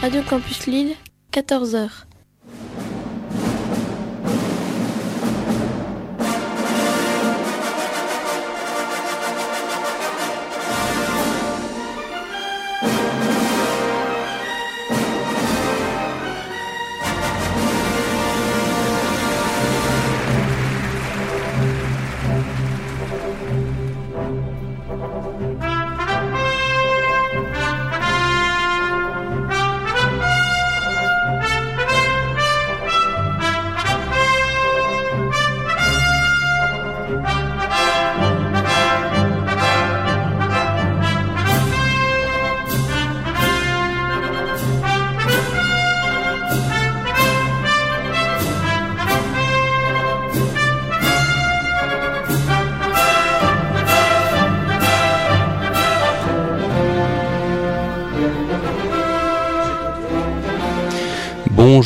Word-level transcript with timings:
Radio 0.00 0.22
Campus 0.22 0.66
Lille, 0.66 0.94
14h. 1.32 2.07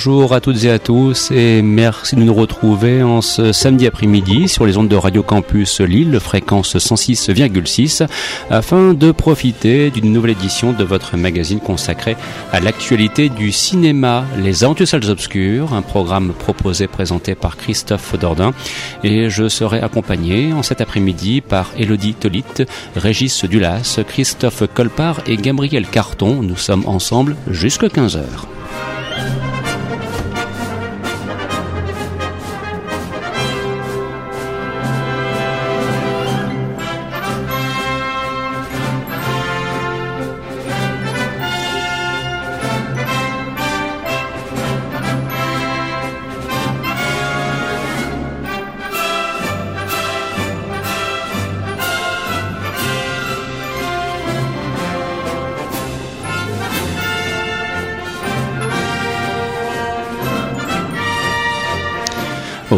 Bonjour 0.05 0.33
à 0.33 0.41
toutes 0.41 0.65
et 0.65 0.71
à 0.71 0.81
tous 0.81 1.31
et 1.31 1.63
merci 1.63 2.17
de 2.17 2.23
nous 2.23 2.35
retrouver 2.35 3.05
en 3.05 3.21
ce 3.21 3.53
samedi 3.53 3.87
après-midi 3.87 4.49
sur 4.49 4.67
les 4.67 4.77
ondes 4.77 4.89
de 4.89 4.97
Radio 4.97 5.23
Campus 5.23 5.81
Lille, 5.81 6.19
fréquence 6.19 6.75
106,6, 6.75 8.09
afin 8.51 8.95
de 8.95 9.13
profiter 9.13 9.91
d'une 9.91 10.13
nouvelle 10.13 10.33
édition 10.33 10.73
de 10.73 10.83
votre 10.83 11.17
magazine 11.17 11.61
consacré 11.61 12.17
à 12.51 12.59
l'actualité 12.59 13.29
du 13.29 13.53
cinéma, 13.53 14.25
Les 14.39 14.65
Aventures 14.65 14.89
Salles 14.89 15.09
Obscures, 15.09 15.73
un 15.73 15.83
programme 15.83 16.33
proposé 16.33 16.89
présenté 16.89 17.37
par 17.37 17.57
Christophe 17.57 18.19
Dordain 18.19 18.55
et 19.05 19.31
je 19.31 19.49
serai 19.49 19.79
accompagné 19.83 20.53
en 20.53 20.65
cet 20.65 20.81
après-midi 20.81 21.43
par 21.43 21.71
Elodie 21.79 22.15
Tolit, 22.15 22.67
Régis 22.97 23.45
Dulas, 23.45 24.01
Christophe 24.09 24.65
Colpart 24.75 25.21
et 25.29 25.37
Gabriel 25.37 25.87
Carton. 25.87 26.43
Nous 26.43 26.57
sommes 26.57 26.89
ensemble 26.89 27.37
jusqu'à 27.47 27.87
15h. 27.87 28.19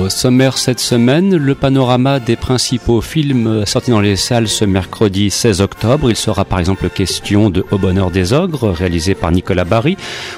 Sommaire 0.08 0.58
cette 0.58 0.80
semaine, 0.80 1.36
le 1.36 1.54
panorama 1.54 2.20
des 2.20 2.36
principaux 2.36 3.00
films 3.00 3.64
sortis 3.66 3.90
dans 3.90 4.00
les 4.00 4.16
salles 4.16 4.48
ce 4.48 4.64
mercredi 4.64 5.30
16 5.30 5.60
octobre. 5.60 6.10
Il 6.10 6.16
sera 6.16 6.44
par 6.44 6.58
exemple 6.58 6.88
question 6.88 7.50
de 7.50 7.64
Au 7.70 7.78
bonheur 7.78 8.10
des 8.10 8.32
ogres, 8.32 8.70
réalisé 8.70 9.14
par 9.14 9.32
Nicolas 9.32 9.64
Barry, 9.64 9.96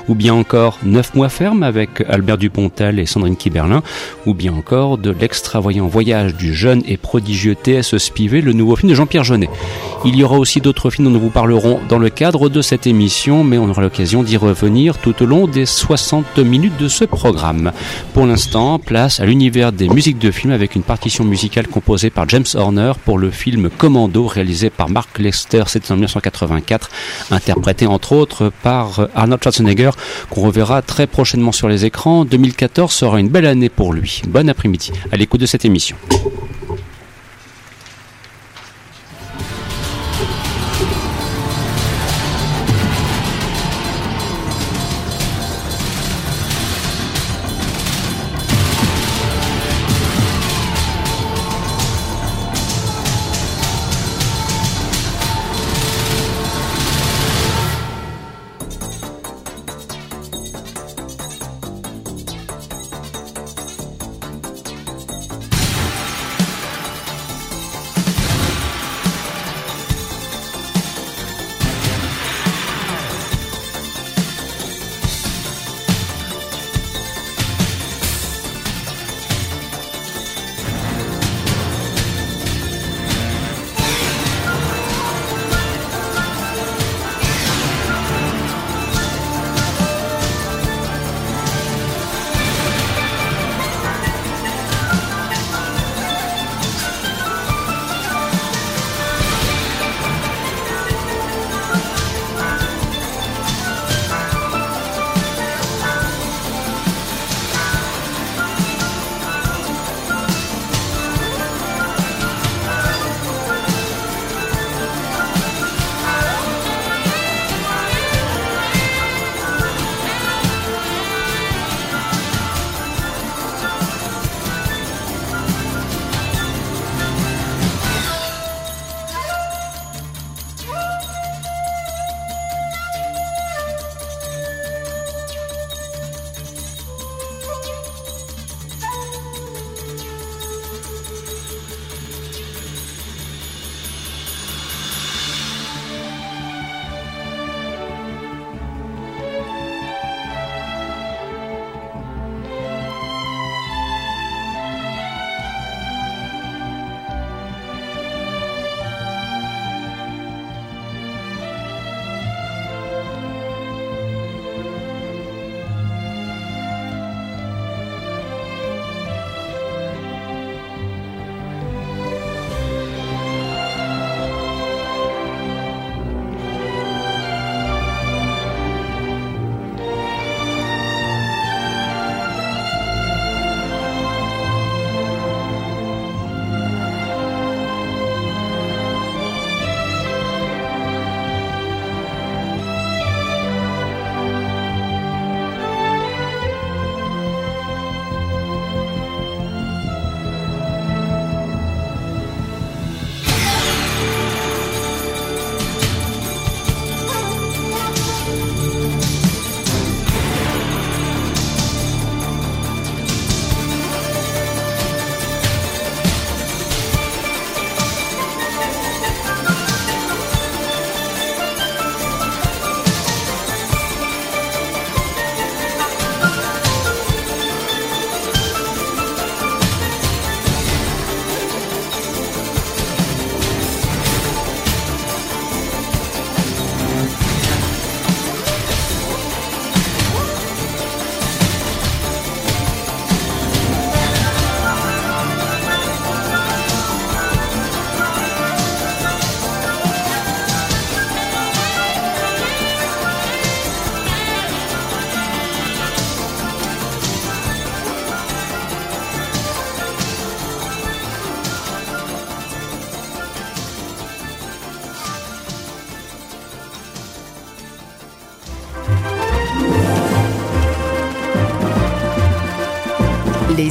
ou 0.09 0.15
bien 0.15 0.34
encore 0.34 0.78
Neuf 0.84 1.15
mois 1.15 1.28
ferme 1.28 1.62
avec 1.62 2.03
Albert 2.09 2.38
Dupontel 2.38 2.99
et 2.99 3.06
Sandrine 3.06 3.37
Kiberlin, 3.37 3.82
ou 4.27 4.34
bien 4.34 4.53
encore 4.53 4.99
de 4.99 5.10
l'extravoyant 5.10 5.87
voyage 5.87 6.34
du 6.34 6.54
jeune 6.54 6.83
et 6.87 6.97
prodigieux 6.97 7.54
T.S. 7.54 7.97
Spivet, 7.98 8.41
le 8.41 8.53
nouveau 8.53 8.77
film 8.77 8.91
de 8.91 8.94
Jean-Pierre 8.97 9.25
Jeunet. 9.25 9.48
Il 10.09 10.15
y 10.15 10.22
aura 10.22 10.39
aussi 10.39 10.61
d'autres 10.61 10.89
films 10.89 11.09
dont 11.09 11.15
nous 11.15 11.21
vous 11.21 11.31
parlerons 11.31 11.81
dans 11.89 11.99
le 11.99 12.11
cadre 12.11 12.49
de 12.49 12.62
cette 12.62 12.87
émission, 12.87 13.43
mais 13.43 13.59
on 13.59 13.69
aura 13.69 13.83
l'occasion 13.83 14.22
d'y 14.22 14.37
revenir 14.37 14.99
tout 14.99 15.21
au 15.21 15.27
long 15.27 15.49
des 15.49 15.67
60 15.67 16.39
minutes 16.39 16.77
de 16.78 16.87
ce 16.87 17.05
programme. 17.05 17.72
Pour 18.15 18.25
l'instant, 18.25 18.78
place 18.78 19.19
à 19.19 19.27
l'univers 19.27 19.72
des 19.72 19.89
musiques 19.89 20.21
de 20.21 20.31
film 20.31 20.53
avec 20.53 20.77
une 20.77 20.84
partition 20.84 21.25
musicale 21.25 21.66
composée 21.66 22.11
par 22.11 22.28
James 22.28 22.45
Horner 22.55 22.93
pour 23.05 23.19
le 23.19 23.33
film 23.33 23.69
Commando 23.69 24.28
réalisé 24.28 24.71
par 24.71 24.89
Mark 24.89 25.19
Lester, 25.19 25.65
c'était 25.66 25.91
en 25.91 25.97
1984, 25.97 26.89
interprété 27.33 27.89
entre 27.89 28.12
autres 28.12 28.53
par 28.62 29.09
Arnold 29.16 29.43
Schwarzenegger 29.43 29.91
qu'on 30.31 30.43
reverra 30.43 30.83
très 30.83 31.09
prochainement 31.09 31.50
sur 31.50 31.69
les 31.69 31.84
écrans. 31.84 32.25
2014 32.25 32.93
sera 32.93 33.19
une 33.19 33.28
belle 33.28 33.47
année 33.47 33.71
pour 33.71 33.93
lui. 33.93 34.22
Bon 34.28 34.49
après-midi 34.49 34.93
à 35.11 35.16
l'écoute 35.16 35.41
de 35.41 35.47
cette 35.47 35.65
émission. 35.65 35.97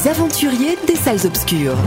Aventuriers 0.07 0.77
des 0.87 0.95
salles 0.95 1.25
obscures. 1.25 1.77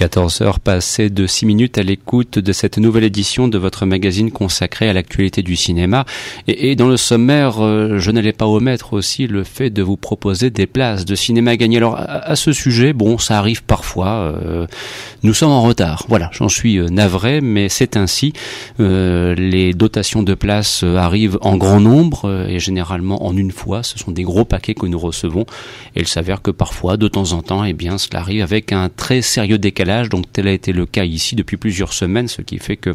14 0.00 0.40
heures 0.40 0.60
passées 0.60 1.10
de 1.10 1.26
6 1.26 1.44
minutes 1.44 1.76
à 1.76 1.82
l'écoute 1.82 2.38
de 2.38 2.52
cette 2.52 2.78
nouvelle 2.78 3.04
édition 3.04 3.48
de 3.48 3.58
votre 3.58 3.84
magazine 3.84 4.30
consacré 4.30 4.88
à 4.88 4.94
l'actualité 4.94 5.42
du 5.42 5.56
cinéma. 5.56 6.06
Et, 6.48 6.74
dans 6.74 6.88
le 6.88 6.96
sommaire, 6.96 7.62
euh, 7.62 7.98
je 7.98 8.10
n'allais 8.10 8.32
pas 8.32 8.46
omettre 8.46 8.94
aussi 8.94 9.26
le 9.26 9.44
fait 9.44 9.68
de 9.68 9.82
vous 9.82 9.98
proposer 9.98 10.48
des 10.48 10.66
places 10.66 11.04
de 11.04 11.14
cinéma 11.14 11.54
gagnées. 11.58 11.76
Alors 11.76 11.96
à, 11.98 12.34
ce 12.34 12.54
sujet, 12.54 12.94
bon, 12.94 13.18
ça 13.18 13.36
arrive 13.36 13.62
parfois. 13.62 14.32
Euh, 14.42 14.66
nous 15.22 15.34
sommes 15.34 15.50
en 15.50 15.60
retard. 15.60 16.06
Voilà, 16.08 16.30
j'en 16.32 16.48
suis 16.48 16.78
euh, 16.78 16.88
navré, 16.88 17.42
mais 17.42 17.68
c'est 17.68 17.98
ainsi. 17.98 18.32
les 18.78 19.74
dotations 19.74 20.22
de 20.22 20.32
places 20.32 20.82
arrivent 20.82 21.36
en 21.42 21.58
grand 21.58 21.80
nombre 21.80 22.46
et 22.48 22.58
généralement 22.58 23.26
en 23.26 23.36
une 23.36 23.52
fois. 23.52 23.82
Ce 23.82 23.98
sont 23.98 24.12
des 24.12 24.22
gros 24.22 24.46
paquets 24.46 24.72
que 24.72 24.86
nous 24.86 24.98
recevons. 24.98 25.44
Et 25.94 26.00
il 26.00 26.08
s'avère 26.08 26.40
que 26.40 26.50
parfois, 26.50 26.96
de 26.96 27.06
temps 27.06 27.32
en 27.32 27.42
temps, 27.42 27.64
eh 27.64 27.74
bien, 27.74 27.98
cela 27.98 28.20
arrive 28.20 28.42
avec 28.42 28.72
un 28.72 28.88
très 28.88 29.20
sérieux 29.20 29.58
décalage 29.58 29.89
donc 30.08 30.32
tel 30.32 30.48
a 30.48 30.52
été 30.52 30.72
le 30.72 30.86
cas 30.86 31.04
ici 31.04 31.36
depuis 31.36 31.56
plusieurs 31.56 31.92
semaines, 31.92 32.28
ce 32.28 32.42
qui 32.42 32.58
fait 32.58 32.76
que 32.76 32.94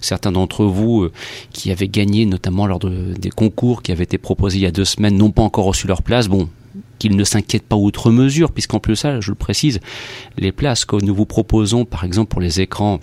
certains 0.00 0.32
d'entre 0.32 0.64
vous 0.64 1.02
euh, 1.02 1.12
qui 1.52 1.70
avaient 1.70 1.88
gagné 1.88 2.26
notamment 2.26 2.66
lors 2.66 2.78
des 2.78 3.30
concours 3.30 3.82
qui 3.82 3.92
avaient 3.92 4.04
été 4.04 4.18
proposés 4.18 4.58
il 4.58 4.62
y 4.62 4.66
a 4.66 4.70
deux 4.70 4.84
semaines 4.84 5.16
n'ont 5.16 5.30
pas 5.30 5.42
encore 5.42 5.64
reçu 5.64 5.86
leur 5.86 6.02
place. 6.02 6.28
Bon, 6.28 6.48
qu'ils 6.98 7.16
ne 7.16 7.24
s'inquiètent 7.24 7.66
pas 7.66 7.76
outre 7.76 8.10
mesure, 8.10 8.52
puisqu'en 8.52 8.80
plus 8.80 8.96
ça, 8.96 9.20
je 9.20 9.30
le 9.30 9.34
précise, 9.34 9.80
les 10.38 10.52
places 10.52 10.84
que 10.84 10.96
nous 10.96 11.14
vous 11.14 11.26
proposons, 11.26 11.84
par 11.84 12.04
exemple 12.04 12.30
pour 12.30 12.40
les 12.40 12.60
écrans 12.60 13.00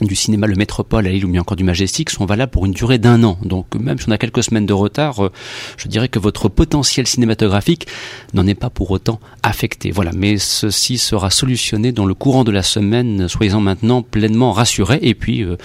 du 0.00 0.14
cinéma 0.14 0.46
Le 0.46 0.56
Métropole 0.56 1.06
à 1.06 1.10
Lille 1.10 1.24
ou 1.24 1.28
bien 1.28 1.40
encore 1.40 1.56
du 1.56 1.64
Majestic 1.64 2.10
sont 2.10 2.26
valables 2.26 2.52
pour 2.52 2.66
une 2.66 2.72
durée 2.72 2.98
d'un 2.98 3.22
an. 3.24 3.38
Donc 3.42 3.74
même 3.74 3.98
si 3.98 4.08
on 4.08 4.12
a 4.12 4.18
quelques 4.18 4.42
semaines 4.42 4.66
de 4.66 4.72
retard, 4.72 5.24
euh, 5.24 5.32
je 5.76 5.88
dirais 5.88 6.08
que 6.08 6.18
votre 6.18 6.48
potentiel 6.48 7.06
cinématographique 7.06 7.86
n'en 8.34 8.46
est 8.46 8.54
pas 8.54 8.70
pour 8.70 8.90
autant 8.90 9.20
affecté. 9.42 9.90
Voilà, 9.90 10.12
mais 10.14 10.38
ceci 10.38 10.98
sera 10.98 11.30
solutionné 11.30 11.92
dans 11.92 12.04
le 12.04 12.14
courant 12.14 12.44
de 12.44 12.50
la 12.50 12.62
semaine, 12.62 13.28
soyez-en 13.28 13.60
maintenant 13.60 14.02
pleinement 14.02 14.52
rassurés. 14.52 14.98
Et 15.02 15.14
puis 15.14 15.42
euh, 15.42 15.56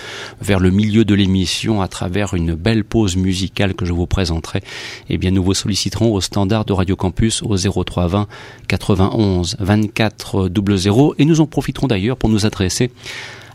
vers 0.41 0.59
le 0.59 0.69
milieu 0.69 1.03
de 1.03 1.13
l'émission, 1.13 1.81
à 1.81 1.87
travers 1.87 2.33
une 2.33 2.53
belle 2.53 2.83
pause 2.83 3.17
musicale 3.17 3.73
que 3.73 3.85
je 3.85 3.93
vous 3.93 4.07
présenterai, 4.07 4.61
eh 5.09 5.17
bien 5.17 5.31
nous 5.31 5.43
vous 5.43 5.53
solliciterons 5.53 6.13
au 6.13 6.21
standard 6.21 6.65
de 6.65 6.73
Radio 6.73 6.95
Campus 6.95 7.41
au 7.43 7.57
0320 7.57 8.27
91 8.67 9.57
24 9.59 10.49
00 10.77 11.15
et 11.17 11.25
nous 11.25 11.41
en 11.41 11.47
profiterons 11.47 11.87
d'ailleurs 11.87 12.17
pour 12.17 12.29
nous 12.29 12.45
adresser 12.45 12.91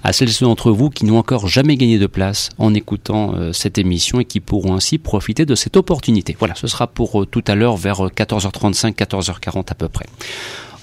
à 0.07 0.13
celles 0.13 0.29
et 0.29 0.33
ceux 0.33 0.47
d'entre 0.47 0.71
vous 0.71 0.89
qui 0.89 1.05
n'ont 1.05 1.19
encore 1.19 1.49
jamais 1.49 1.77
gagné 1.77 1.99
de 1.99 2.07
place 2.07 2.51
en 2.59 2.75
écoutant 2.75 3.35
euh, 3.35 3.53
cette 3.53 3.77
émission 3.77 4.21
et 4.21 4.25
qui 4.25 4.39
pourront 4.39 4.75
ainsi 4.75 4.99
profiter 4.99 5.45
de 5.45 5.57
cette 5.57 5.77
opportunité. 5.77 6.37
Voilà, 6.39 6.55
ce 6.55 6.69
sera 6.69 6.87
pour 6.87 7.23
euh, 7.23 7.27
tout 7.27 7.43
à 7.49 7.57
l'heure 7.57 7.77
vers 7.77 8.03
14h35, 8.03 8.87
euh, 8.87 8.91
14h40 8.93 9.65
à 9.69 9.75
peu 9.75 9.89
près. 9.89 10.07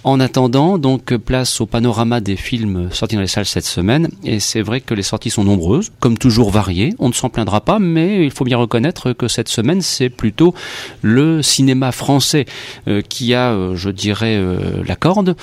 En 0.05 0.19
attendant, 0.19 0.77
donc 0.77 1.15
place 1.15 1.61
au 1.61 1.65
panorama 1.65 2.19
des 2.19 2.35
films 2.35 2.89
sortis 2.91 3.15
dans 3.15 3.21
les 3.21 3.27
salles 3.27 3.45
cette 3.45 3.65
semaine. 3.65 4.09
Et 4.25 4.41
c'est 4.41 4.61
vrai 4.61 4.81
que 4.81 4.94
les 4.94 5.01
sorties 5.01 5.29
sont 5.29 5.45
nombreuses, 5.45 5.94
comme 6.01 6.17
toujours 6.17 6.51
variées. 6.51 6.94
On 7.00 7.07
ne 7.07 7.13
s'en 7.13 7.29
plaindra 7.29 7.61
pas, 7.61 7.79
mais 7.79 8.25
il 8.25 8.31
faut 8.31 8.44
bien 8.44 8.57
reconnaître 8.57 9.13
que 9.13 9.29
cette 9.29 9.47
semaine, 9.47 9.81
c'est 9.81 10.09
plutôt 10.09 10.54
le 11.01 11.42
cinéma 11.42 11.94
français 11.94 12.45
euh, 12.89 13.01
qui 13.01 13.33
a, 13.33 13.51
euh, 13.51 13.78
je 13.78 13.89
dirais, 13.89 14.35
euh, 14.35 14.83
la 14.85 14.97
corde, 14.97 15.37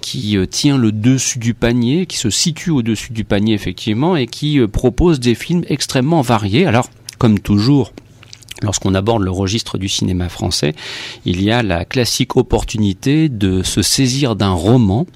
qui 0.00 0.36
tient 0.50 0.76
le 0.76 0.90
dessus 0.90 1.38
du 1.38 1.54
panier, 1.54 2.06
qui 2.06 2.16
se 2.16 2.30
situe 2.30 2.70
au-dessus 2.70 3.12
du 3.12 3.24
panier 3.24 3.54
effectivement, 3.54 4.16
et 4.16 4.26
qui 4.26 4.60
propose 4.66 5.20
des 5.20 5.34
films 5.34 5.64
extrêmement 5.68 6.22
variés. 6.22 6.66
Alors, 6.66 6.90
comme 7.18 7.38
toujours, 7.38 7.92
lorsqu'on 8.62 8.94
aborde 8.94 9.22
le 9.22 9.30
registre 9.30 9.78
du 9.78 9.88
cinéma 9.88 10.28
français, 10.28 10.74
il 11.24 11.42
y 11.42 11.50
a 11.50 11.62
la 11.62 11.84
classique 11.84 12.36
opportunité 12.36 13.28
de 13.28 13.62
se 13.62 13.82
saisir 13.82 14.36
d'un 14.36 14.52
roman 14.52 15.06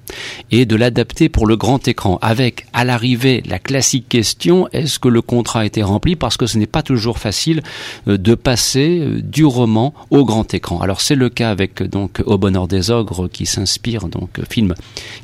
et 0.51 0.67
de 0.67 0.77
l'adapter 0.77 1.29
pour 1.29 1.47
le 1.47 1.57
grand 1.57 1.87
écran, 1.89 2.19
avec 2.23 2.67
à 2.73 2.85
l'arrivée 2.85 3.43
la 3.47 3.59
classique 3.59 4.09
question 4.09 4.69
est-ce 4.73 4.99
que 4.99 5.09
le 5.09 5.23
contrat 5.23 5.61
a 5.61 5.65
été 5.65 5.83
rempli? 5.83 6.17
Parce 6.17 6.37
que 6.37 6.47
ce 6.47 6.59
n'est 6.59 6.67
pas 6.67 6.83
toujours 6.83 7.19
facile 7.19 7.63
euh, 8.09 8.19
de 8.19 8.35
passer 8.35 9.01
euh, 9.01 9.21
du 9.23 9.45
roman 9.45 9.95
au 10.11 10.25
grand 10.25 10.53
écran. 10.55 10.81
Alors 10.81 11.01
c'est 11.01 11.15
le 11.15 11.29
cas 11.29 11.51
avec 11.51 11.83
donc 11.83 12.23
Au 12.27 12.39
bonheur 12.39 12.69
des 12.69 12.91
ogres 12.91 13.29
qui 13.29 13.47
s'inspire 13.47 14.09
donc 14.09 14.31
film 14.49 14.75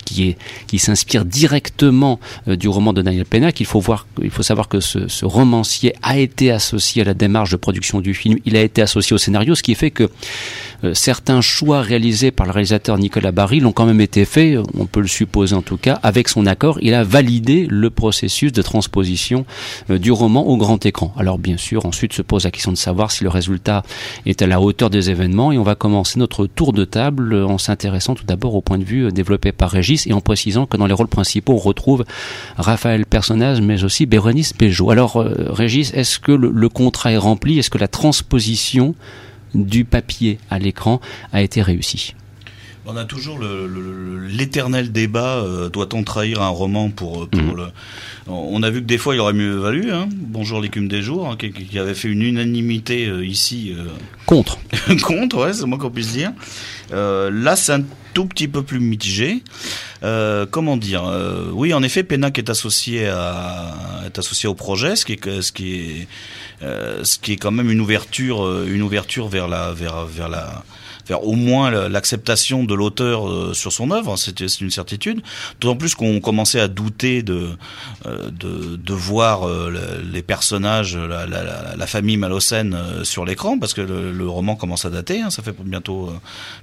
qui 0.05 0.29
est 0.29 0.37
qui 0.67 0.79
s'inspire 0.79 1.25
directement 1.25 2.19
euh, 2.49 2.57
du 2.57 2.69
roman 2.69 2.93
de 2.93 3.03
Daniel 3.03 3.25
Pennac. 3.25 3.61
Il 3.61 3.67
faut 3.67 3.81
voir, 3.81 4.07
il 4.23 4.31
faut 4.31 4.43
savoir 4.43 4.69
que 4.69 4.81
ce, 4.81 5.09
ce 5.09 5.25
romancier 5.25 5.95
a 6.03 6.19
été 6.19 6.51
associé 6.51 7.03
à 7.03 7.05
la 7.05 7.15
démarche 7.15 7.51
de 7.51 7.57
production 7.57 8.01
du 8.01 8.12
film, 8.15 8.39
il 8.45 8.57
a 8.57 8.63
été 8.63 8.83
associé 8.83 9.15
au 9.15 9.19
scénario, 9.19 9.55
ce 9.55 9.63
qui 9.63 9.75
fait 9.75 9.91
que 9.91 10.11
euh, 10.85 10.95
certains 10.95 11.41
choix 11.41 11.81
réalisés 11.81 12.31
par 12.31 12.47
le 12.47 12.53
réalisateur 12.53 12.99
Nicolas 12.99 13.33
Barry 13.33 13.61
l'ont 13.61 13.73
quand 13.73 13.87
même 13.87 14.01
été 14.01 14.25
faits, 14.25 14.59
on 14.79 14.87
peut 14.87 15.01
le 15.01 15.07
supposer 15.09 15.55
en 15.55 15.63
tout 15.63 15.77
cas, 15.77 16.01
avec 16.03 16.29
son 16.29 16.47
accord. 16.47 16.79
Il 16.83 16.95
a 16.95 17.05
validé 17.05 17.67
le 17.69 17.91
processus 17.91 18.53
de 18.53 18.63
transposition 18.63 19.45
euh, 19.91 19.99
du 19.99 20.11
roman 20.11 20.47
au 20.47 20.57
grand 20.57 20.85
écran. 20.85 21.15
Alors 21.17 21.39
bien 21.39 21.57
sûr, 21.57 21.87
ensuite 21.87 22.13
se 22.13 22.23
pose 22.23 22.45
la 22.45 22.51
question 22.51 22.73
de 22.73 22.77
savoir 22.77 23.11
si 23.11 23.25
le 23.25 23.31
résultat 23.31 23.83
est 24.27 24.43
à 24.43 24.47
la 24.47 24.61
hauteur 24.61 24.91
des 24.91 25.11
événements 25.11 25.53
et 25.53 25.59
on 25.59 25.63
va 25.63 25.75
commencer 25.75 26.19
notre 26.19 26.47
tour 26.47 26.73
de 26.73 26.85
table 26.85 27.35
en 27.35 27.59
s'intéressant 27.59 28.15
tout 28.15 28.25
d'abord 28.25 28.55
au 28.55 28.61
point 28.61 28.79
de 28.79 28.85
vue 28.85 29.11
développé 29.13 29.53
par 29.53 29.71
Régis 29.71 30.07
et 30.07 30.13
en 30.13 30.21
précisant 30.21 30.67
que 30.67 30.77
dans 30.77 30.87
les 30.87 30.95
rôles 30.95 31.09
principaux 31.09 31.55
on 31.55 31.59
retrouve 31.59 32.05
Raphaël 32.57 33.07
Personnage 33.07 33.61
mais 33.61 33.85
aussi 33.85 34.07
Bérénice 34.07 34.53
Péjot. 34.53 34.91
Alors 34.91 35.17
euh, 35.17 35.49
Régis, 35.51 35.93
est-ce 35.95 36.19
que 36.19 36.33
le, 36.33 36.51
le 36.51 36.69
contrat 36.69 37.13
est 37.13 37.17
rempli? 37.17 37.59
Est-ce 37.59 37.71
que 37.71 37.79
la 37.79 37.89
transposition 37.93 38.97
du 39.55 39.85
papier 39.85 40.39
à 40.51 40.59
l'écran 40.59 41.01
a 41.33 41.43
été 41.43 41.63
réussi. 41.63 42.15
On 42.85 42.97
a 42.97 43.05
toujours 43.05 43.39
l'éternel 43.39 44.91
débat 44.91 45.37
euh, 45.37 45.69
doit-on 45.69 46.03
trahir 46.03 46.43
un 46.43 46.49
roman 46.49 46.91
pour, 46.91 47.29
mhm. 47.33 47.55
le. 47.57 47.67
On 48.27 48.61
a 48.65 48.71
vu 48.71 48.81
que 48.81 48.87
des 48.87 48.99
fois 48.99 49.15
il 49.15 49.21
aurait 49.21 49.33
mieux 49.35 49.55
valu. 49.55 49.93
Hein. 49.93 50.09
Bonjour 50.13 50.61
l'écume 50.61 50.89
des 50.89 51.01
jours, 51.01 51.29
hein, 51.29 51.37
qui, 51.37 51.79
avait 51.79 51.95
fait 51.95 52.09
une 52.09 52.23
unanimité 52.23 53.07
euh, 53.07 53.25
ici. 53.25 53.73
Euh, 53.77 53.87
contre. 54.27 54.59
contre, 55.07 55.45
ouais, 55.45 55.53
c'est 55.53 55.65
moi 55.65 55.79
qu'on 55.79 55.91
puisse 55.91 56.13
dire. 56.13 56.33
là, 56.91 57.55
c'est 57.55 57.73
un 57.73 57.85
tout 58.15 58.27
petit 58.27 58.49
peu 58.49 58.65
plus 58.65 58.81
mitigé. 58.81 59.45
comment 60.51 60.77
dire 60.77 61.05
Oui, 61.53 61.73
en 61.75 61.85
effet, 61.85 62.03
Pénac 62.03 62.37
est 62.37 62.51
associé 62.51 63.07
à 63.07 63.93
est 64.07 64.19
associé 64.19 64.49
au 64.49 64.55
projet, 64.55 64.97
ce 64.97 65.05
qui 65.05 65.13
est 65.13 65.43
ce 65.43 65.53
qui 65.53 65.75
est 65.75 66.03
euh, 66.03 66.05
ce 66.63 67.19
qui 67.19 67.33
est 67.33 67.37
quand 67.37 67.51
même 67.51 67.71
une 67.71 67.81
ouverture, 67.81 68.45
euh, 68.45 68.67
une 68.69 68.83
ouverture 68.83 69.29
vers 69.29 69.49
la, 69.49 69.73
vers, 69.73 70.07
vers 70.07 70.29
la, 70.29 70.65
vers 71.07 71.25
au 71.25 71.35
moins 71.35 71.71
l'acceptation 71.89 72.65
de 72.65 72.75
l'auteur 72.75 73.29
euh, 73.29 73.55
sur 73.55 73.73
son 73.73 73.91
œuvre, 73.91 74.17
c'est 74.17 74.41
une 74.61 74.71
certitude. 74.71 75.23
D'autant 75.61 75.77
plus 75.77 75.95
qu'on 75.95 76.21
commençait 76.21 76.61
à 76.61 76.69
douter 76.69 77.23
de 77.23 77.51
euh, 78.07 78.31
de, 78.31 78.77
de 78.77 78.95
voir 78.95 79.47
euh, 79.47 80.03
les 80.13 80.23
personnages, 80.23 80.97
la, 80.97 81.27
la, 81.27 81.77
la 81.77 81.87
famille 81.87 82.17
Malocène 82.17 82.77
sur 83.05 83.25
l'écran, 83.25 83.59
parce 83.59 83.75
que 83.75 83.81
le, 83.81 84.13
le, 84.13 84.29
roman 84.29 84.57
commence 84.57 84.85
à 84.85 84.91
dater. 84.91 85.21
Hein, 85.21 85.31
ça 85.31 85.43
fait 85.43 85.55
bientôt 85.63 86.13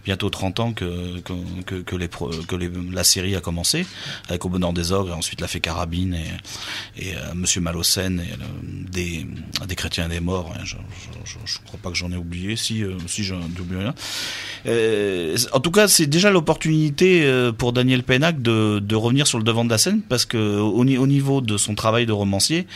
bientôt 0.05 0.29
30 0.29 0.59
ans 0.59 0.73
que 0.73 1.19
que, 1.19 1.81
que, 1.81 1.95
les, 1.95 2.07
que 2.07 2.55
les, 2.55 2.69
la 2.91 3.03
série 3.03 3.35
a 3.35 3.41
commencé, 3.41 3.85
avec 4.27 4.45
Au 4.45 4.49
bonheur 4.49 4.73
des 4.73 4.91
ogres, 4.91 5.11
et 5.11 5.13
ensuite 5.13 5.41
La 5.41 5.47
Fée 5.47 5.59
Carabine 5.59 6.15
et, 6.97 7.09
et 7.09 7.13
Monsieur 7.33 7.61
Malocène 7.61 8.21
et 8.21 8.89
des 8.91 9.25
des 9.67 9.75
chrétiens 9.75 10.05
et 10.05 10.09
des 10.09 10.19
morts. 10.19 10.51
Hein, 10.55 10.61
je, 10.63 10.75
je, 11.45 11.57
crois 11.65 11.79
pas 11.81 11.89
que 11.89 11.95
j'en 11.95 12.11
ai 12.11 12.17
oublié. 12.17 12.55
Si 12.55 12.83
si 13.07 13.23
j'en 13.23 13.41
oublié 13.41 13.81
rien. 13.81 13.95
Euh, 14.65 15.37
en 15.53 15.59
tout 15.59 15.71
cas, 15.71 15.87
c'est 15.87 16.07
déjà 16.07 16.31
l'opportunité 16.31 17.23
euh, 17.23 17.51
pour 17.51 17.73
Daniel 17.73 18.03
Pennac 18.03 18.41
de, 18.41 18.95
revenir 18.95 19.27
sur 19.27 19.37
le 19.37 19.43
devant 19.43 19.63
de 19.63 19.69
la 19.69 19.77
scène 19.77 20.01
parce 20.07 20.25
que 20.25 20.37
au, 20.59 20.83
niveau 20.83 21.41
de 21.41 21.57
son 21.57 21.75
travail 21.75 22.05
de 22.05 22.11
romancier, 22.11 22.67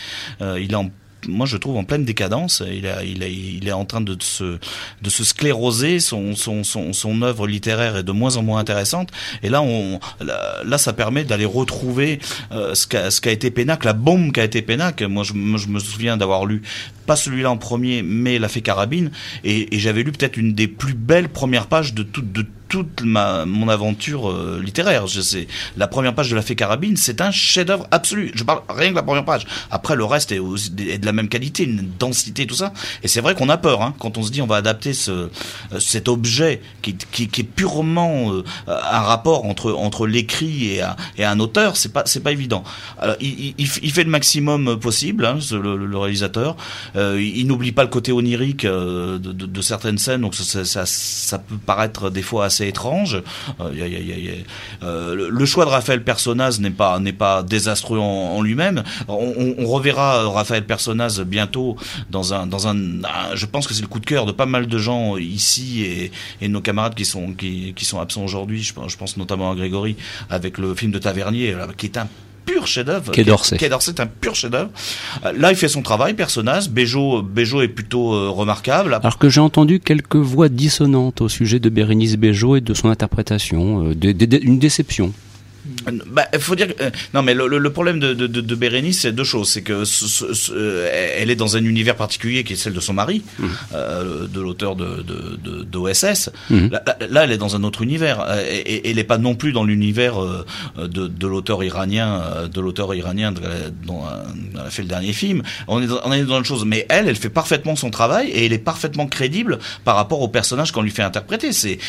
euh, 0.42 0.60
il 0.62 0.72
est 0.72 0.76
en 0.76 0.90
moi 1.28 1.46
je 1.46 1.58
trouve 1.58 1.78
en 1.78 1.84
pleine 1.84 2.06
décadence. 2.06 2.64
Il, 2.66 2.90
il, 3.06 3.68
est 3.68 3.72
en 3.72 3.86
train 3.86 4.02
de 4.02 4.18
se, 4.22 4.60
scléroser. 5.10 6.00
Son, 6.00 7.22
œuvre 7.22 7.48
littéraire 7.48 7.98
est 7.98 8.04
de 8.04 8.12
moins 8.12 8.38
en 8.38 8.44
moins 8.44 8.60
intéressante. 8.60 9.10
Et 9.42 9.50
là, 9.50 10.78
ça 10.78 10.94
permet 10.94 11.24
d'aller 11.24 11.46
retrouver 11.46 12.20
euh, 12.52 12.74
ce 12.76 13.22
qu'a 13.22 13.32
été 13.32 13.52
Pénac, 13.52 13.84
la 13.84 13.94
bombe 13.94 14.32
qu'a 14.32 14.44
été 14.44 14.62
Pénac. 14.62 15.02
Moi, 15.02 15.24
je, 15.24 15.34
me 15.34 15.80
souviens 15.80 16.18
d'avoir 16.18 16.46
lu 16.46 16.62
pas 17.06 17.16
celui-là 17.16 17.52
en 17.52 17.58
premier, 17.58 18.02
mais 18.02 18.40
La 18.40 18.48
Fée 18.48 18.62
Carabine, 18.62 19.12
et, 19.44 19.68
j'avais 19.80 20.04
lu 20.04 20.12
peut-être 20.12 20.38
une 20.38 20.54
des 20.54 20.68
plus 20.68 20.94
belles 20.94 21.30
premières 21.30 21.68
pages 21.68 21.94
de 21.94 22.04
toute 22.04 22.32
de 22.32 22.46
toute 22.74 23.04
ma, 23.04 23.46
mon 23.46 23.70
aventure 23.70 24.32
euh, 24.32 24.60
littéraire. 24.60 25.06
Je 25.06 25.22
sais, 25.22 25.48
la 25.78 25.88
première 25.88 26.16
page 26.16 26.32
de 26.32 26.36
La 26.36 26.42
Fée 26.42 26.56
Carabine, 26.56 26.98
c'est 26.98 27.22
un 27.22 27.30
chef-d'œuvre 27.30 27.86
absolu. 27.92 28.32
Je 28.34 28.44
parle 28.44 28.64
rien 28.68 28.90
que 28.90 28.96
la 28.96 29.04
première 29.04 29.26
page. 29.26 29.46
Après, 29.70 29.96
le 29.96 30.04
reste 30.04 30.32
est, 30.32 30.40
de 30.40 31.06
la 31.06 31.12
même 31.12 31.30
qualité, 31.30 31.66
une 31.66 31.88
densité, 32.00 32.48
tout 32.48 32.56
ça. 32.56 32.74
Et 33.04 33.08
c'est 33.08 33.22
vrai 33.22 33.36
qu'on 33.36 33.48
a 33.50 33.58
peur 33.58 33.84
hein, 33.84 33.94
quand 34.00 34.18
on 34.18 34.24
se 34.24 34.32
dit 34.32 34.42
on 34.42 34.48
va 34.48 34.56
adapter 34.56 34.94
ce, 34.96 35.12
euh, 35.12 35.30
cet 35.80 36.08
objet 36.08 36.64
qui, 36.82 36.96
qui, 37.12 37.28
qui 37.28 37.42
est 37.42 37.44
purement 37.44 38.34
euh, 38.34 38.44
un 38.68 39.02
rapport 39.02 39.46
entre 39.46 39.72
entre 39.74 40.08
l'écrit 40.08 40.70
et, 40.70 40.82
et, 41.20 41.26
un 41.26 41.40
auteur. 41.40 41.78
C'est 41.78 41.94
pas 41.94 42.02
c'est 42.08 42.22
pas 42.22 42.32
évident. 42.32 42.64
Alors, 42.98 43.18
il, 43.22 43.54
il, 43.60 43.70
il, 43.84 43.92
fait 43.92 44.04
le 44.04 44.10
maximum 44.10 44.80
possible, 44.80 45.28
hein, 45.28 45.38
le, 45.52 45.78
le, 45.78 45.98
réalisateur. 46.00 46.56
il, 46.96 47.46
n'oublie 47.46 47.72
pas 47.72 47.84
le 47.84 47.90
côté 47.90 48.12
onirique 48.12 48.66
de, 48.66 49.20
de, 49.20 49.46
de, 49.46 49.62
certaines 49.62 50.00
scènes, 50.00 50.22
donc 50.22 50.34
ça, 50.34 50.66
ça, 50.66 50.88
ça 50.88 51.38
peut 51.38 51.58
paraître 51.64 52.10
des 52.10 52.24
fois 52.24 52.46
assez 52.46 52.63
étrange. 52.68 53.22
le 54.82 55.46
choix 55.46 55.66
de 55.66 55.70
Raphaël 55.70 56.04
Personnaz 56.04 56.60
n'est 56.60 56.72
pas 56.72 57.00
pas 57.18 57.44
désastreux 57.44 58.00
en, 58.00 58.42
lui-même. 58.42 58.84
On, 59.08 59.66
reverra 59.66 60.30
Raphaël 60.30 60.66
Personnaz 60.66 61.22
bientôt 61.22 61.78
dans 62.10 62.34
un 62.34 62.48
dans 62.48 62.68
un, 62.68 62.76
je 63.34 63.46
pense 63.46 63.68
que 63.68 63.74
c'est 63.74 63.82
le 63.82 63.88
coup 63.88 64.00
de 64.00 64.06
cœur 64.06 64.26
de 64.26 64.32
pas 64.32 64.46
mal 64.46 64.68
de 64.68 64.78
gens 64.78 65.18
ici 65.18 65.84
et, 65.84 66.12
et 66.42 66.48
nos 66.48 66.62
camarades 66.62 66.96
qui 66.96 67.06
sont 67.06 67.34
qui 67.34 67.86
sont 67.86 68.00
absents 68.00 68.24
aujourd'hui. 68.24 68.62
Je, 68.62 68.74
je, 68.88 68.98
pense 68.98 69.18
notamment 69.18 69.52
à 69.52 69.56
Grégory 69.56 69.96
avec 70.30 70.58
le 70.58 70.76
film 70.76 70.92
de 70.92 71.00
Tavernier 71.00 71.56
qui 71.78 71.86
est 71.88 71.98
un 71.98 72.08
pur 72.46 72.68
chef-d'œuvre. 72.68 73.12
Quai 73.12 73.24
d'Orsay. 73.24 73.58
Quai 73.58 73.70
d'Orsay 73.70 73.92
est 73.92 74.00
un 74.00 74.08
pur 74.08 74.36
chef-d'œuvre. 74.36 74.70
Euh, 75.26 75.34
là, 75.38 75.52
il 75.52 75.56
fait 75.56 75.68
son 75.68 75.82
travail, 75.82 76.14
personnage. 76.14 76.70
Béjo, 76.70 77.22
Béjo 77.22 77.62
est 77.62 77.68
plutôt 77.68 78.14
euh, 78.14 78.30
remarquable. 78.30 78.94
Alors 78.96 79.18
que 79.18 79.30
j'ai 79.30 79.42
entendu 79.42 79.80
quelques 79.80 80.16
voix 80.16 80.50
dissonantes 80.50 81.22
au 81.22 81.30
sujet 81.30 81.60
de 81.60 81.70
Bérénice 81.70 82.18
Béjo 82.18 82.56
et 82.56 82.62
de 82.62 82.74
son 82.74 82.90
interprétation, 82.90 83.90
euh, 83.90 84.40
une 84.42 84.60
déception. 84.60 85.14
Bah, 86.08 86.28
faut 86.40 86.56
dire 86.56 86.68
euh, 86.82 86.90
non, 87.14 87.22
mais 87.22 87.34
le, 87.34 87.48
le 87.48 87.70
problème 87.72 88.00
de, 88.00 88.14
de, 88.14 88.28
de 88.28 88.56
Bérénice, 88.56 89.02
c'est 89.02 89.14
deux 89.14 89.24
choses. 89.24 89.50
C'est 89.50 89.62
que 89.62 89.84
elle 90.92 91.30
est 91.30 91.36
dans 91.36 91.56
un 91.56 91.64
univers 91.64 91.96
particulier 91.96 92.44
qui 92.44 92.54
est 92.54 92.56
celle 92.58 92.74
de 92.74 92.80
son 92.80 92.94
mari, 92.94 93.24
mmh. 93.40 93.46
euh, 93.74 94.28
de 94.28 94.42
l'auteur 94.42 94.76
de, 94.76 95.04
de, 95.04 95.64
d'OSS. 95.64 96.30
Mmh. 96.50 96.68
Là, 97.10 97.24
elle 97.24 97.32
est 97.32 97.38
dans 97.38 97.56
un 97.56 97.64
autre 97.64 97.82
univers. 97.82 98.26
Et, 98.50 98.90
elle 98.90 98.98
n'est 98.98 99.04
pas 99.04 99.18
non 99.18 99.36
plus 99.36 99.54
dans 99.54 99.64
l'univers 99.64 100.22
euh, 100.22 100.46
de, 100.78 101.28
l'auteur 101.28 101.64
iranien, 101.64 102.22
euh, 102.22 102.48
de 102.48 102.60
l'auteur 102.60 102.94
iranien 102.94 103.32
dont 103.32 104.04
elle 104.54 104.60
a 104.60 104.70
fait 104.70 104.82
le 104.82 104.90
dernier 104.90 105.14
film. 105.14 105.44
On 105.68 105.82
est, 105.82 105.88
dans, 105.88 106.02
on 106.04 106.12
est 106.12 106.24
dans 106.24 106.40
une 106.40 106.46
chose. 106.46 106.66
Mais 106.66 106.86
elle, 106.90 107.08
elle 107.08 107.16
fait 107.16 107.30
parfaitement 107.30 107.76
son 107.76 107.90
travail 107.90 108.30
et 108.30 108.46
elle 108.46 108.54
est 108.54 108.58
parfaitement 108.58 109.08
crédible 109.08 109.60
par 109.86 109.96
rapport 109.96 110.22
au 110.22 110.28
personnage 110.28 110.72
qu'on 110.72 110.82
lui 110.82 110.92
fait 110.92 111.04
interpréter. 111.04 111.54
C'est, 111.54 111.80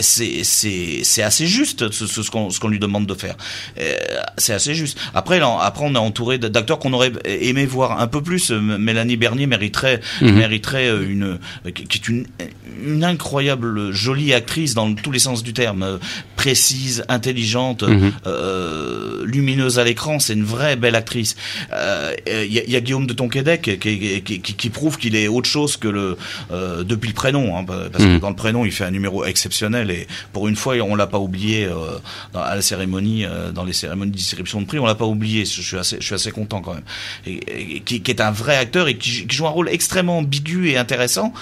c'est, 0.00 0.44
c'est, 0.44 1.00
c'est 1.02 1.22
assez 1.22 1.46
juste 1.46 1.90
ce, 1.90 2.06
ce, 2.06 2.30
qu'on, 2.30 2.50
ce 2.50 2.60
qu'on 2.60 2.68
lui 2.68 2.78
demande 2.78 3.06
de 3.06 3.14
faire 3.14 3.21
faire. 3.22 3.36
Euh, 3.78 3.94
c'est 4.38 4.52
assez 4.52 4.74
juste. 4.74 4.98
Après, 5.14 5.40
après, 5.40 5.84
on 5.84 5.94
est 5.94 5.98
entouré 5.98 6.38
d'acteurs 6.38 6.78
qu'on 6.78 6.92
aurait 6.92 7.12
aimé 7.24 7.66
voir 7.66 8.00
un 8.00 8.06
peu 8.06 8.22
plus. 8.22 8.50
Mélanie 8.50 9.16
Bernier 9.16 9.46
mériterait, 9.46 10.00
mhm. 10.20 10.34
mériterait 10.34 10.88
euh, 10.88 11.08
une, 11.08 11.38
qui 11.72 11.98
est 11.98 12.08
une, 12.08 12.26
une 12.84 13.04
incroyable 13.04 13.92
jolie 13.92 14.34
actrice 14.34 14.74
dans 14.74 14.92
tous 14.94 15.12
les 15.12 15.18
sens 15.18 15.42
du 15.42 15.52
terme, 15.52 15.82
euh, 15.82 15.98
précise, 16.36 17.04
intelligente, 17.08 17.84
mhm. 17.84 18.12
lumineuse 19.24 19.78
à 19.78 19.84
l'écran. 19.84 20.18
C'est 20.18 20.34
une 20.34 20.44
vraie 20.44 20.76
belle 20.76 20.96
actrice. 20.96 21.36
Il 22.26 22.52
y, 22.52 22.76
a 22.76 22.80
Guillaume 22.80 23.06
de 23.06 23.12
Tonquédec 23.12 23.78
qui, 23.78 24.22
qui, 24.22 24.40
qui, 24.40 24.70
prouve 24.70 24.98
qu'il 24.98 25.14
est 25.14 25.28
autre 25.28 25.48
chose 25.48 25.76
que 25.76 25.88
le 25.88 26.16
depuis 26.84 27.08
le 27.08 27.14
prénom, 27.14 27.56
hein, 27.56 27.64
parce 27.64 28.04
que 28.04 28.08
mhm. 28.08 28.18
dans 28.18 28.30
le 28.30 28.36
prénom 28.36 28.64
il 28.64 28.72
fait 28.72 28.84
un 28.84 28.90
numéro 28.90 29.24
exceptionnel 29.24 29.90
et 29.90 30.06
pour 30.32 30.48
une 30.48 30.56
fois 30.56 30.74
on 30.82 30.96
l'a 30.96 31.06
pas 31.06 31.18
oublié 31.18 31.68
à 32.34 32.56
la 32.56 32.62
cérémonie 32.62 33.11
euh, 33.20 33.52
dans 33.52 33.64
les 33.64 33.72
cérémonies 33.72 34.10
de 34.10 34.16
distribution 34.16 34.60
de 34.60 34.66
prix, 34.66 34.78
on 34.78 34.86
l'a 34.86 34.94
pas 34.94 35.06
oublié. 35.06 35.44
Je 35.44 35.62
suis 35.62 35.76
assez, 35.76 35.96
je 36.00 36.04
suis 36.04 36.14
assez 36.14 36.30
content 36.30 36.60
quand 36.60 36.74
même. 36.74 36.84
Et, 37.26 37.80
qui, 37.80 38.02
qui, 38.02 38.10
est 38.10 38.20
un 38.20 38.30
vrai 38.30 38.56
acteur 38.56 38.88
et 38.88 38.96
qui, 38.96 39.26
qui, 39.26 39.36
joue 39.36 39.46
un 39.46 39.50
rôle 39.50 39.68
extrêmement 39.68 40.18
ambigu 40.18 40.68
et 40.68 40.76
intéressant, 40.76 41.32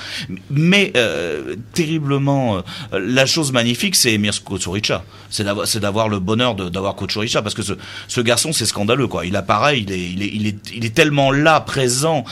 mais 0.50 0.92
euh, 0.96 1.56
terriblement. 1.72 2.58
Euh, 2.92 3.00
la 3.00 3.26
chose 3.26 3.52
magnifique, 3.52 3.96
c'est 3.96 4.12
Emir 4.12 4.32
Kusturica. 4.44 5.04
C'est 5.30 5.44
d'avoir, 5.44 5.66
c'est 5.66 5.80
d'avoir 5.80 6.08
le 6.08 6.18
bonheur 6.18 6.54
d'avoir 6.54 6.96
Kusturica 6.96 7.42
parce 7.42 7.54
que 7.54 7.62
ce, 7.62 7.74
ce 8.08 8.20
garçon, 8.20 8.52
c'est 8.52 8.66
scandaleux 8.66 9.06
quoi. 9.06 9.26
Il 9.26 9.36
apparaît, 9.36 9.80
il 9.80 9.92
est, 9.92 10.10
il 10.10 10.22
est, 10.22 10.30
il 10.32 10.46
est, 10.46 10.58
il 10.74 10.84
est 10.84 10.94
tellement 10.94 11.30
là, 11.30 11.60
présent, 11.60 12.24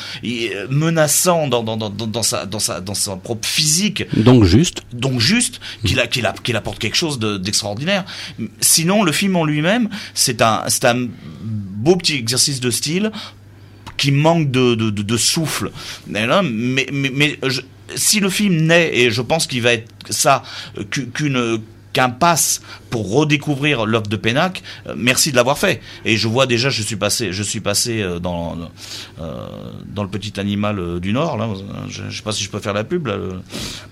menaçant 0.68 1.46
dans, 1.46 1.62
dans, 1.62 1.76
dans, 1.76 1.90
dans, 1.90 2.22
sa, 2.22 2.46
dans 2.46 2.58
sa, 2.58 2.80
dans 2.80 2.94
sa 2.94 3.16
propre 3.16 3.46
physique. 3.46 4.04
Donc 4.16 4.44
juste. 4.44 4.82
Donc 4.92 5.20
juste 5.20 5.60
qu'il 5.84 6.00
a, 6.00 6.06
qu'il 6.06 6.26
a, 6.26 6.32
qu'il 6.32 6.56
apporte 6.56 6.78
quelque 6.78 6.96
chose 6.96 7.18
d'extraordinaire. 7.18 8.04
Sinon, 8.60 9.02
le 9.02 9.12
film 9.12 9.27
en 9.36 9.44
lui-même, 9.44 9.88
c'est 10.14 10.42
un, 10.42 10.64
c'est 10.68 10.84
un 10.84 11.06
beau 11.42 11.96
petit 11.96 12.14
exercice 12.14 12.60
de 12.60 12.70
style 12.70 13.12
qui 13.96 14.12
manque 14.12 14.50
de, 14.50 14.74
de, 14.74 15.16
souffle. 15.16 15.70
Mais, 16.06 16.26
mais, 16.42 16.86
mais, 16.92 17.38
si 17.96 18.20
le 18.20 18.30
film 18.30 18.66
naît, 18.66 18.90
et 18.96 19.10
je 19.10 19.22
pense 19.22 19.46
qu'il 19.46 19.62
va 19.62 19.72
être 19.72 19.88
ça, 20.10 20.42
qu'une 20.90 21.60
qu'un 21.98 22.10
passe 22.10 22.60
pour 22.90 23.12
redécouvrir 23.12 23.84
l'œuvre 23.84 24.06
de 24.06 24.14
Pénac, 24.14 24.62
euh, 24.86 24.94
merci 24.96 25.32
de 25.32 25.36
l'avoir 25.36 25.58
fait. 25.58 25.80
Et 26.04 26.16
je 26.16 26.28
vois 26.28 26.46
déjà, 26.46 26.70
je 26.70 26.80
suis 26.80 26.94
passé, 26.94 27.32
je 27.32 27.42
suis 27.42 27.58
passé 27.58 28.00
euh, 28.00 28.20
dans 28.20 28.56
euh, 29.20 29.46
dans 29.84 30.04
le 30.04 30.08
petit 30.08 30.38
animal 30.38 31.00
du 31.00 31.12
Nord. 31.12 31.36
Là, 31.36 31.48
je, 31.88 32.04
ne 32.04 32.10
sais 32.10 32.22
pas 32.22 32.30
si 32.30 32.44
je 32.44 32.50
peux 32.50 32.60
faire 32.60 32.72
la 32.72 32.84
pub. 32.84 33.08
Là, 33.08 33.16
le, 33.16 33.40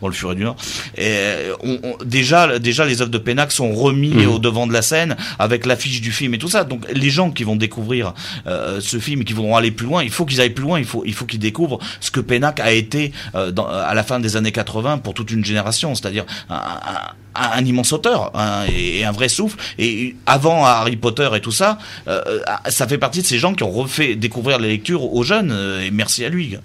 bon, 0.00 0.06
le 0.06 0.12
furet 0.14 0.36
du 0.36 0.44
Nord. 0.44 0.54
Et 0.96 1.18
on, 1.64 1.80
déjà, 2.04 2.60
déjà, 2.60 2.84
les 2.84 3.02
œuvres 3.02 3.10
de 3.10 3.18
Pénac 3.18 3.50
sont 3.50 3.72
remis 3.74 4.14
mmh. 4.14 4.28
au 4.28 4.38
devant 4.38 4.68
de 4.68 4.72
la 4.72 4.82
scène 4.82 5.16
avec 5.40 5.66
l'affiche 5.66 6.00
du 6.00 6.12
film 6.12 6.34
et 6.34 6.38
tout 6.38 6.48
ça. 6.48 6.62
Donc, 6.62 6.86
les 6.92 7.10
gens 7.10 7.32
qui 7.32 7.42
vont 7.42 7.56
découvrir 7.56 8.14
ce 8.46 8.98
film 9.00 9.22
et 9.22 9.24
qui 9.24 9.32
voudront 9.32 9.56
aller 9.56 9.72
plus 9.72 9.86
loin, 9.86 10.04
il 10.04 10.10
faut 10.10 10.26
qu'ils 10.26 10.40
aillent 10.40 10.50
plus 10.50 10.64
loin. 10.64 10.78
Il 10.78 10.84
faut, 10.84 11.02
il 11.04 11.12
faut 11.12 11.26
qu'ils 11.26 11.40
découvrent 11.40 11.80
ce 11.98 12.12
que 12.12 12.20
Pénac 12.20 12.60
a 12.60 12.70
été 12.70 13.10
dans, 13.52 13.66
à 13.66 13.94
la 13.94 14.04
fin 14.04 14.20
des 14.20 14.36
années 14.36 14.52
80 14.52 14.98
pour 14.98 15.12
toute 15.12 15.32
une 15.32 15.44
génération, 15.44 15.94
c'est-à-dire 15.96 16.24
un, 16.48 16.54
un, 16.54 17.16
un, 17.36 17.64
immense 17.64 17.92
auteur. 17.96 18.32
et 18.72 19.04
un 19.04 19.12
vrai 19.12 19.28
souffle. 19.28 19.58
Et 19.78 20.14
avant 20.26 20.64
Harry 20.64 20.96
Potter 20.96 21.28
et 21.34 21.40
tout 21.40 21.52
ça, 21.52 21.78
euh, 22.08 22.40
ça 22.68 22.86
fait 22.86 22.98
partie 22.98 23.22
de 23.22 23.26
ces 23.26 23.38
gens 23.38 23.54
qui 23.54 23.62
ont 23.62 23.70
refait 23.70 24.14
découvrir 24.14 24.58
la 24.58 24.68
lecture 24.68 25.02
aux 25.02 25.22
jeunes. 25.22 25.50
Euh, 25.52 25.82
et 25.82 25.90
merci 25.90 26.24
à 26.24 26.28
lui. 26.28 26.56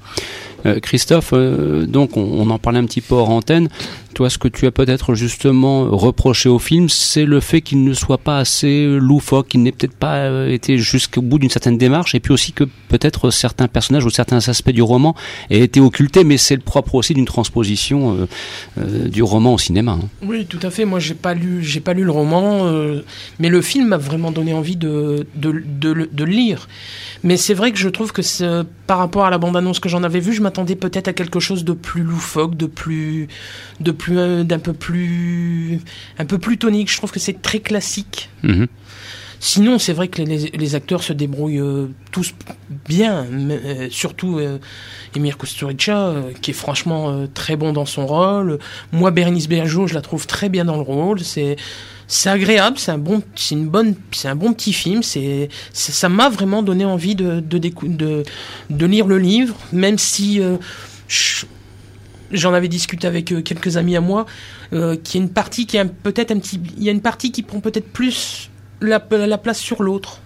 Euh, 0.65 0.79
Christophe, 0.79 1.33
donc 1.33 2.17
on, 2.17 2.49
en 2.49 2.59
parlait 2.59 2.79
un 2.79 2.85
petit 2.85 3.01
peu 3.01 3.15
hors 3.15 3.29
antenne. 3.29 3.69
Toi, 4.13 4.29
ce 4.29 4.37
que 4.37 4.49
tu 4.49 4.65
as 4.65 4.71
peut-être 4.71 5.15
justement 5.15 5.85
reproché 5.85 6.49
au 6.49 6.59
film, 6.59 6.89
c'est 6.89 7.23
le 7.23 7.39
fait 7.39 7.61
qu'il 7.61 7.83
ne 7.83 7.93
soit 7.93 8.17
pas 8.17 8.39
assez 8.39 8.85
loufoque, 8.85 9.47
qu'il 9.47 9.63
n'ait 9.63 9.71
peut-être 9.71 9.95
pas 9.95 10.49
été 10.49 10.77
jusqu'au 10.77 11.21
bout 11.21 11.39
d'une 11.39 11.49
certaine 11.49 11.77
démarche, 11.77 12.13
et 12.13 12.19
puis 12.19 12.33
aussi 12.33 12.51
que 12.51 12.65
peut-être 12.89 13.31
certains 13.31 13.69
personnages 13.69 14.05
ou 14.05 14.09
certains 14.09 14.49
aspects 14.49 14.71
du 14.71 14.81
roman 14.81 15.15
aient 15.49 15.61
été 15.61 15.79
occultés, 15.79 16.25
mais 16.25 16.37
c'est 16.37 16.55
le 16.55 16.61
propre 16.61 16.95
aussi 16.95 17.13
d'une 17.13 17.25
transposition 17.25 18.27
du 18.77 19.23
roman 19.23 19.53
au 19.53 19.57
cinéma. 19.57 19.93
Hein. 19.93 20.07
Oui, 20.23 20.45
tout 20.45 20.59
à 20.61 20.69
fait. 20.69 20.85
Moi, 20.85 20.99
j'ai 20.99 21.13
pas 21.13 21.33
lu, 21.33 21.63
j'ai 21.63 21.79
pas 21.79 21.93
lu 21.93 22.03
le 22.03 22.11
roman, 22.11 22.65
euh, 22.65 23.03
mais 23.39 23.49
le 23.49 23.61
film 23.61 23.87
m'a 23.87 23.97
vraiment 23.97 24.31
donné 24.31 24.53
envie 24.53 24.75
de, 24.75 25.25
de, 25.35 25.63
de, 25.79 26.09
de 26.11 26.23
le 26.23 26.31
lire. 26.31 26.67
Mais 27.23 27.37
c'est 27.37 27.53
vrai 27.53 27.71
que 27.71 27.77
je 27.77 27.89
trouve 27.89 28.11
que 28.11 28.21
par 28.87 28.97
rapport 28.97 29.25
à 29.25 29.29
la 29.29 29.37
bande-annonce 29.37 29.79
que 29.79 29.89
j'en 29.89 30.03
avais 30.03 30.19
vue, 30.19 30.33
je 30.33 30.41
m'attendais 30.51 30.75
peut-être 30.75 31.07
à 31.07 31.13
quelque 31.13 31.39
chose 31.39 31.63
de 31.63 31.73
plus 31.73 32.03
loufoque, 32.03 32.55
de 32.55 32.65
plus, 32.65 33.27
de 33.79 33.91
plus, 33.91 34.17
euh, 34.17 34.43
d'un 34.43 34.59
peu 34.59 34.73
plus, 34.73 35.79
un 36.19 36.25
peu 36.25 36.37
plus 36.37 36.57
tonique. 36.57 36.91
Je 36.91 36.97
trouve 36.97 37.11
que 37.11 37.19
c'est 37.19 37.41
très 37.41 37.59
classique. 37.59 38.29
Mhm. 38.43 38.67
Sinon, 39.43 39.79
c'est 39.79 39.93
vrai 39.93 40.07
que 40.07 40.21
les, 40.21 40.51
les, 40.51 40.75
acteurs 40.75 41.01
se 41.01 41.13
débrouillent 41.13 41.61
euh, 41.61 41.87
tous 42.11 42.35
bien, 42.87 43.25
euh, 43.25 43.87
surtout 43.89 44.37
euh, 44.37 44.59
Emir 45.15 45.35
Kusturica, 45.39 46.13
qui 46.43 46.51
est 46.51 46.53
franchement 46.53 47.25
très 47.33 47.55
bon 47.55 47.73
dans 47.73 47.87
son 47.87 48.05
rôle. 48.05 48.59
Moi, 48.91 49.09
Bérénice 49.09 49.47
Bergeau, 49.47 49.87
je 49.87 49.95
la 49.95 50.01
trouve 50.01 50.27
très 50.27 50.47
bien 50.47 50.63
dans 50.63 50.75
le 50.75 50.83
rôle. 50.83 51.21
C'est 51.21 51.55
c'est 52.11 52.29
agréable, 52.29 52.77
c'est 52.77 52.91
un 52.91 52.97
bon, 52.97 53.23
c'est 53.35 53.55
une 53.55 53.69
bonne, 53.69 53.95
c'est 54.11 54.27
un 54.27 54.35
bon 54.35 54.51
petit 54.51 54.73
film. 54.73 55.01
C'est, 55.01 55.47
ça 55.71 56.09
m'a 56.09 56.27
vraiment 56.27 56.61
donné 56.61 56.83
envie 56.83 57.15
de 57.15 57.39
de, 57.39 58.23
de, 58.69 58.85
lire 58.85 59.07
le 59.07 59.17
livre, 59.17 59.55
même 59.71 59.97
si 59.97 60.41
j'en 62.31 62.53
avais 62.53 62.67
discuté 62.67 63.07
avec 63.07 63.33
quelques 63.43 63.77
amis 63.77 63.95
à 63.95 64.01
moi, 64.01 64.25
euh, 64.73 64.97
qui 65.01 65.17
est 65.17 65.21
une 65.21 65.29
partie 65.29 65.65
qui 65.65 65.77
peut-être 66.03 66.31
un 66.31 66.39
petit, 66.39 66.59
il 66.77 66.83
y 66.83 66.89
a 66.89 66.91
une 66.91 67.01
partie 67.01 67.31
qui 67.31 67.43
prend 67.43 67.61
peut-être 67.61 67.87
plus 67.91 68.49
la 68.81 68.99
place 68.99 69.59
sur 69.59 69.81
l'autre. 69.81 70.20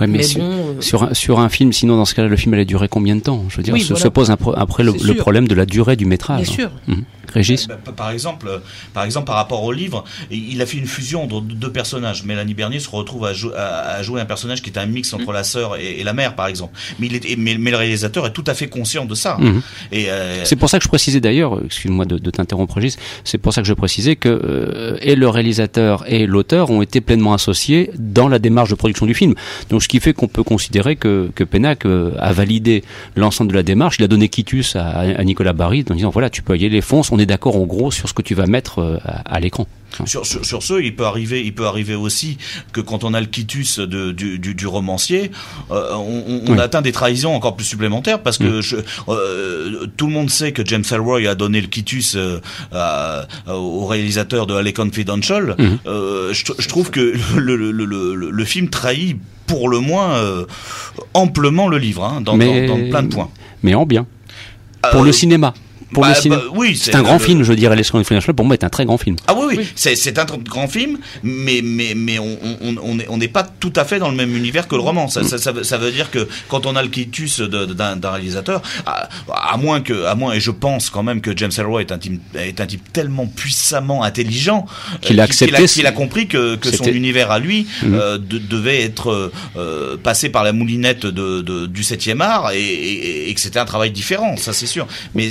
Ouais, 0.00 0.06
mais, 0.06 0.22
sur, 0.22 0.42
euh, 0.42 0.80
sur, 0.80 1.02
un, 1.04 1.14
sur, 1.14 1.40
un, 1.40 1.48
film, 1.48 1.72
sinon 1.72 1.96
dans 1.96 2.04
ce 2.04 2.14
cas-là, 2.14 2.28
le 2.28 2.36
film 2.36 2.54
allait 2.54 2.64
durer 2.64 2.88
combien 2.88 3.16
de 3.16 3.20
temps 3.20 3.44
Je 3.48 3.56
veux 3.56 3.62
dire, 3.62 3.76
se, 3.78 4.08
pose 4.08 4.30
après 4.30 4.82
le, 4.82 4.92
le, 5.04 5.14
problème 5.14 5.48
de 5.48 5.54
la 5.54 5.66
durée 5.66 5.96
du 5.96 6.06
métrage. 6.06 6.42
Bien 6.42 6.52
sûr. 6.52 6.70
Mmh. 6.88 7.02
Régis 7.32 7.66
bah, 7.66 7.78
Par 7.96 8.10
exemple, 8.10 8.46
euh, 8.48 8.58
par 8.92 9.04
exemple, 9.04 9.26
par 9.26 9.36
rapport 9.36 9.62
au 9.62 9.72
livre, 9.72 10.04
il 10.30 10.60
a 10.60 10.66
fait 10.66 10.78
une 10.78 10.86
fusion 10.86 11.26
de 11.26 11.40
deux 11.40 11.72
personnages. 11.72 12.24
Mélanie 12.24 12.54
Bernier 12.54 12.80
se 12.80 12.90
retrouve 12.90 13.26
à, 13.26 13.32
à, 13.56 14.02
jouer 14.02 14.20
un 14.20 14.24
personnage 14.24 14.62
qui 14.62 14.70
est 14.70 14.78
un 14.78 14.86
mix 14.86 15.12
entre 15.12 15.30
mmh. 15.30 15.34
la 15.34 15.44
sœur 15.44 15.76
et, 15.76 16.02
la 16.04 16.12
mère, 16.12 16.34
par 16.34 16.46
exemple. 16.46 16.78
Mais, 16.98 17.06
il 17.06 17.16
est, 17.16 17.36
mais, 17.36 17.54
le 17.54 17.76
réalisateur 17.76 18.26
est 18.26 18.32
tout 18.32 18.44
à 18.46 18.54
fait 18.54 18.68
conscient 18.68 19.04
de 19.04 19.14
ça. 19.14 19.36
Mmh. 19.38 19.62
Et 19.92 20.10
euh, 20.10 20.44
C'est 20.44 20.56
pour 20.56 20.68
ça 20.68 20.78
que 20.78 20.84
je 20.84 20.88
précisais 20.88 21.20
d'ailleurs, 21.20 21.58
excuse-moi 21.64 22.04
de, 22.04 22.18
de 22.18 22.30
t'interrompre 22.30 22.74
Régis, 22.74 22.98
c'est 23.24 23.38
pour 23.38 23.52
ça 23.52 23.62
que 23.62 23.68
je 23.68 23.74
précisais 23.74 24.16
que 24.16 24.28
euh, 24.28 24.98
et 25.00 25.14
le 25.14 25.28
réalisateur 25.28 26.04
et 26.06 26.26
l'auteur 26.26 26.70
ont 26.70 26.82
été 26.82 27.00
pleinement 27.00 27.32
associés 27.32 27.90
dans 27.98 28.28
la 28.28 28.38
démarche 28.38 28.70
de 28.70 28.74
production 28.74 29.06
du 29.06 29.14
film. 29.14 29.34
Donc 29.70 29.82
ce 29.82 29.88
qui 29.88 30.00
fait 30.00 30.12
qu'on 30.12 30.28
peut 30.28 30.42
considérer 30.42 30.96
que, 30.96 31.30
que 31.34 31.44
Pénac 31.44 31.84
a 31.86 32.32
validé 32.32 32.84
l'ensemble 33.16 33.50
de 33.50 33.56
la 33.56 33.62
démarche. 33.62 33.96
Il 33.98 34.04
a 34.04 34.08
donné 34.08 34.28
quitus 34.28 34.76
à, 34.76 34.88
à 34.88 35.24
Nicolas 35.24 35.52
Barry 35.52 35.84
en 35.90 35.94
disant 35.94 36.10
voilà, 36.10 36.30
tu 36.30 36.42
peux 36.42 36.56
y 36.56 36.66
aller, 36.66 36.80
fonce, 36.80 37.12
on 37.12 37.18
est 37.18 37.26
d'accord 37.26 37.56
en 37.56 37.66
gros 37.66 37.90
sur 37.90 38.08
ce 38.08 38.14
que 38.14 38.22
tu 38.22 38.34
vas 38.34 38.46
mettre 38.46 38.80
euh, 38.80 38.98
à, 39.04 39.40
l'écran. 39.40 39.66
Sur, 40.04 40.26
sur, 40.26 40.44
sur, 40.44 40.62
ce, 40.62 40.80
il 40.80 40.94
peut 40.96 41.04
arriver, 41.04 41.42
il 41.44 41.54
peut 41.54 41.66
arriver 41.66 41.94
aussi 41.94 42.38
que 42.72 42.80
quand 42.80 43.04
on 43.04 43.14
a 43.14 43.20
le 43.20 43.26
quitus 43.26 43.78
de, 43.78 44.12
du, 44.12 44.38
du, 44.38 44.54
du, 44.54 44.66
romancier, 44.66 45.30
euh, 45.70 45.94
on, 45.94 46.42
on 46.48 46.58
atteint 46.58 46.82
des 46.82 46.92
trahisons 46.92 47.34
encore 47.34 47.56
plus 47.56 47.66
supplémentaires 47.66 48.22
parce 48.22 48.38
que 48.38 48.58
mm. 48.58 48.62
je, 48.62 48.76
euh, 49.08 49.86
tout 49.96 50.06
le 50.06 50.12
monde 50.12 50.30
sait 50.30 50.52
que 50.52 50.64
James 50.64 50.84
Ellroy 50.90 51.26
a 51.28 51.34
donné 51.34 51.60
le 51.60 51.66
quitus 51.66 52.14
euh, 52.16 52.40
à, 52.72 53.26
au 53.48 53.86
réalisateur 53.86 54.46
de 54.46 54.54
Alley 54.54 54.72
Confidential. 54.72 55.56
Mm. 55.58 55.78
Je, 56.32 56.52
je, 56.58 56.68
trouve 56.68 56.90
que 56.90 57.14
le, 57.36 57.56
le, 57.56 57.70
le, 57.70 58.14
le, 58.14 58.44
film 58.44 58.68
trahit 58.68 59.18
pour 59.46 59.68
le 59.68 59.80
moins 59.80 60.18
amplement 61.14 61.68
le 61.68 61.78
livre, 61.78 62.04
hein, 62.04 62.20
dans, 62.20 62.36
dans, 62.36 62.66
dans, 62.66 62.88
plein 62.88 63.02
de 63.02 63.14
points. 63.14 63.30
Mais 63.62 63.74
en 63.74 63.86
bien. 63.86 64.06
Pour 64.90 65.04
le 65.04 65.12
cinéma 65.12 65.54
pour 65.92 66.02
bah, 66.02 66.10
le 66.10 66.14
cinéma. 66.14 66.42
Bah, 66.42 66.52
oui, 66.54 66.76
c'est 66.80 66.94
un 66.94 67.02
grand 67.02 67.18
film, 67.18 67.42
je 67.42 67.52
dirais. 67.52 67.76
Les 67.76 67.82
Financial, 67.82 68.34
pour 68.34 68.46
moi, 68.46 68.54
est 68.54 68.64
un 68.64 68.70
très 68.70 68.84
grand 68.84 68.96
film. 68.96 69.16
Ah 69.26 69.34
oui, 69.36 69.56
oui, 69.58 69.68
c'est 69.76 70.18
un 70.18 70.24
grand 70.24 70.68
film, 70.68 70.98
mais 71.22 71.60
mais 71.62 71.92
mais 71.94 72.18
on 72.18 72.38
on 72.42 72.76
on 73.08 73.16
n'est 73.16 73.28
pas 73.28 73.42
tout 73.42 73.72
à 73.76 73.84
fait 73.84 73.98
dans 73.98 74.08
le 74.08 74.16
même 74.16 74.34
univers 74.36 74.66
que 74.66 74.74
le 74.74 74.80
roman. 74.80 75.08
Ça, 75.08 75.24
ça, 75.24 75.38
ça, 75.38 75.78
veut 75.78 75.92
dire 75.92 76.10
que 76.10 76.28
quand 76.48 76.66
on 76.66 76.74
a 76.74 76.82
le 76.82 76.88
quitus 76.88 77.40
d'un 77.40 78.10
réalisateur, 78.10 78.62
à, 78.86 79.08
à, 79.32 79.56
moins 79.56 79.80
que 79.80 80.04
à 80.06 80.14
moins 80.14 80.32
et 80.32 80.40
je 80.40 80.50
pense 80.50 80.90
quand 80.90 81.02
même 81.02 81.20
que 81.20 81.36
James 81.36 81.52
Ellroy 81.56 81.82
est 81.82 81.92
un 81.92 81.98
type 81.98 82.20
est 82.34 82.60
un 82.60 82.66
type 82.66 82.92
tellement 82.92 83.26
puissamment 83.26 84.02
intelligent 84.02 84.66
qu'il 85.00 85.20
a 85.20 85.24
accepté, 85.24 85.64
qu'il 85.66 85.86
a, 85.86 85.92
compris 85.92 86.26
que 86.28 86.56
que 86.56 86.74
son 86.74 86.84
univers 86.84 87.30
à 87.30 87.38
lui 87.38 87.66
mhm. 87.82 87.94
euh, 87.94 88.18
devait 88.18 88.82
être 88.82 89.30
euh, 89.56 89.96
passé 90.02 90.28
par 90.28 90.44
la 90.44 90.52
moulinette 90.52 91.06
de, 91.06 91.42
de 91.42 91.66
du 91.66 91.82
7e 91.82 92.20
art 92.20 92.52
et, 92.52 92.60
et, 92.60 93.30
et 93.30 93.34
que 93.34 93.40
c'était 93.40 93.58
un 93.58 93.64
travail 93.64 93.90
différent, 93.90 94.36
ça 94.36 94.52
c'est 94.52 94.66
sûr. 94.66 94.86
Mais 95.14 95.30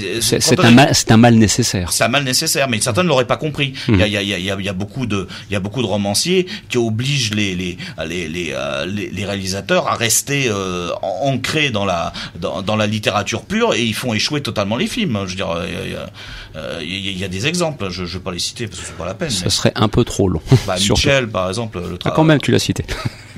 c'est 0.55 0.65
un, 0.65 0.71
mal, 0.71 0.91
un 1.09 1.17
mal 1.17 1.35
nécessaire. 1.35 1.91
C'est 1.91 2.03
un 2.03 2.09
mal 2.09 2.23
nécessaire, 2.23 2.69
mais 2.69 2.79
certains 2.81 3.03
ne 3.03 3.07
l'auraient 3.07 3.25
pas 3.25 3.37
compris. 3.37 3.73
Il, 3.87 3.97
y 3.97 4.03
a, 4.03 4.07
il, 4.07 4.13
y 4.13 4.17
a, 4.17 4.21
il, 4.21 4.29
y 4.29 4.51
a, 4.51 4.55
il 4.59 4.65
y 4.65 4.69
a 4.69 4.73
beaucoup 4.73 5.05
de, 5.05 5.27
il 5.49 5.53
y 5.53 5.55
a 5.55 5.59
beaucoup 5.59 5.81
de 5.81 5.87
romanciers 5.87 6.45
qui 6.69 6.77
obligent 6.77 7.33
les, 7.33 7.55
les, 7.55 7.77
les, 8.05 8.27
les, 8.27 8.53
euh, 8.53 8.85
les 8.85 9.25
réalisateurs 9.25 9.87
à 9.87 9.95
rester 9.95 10.45
euh, 10.47 10.91
ancrés 11.01 11.69
dans 11.69 11.85
la, 11.85 12.13
dans, 12.39 12.61
dans, 12.61 12.75
la 12.75 12.87
littérature 12.87 13.43
pure 13.43 13.73
et 13.73 13.83
ils 13.83 13.93
font 13.93 14.13
échouer 14.13 14.41
totalement 14.41 14.75
les 14.75 14.87
films. 14.87 15.19
Je 15.25 15.31
veux 15.31 15.35
dire, 15.35 15.55
il 15.85 15.91
y 15.91 15.95
a, 15.95 16.09
euh, 16.55 16.79
il 16.83 17.17
y 17.17 17.23
a 17.23 17.27
des 17.27 17.47
exemples. 17.47 17.89
Je 17.89 18.01
ne 18.01 18.07
vais 18.07 18.19
pas 18.19 18.31
les 18.31 18.39
citer 18.39 18.67
parce 18.67 18.81
que 18.81 18.87
c'est 18.87 18.97
pas 18.97 19.05
la 19.05 19.13
peine. 19.13 19.29
Ce 19.29 19.49
serait 19.49 19.71
un 19.75 19.87
peu 19.87 20.03
trop 20.03 20.27
long. 20.27 20.41
Bah, 20.67 20.75
Michel, 20.89 21.29
par 21.29 21.49
exemple. 21.49 21.79
Le 21.79 21.97
ah, 22.05 22.11
quand 22.11 22.23
même, 22.23 22.39
tu 22.39 22.51
l'as 22.51 22.59
cité. 22.59 22.83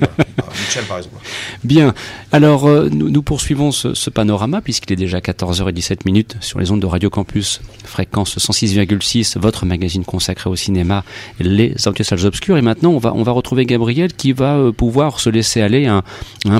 Michel, 0.00 0.84
par 0.84 0.98
exemple. 0.98 1.16
Bien. 1.64 1.94
Alors, 2.32 2.68
nous, 2.68 3.10
nous, 3.10 3.22
poursuivons 3.22 3.72
ce, 3.72 3.94
ce 3.94 4.10
panorama 4.10 4.60
puisqu'il 4.60 4.92
est 4.92 4.96
déjà 4.96 5.18
14h17 5.18 6.00
minutes 6.06 6.36
sur 6.40 6.58
les 6.58 6.70
ondes 6.70 6.80
de 6.80 6.86
Radio 6.86 7.03
Campus, 7.10 7.60
fréquence 7.84 8.38
106,6, 8.38 9.38
votre 9.38 9.66
magazine 9.66 10.04
consacré 10.04 10.50
au 10.50 10.56
cinéma, 10.56 11.04
les 11.40 11.74
salles 11.76 12.26
obscures. 12.26 12.56
Et 12.56 12.62
maintenant, 12.62 12.90
on 12.90 12.98
va, 12.98 13.12
on 13.14 13.22
va 13.22 13.32
retrouver 13.32 13.66
Gabriel 13.66 14.12
qui 14.12 14.32
va 14.32 14.56
euh, 14.56 14.72
pouvoir 14.72 15.20
se 15.20 15.30
laisser 15.30 15.60
aller 15.60 15.86
un, 15.86 16.02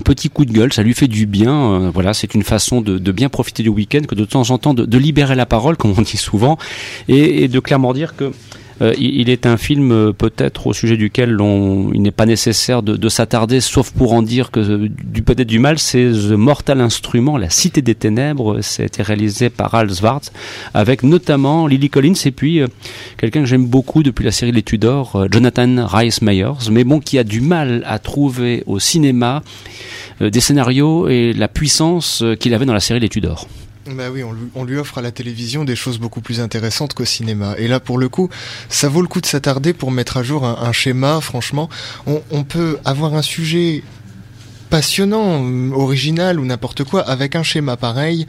petit 0.00 0.28
coup 0.28 0.44
de 0.44 0.52
gueule. 0.52 0.72
Ça 0.72 0.82
lui 0.82 0.94
fait 0.94 1.08
du 1.08 1.26
bien. 1.26 1.54
Euh, 1.54 1.90
voilà, 1.92 2.14
c'est 2.14 2.34
une 2.34 2.42
façon 2.42 2.80
de, 2.80 2.98
bien 3.12 3.28
profiter 3.28 3.62
du 3.62 3.68
week-end 3.68 4.02
que 4.08 4.14
de 4.14 4.24
temps 4.24 4.50
en 4.50 4.58
temps 4.58 4.74
de, 4.74 4.98
libérer 4.98 5.34
la 5.34 5.46
parole, 5.46 5.76
comme 5.78 5.94
on 5.96 6.02
dit 6.02 6.16
souvent, 6.16 6.58
et 7.08 7.48
de 7.48 7.60
clairement 7.60 7.92
dire 7.92 8.16
que 8.16 8.32
euh, 8.82 8.92
il, 8.98 9.30
est 9.30 9.46
un 9.46 9.56
film 9.56 9.92
euh, 9.92 10.12
peut-être 10.12 10.66
au 10.66 10.72
sujet 10.72 10.96
duquel 10.96 11.36
il 11.40 12.02
n'est 12.02 12.10
pas 12.10 12.26
nécessaire 12.26 12.82
de, 12.82 12.96
de 12.96 13.08
s'attarder, 13.08 13.60
sauf 13.60 13.90
pour 13.90 14.12
en 14.12 14.22
dire 14.22 14.50
que 14.50 14.88
du 14.88 15.22
peut-être 15.22 15.48
du 15.48 15.58
mal, 15.58 15.78
c'est 15.78 16.10
The 16.10 16.32
Mortal 16.32 16.80
Instrument, 16.80 17.36
La 17.36 17.50
Cité 17.50 17.82
des 17.82 17.94
Ténèbres. 17.94 18.58
été 18.78 19.02
réalisé 19.02 19.50
par 19.50 19.74
Al 19.74 19.92
Schwartz, 19.92 20.32
avec 20.74 21.02
notamment 21.02 21.66
Lily 21.66 21.90
Collins 21.90 22.14
et 22.24 22.32
puis 22.32 22.60
euh, 22.60 22.66
quelqu'un 23.16 23.40
que 23.40 23.46
j'aime 23.46 23.66
beaucoup 23.66 24.02
depuis 24.02 24.24
la 24.24 24.32
série 24.32 24.52
Les 24.52 24.62
Tudors, 24.62 25.26
Jonathan 25.30 25.86
Rhys 25.86 26.18
Meyers, 26.22 26.70
mais 26.70 26.84
bon, 26.84 27.00
qui 27.00 27.18
a 27.18 27.24
du 27.24 27.40
mal 27.40 27.82
à 27.86 27.98
trouver 27.98 28.62
au 28.66 28.78
cinéma 28.78 29.42
des 30.20 30.40
scénarios 30.40 31.08
et 31.08 31.32
la 31.32 31.48
puissance 31.48 32.22
qu'il 32.38 32.54
avait 32.54 32.66
dans 32.66 32.74
la 32.74 32.80
série 32.80 33.00
Les 33.00 33.08
Tudors. 33.08 33.48
Bah 33.86 34.04
oui, 34.10 34.22
on 34.54 34.64
lui, 34.64 34.78
offre 34.78 34.98
à 34.98 35.02
la 35.02 35.10
télévision 35.10 35.64
des 35.64 35.76
choses 35.76 35.98
beaucoup 35.98 36.22
plus 36.22 36.40
intéressantes 36.40 36.94
qu'au 36.94 37.04
cinéma. 37.04 37.54
Et 37.58 37.68
là, 37.68 37.80
pour 37.80 37.98
le 37.98 38.08
coup, 38.08 38.30
ça 38.70 38.88
vaut 38.88 39.02
le 39.02 39.08
coup 39.08 39.20
de 39.20 39.26
s'attarder 39.26 39.74
pour 39.74 39.90
mettre 39.90 40.16
à 40.16 40.22
jour 40.22 40.46
un, 40.46 40.72
schéma. 40.72 41.20
Franchement, 41.20 41.68
on, 42.06 42.22
on 42.30 42.44
peut 42.44 42.78
avoir 42.86 43.14
un 43.14 43.22
sujet 43.22 43.82
passionnant, 44.70 45.44
original 45.72 46.40
ou 46.40 46.46
n'importe 46.46 46.84
quoi 46.84 47.02
avec 47.02 47.36
un 47.36 47.42
schéma 47.42 47.76
pareil 47.76 48.26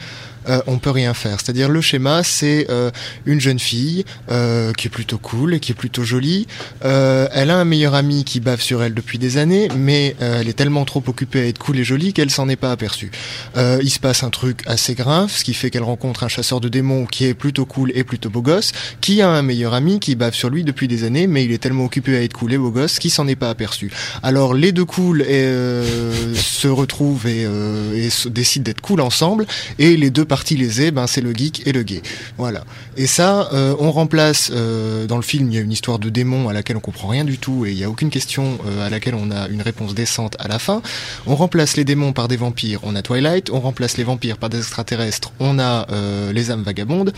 euh, 0.50 0.62
on 0.68 0.78
peut 0.78 0.92
rien 0.92 1.14
faire. 1.14 1.40
C'est-à-dire 1.40 1.70
le 1.70 1.82
schéma, 1.82 2.24
c'est 2.24 2.68
euh, 2.70 2.92
une 3.26 3.40
jeune 3.40 3.60
fille 3.60 4.06
euh, 4.30 4.74
qui 4.74 4.88
est 4.88 4.90
plutôt 4.90 5.18
cool 5.18 5.54
et 5.54 5.60
qui 5.60 5.72
est 5.72 5.76
plutôt 5.76 6.04
jolie. 6.04 6.48
elle 6.82 7.50
a 7.50 7.58
un 7.58 7.66
meilleur 7.66 7.96
ami 7.96 8.24
qui 8.24 8.40
bave 8.40 8.62
sur 8.62 8.84
elle 8.84 8.94
depuis 8.94 9.18
des 9.18 9.38
années, 9.38 9.68
mais 9.76 10.16
elle 10.20 10.48
est 10.48 10.54
tellement 10.54 10.86
trop 10.86 11.04
occupée 11.08 11.42
à 11.42 11.46
être 11.48 11.58
cool 11.58 11.80
et 11.80 11.84
jolie 11.84 12.14
qu'elle 12.14 12.30
s'en 12.30 12.48
est 12.50 12.56
pas 12.56 12.72
aperçue. 12.72 13.12
il 13.56 13.90
se 13.90 14.00
passe 14.00 14.24
un 14.24 14.30
truc 14.30 14.62
assez 14.66 14.94
grave, 14.94 15.32
ce 15.32 15.44
qui 15.44 15.54
fait 15.54 15.70
qu'elle 15.70 15.84
rencontre 15.84 16.24
un 16.24 16.28
chasseur 16.28 16.60
de 16.62 16.70
démons 16.70 17.06
qui 17.06 17.26
est 17.26 17.34
plutôt 17.34 17.66
cool 17.66 17.92
et 17.96 18.04
plutôt 18.04 18.30
beau 18.30 18.42
gosse, 18.42 18.72
qui 19.02 19.22
a 19.22 19.30
un 19.30 19.42
meilleur 19.42 19.74
ami 19.74 20.00
qui 20.00 20.16
bave 20.16 20.34
sur 20.34 20.50
lui 20.50 20.64
depuis 20.64 20.88
des 20.88 21.04
années, 21.04 21.28
mais 21.28 21.46
il 21.46 21.52
est 21.52 21.58
tellement 21.58 21.86
occupé 21.86 22.16
à 22.18 22.22
être 22.22 22.34
cool 22.34 22.54
et 22.54 22.58
beau 22.58 22.72
gosse 22.72 23.00
qu'il 23.00 23.12
s'en 23.12 23.28
est 23.28 23.36
pas 23.36 23.50
aperçu. 23.50 23.92
Alors 24.24 24.54
les 24.54 24.72
deux 24.72 24.86
cools 24.86 25.24
se 25.24 26.68
retrouvent 26.68 27.28
et, 27.28 27.44
et 27.44 28.10
décident 28.30 28.64
d'être 28.64 28.82
cool 28.82 29.02
ensemble, 29.02 29.46
et 29.80 29.98
les 29.98 30.10
deux 30.10 30.26
partie 30.36 30.58
lésée, 30.58 30.92
ben 30.92 31.08
c'est 31.08 31.22
le 31.22 31.32
geek 31.32 31.66
et 31.66 31.72
le 31.72 31.84
gay. 31.84 32.02
Voilà. 32.38 32.66
Et 32.98 33.08
ça, 33.08 33.48
euh, 33.54 33.74
on 33.80 33.90
remplace 33.90 34.52
euh, 34.54 35.08
dans 35.08 35.16
le 35.16 35.22
film, 35.22 35.48
il 35.50 35.56
y 35.56 35.58
a 35.58 35.62
une 35.62 35.72
histoire 35.72 35.98
de 35.98 36.10
démon 36.10 36.50
à 36.50 36.54
laquelle 36.54 36.76
on 36.76 36.82
comprend 36.82 37.08
rien 37.08 37.24
du 37.24 37.38
tout 37.38 37.66
et 37.66 37.72
il 37.72 37.78
n'y 37.78 37.86
a 37.86 37.90
aucune 37.90 38.10
question 38.10 38.58
euh, 38.68 38.86
à 38.86 38.90
laquelle 38.90 39.16
on 39.16 39.32
a 39.32 39.48
une 39.48 39.62
réponse 39.62 39.96
décente 39.96 40.36
à 40.40 40.50
la 40.50 40.60
fin. 40.60 40.82
On 41.26 41.38
remplace 41.38 41.78
les 41.78 41.86
démons 41.86 42.12
par 42.12 42.28
des 42.28 42.36
vampires, 42.36 42.82
on 42.84 42.98
a 42.98 43.02
Twilight. 43.02 43.50
On 43.50 43.62
remplace 43.62 43.96
les 43.96 44.04
vampires 44.04 44.38
par 44.38 44.50
des 44.50 44.58
extraterrestres, 44.58 45.32
on 45.40 45.58
a 45.58 45.88
les 46.34 46.52
âmes 46.52 46.64
vagabondes. 46.64 47.14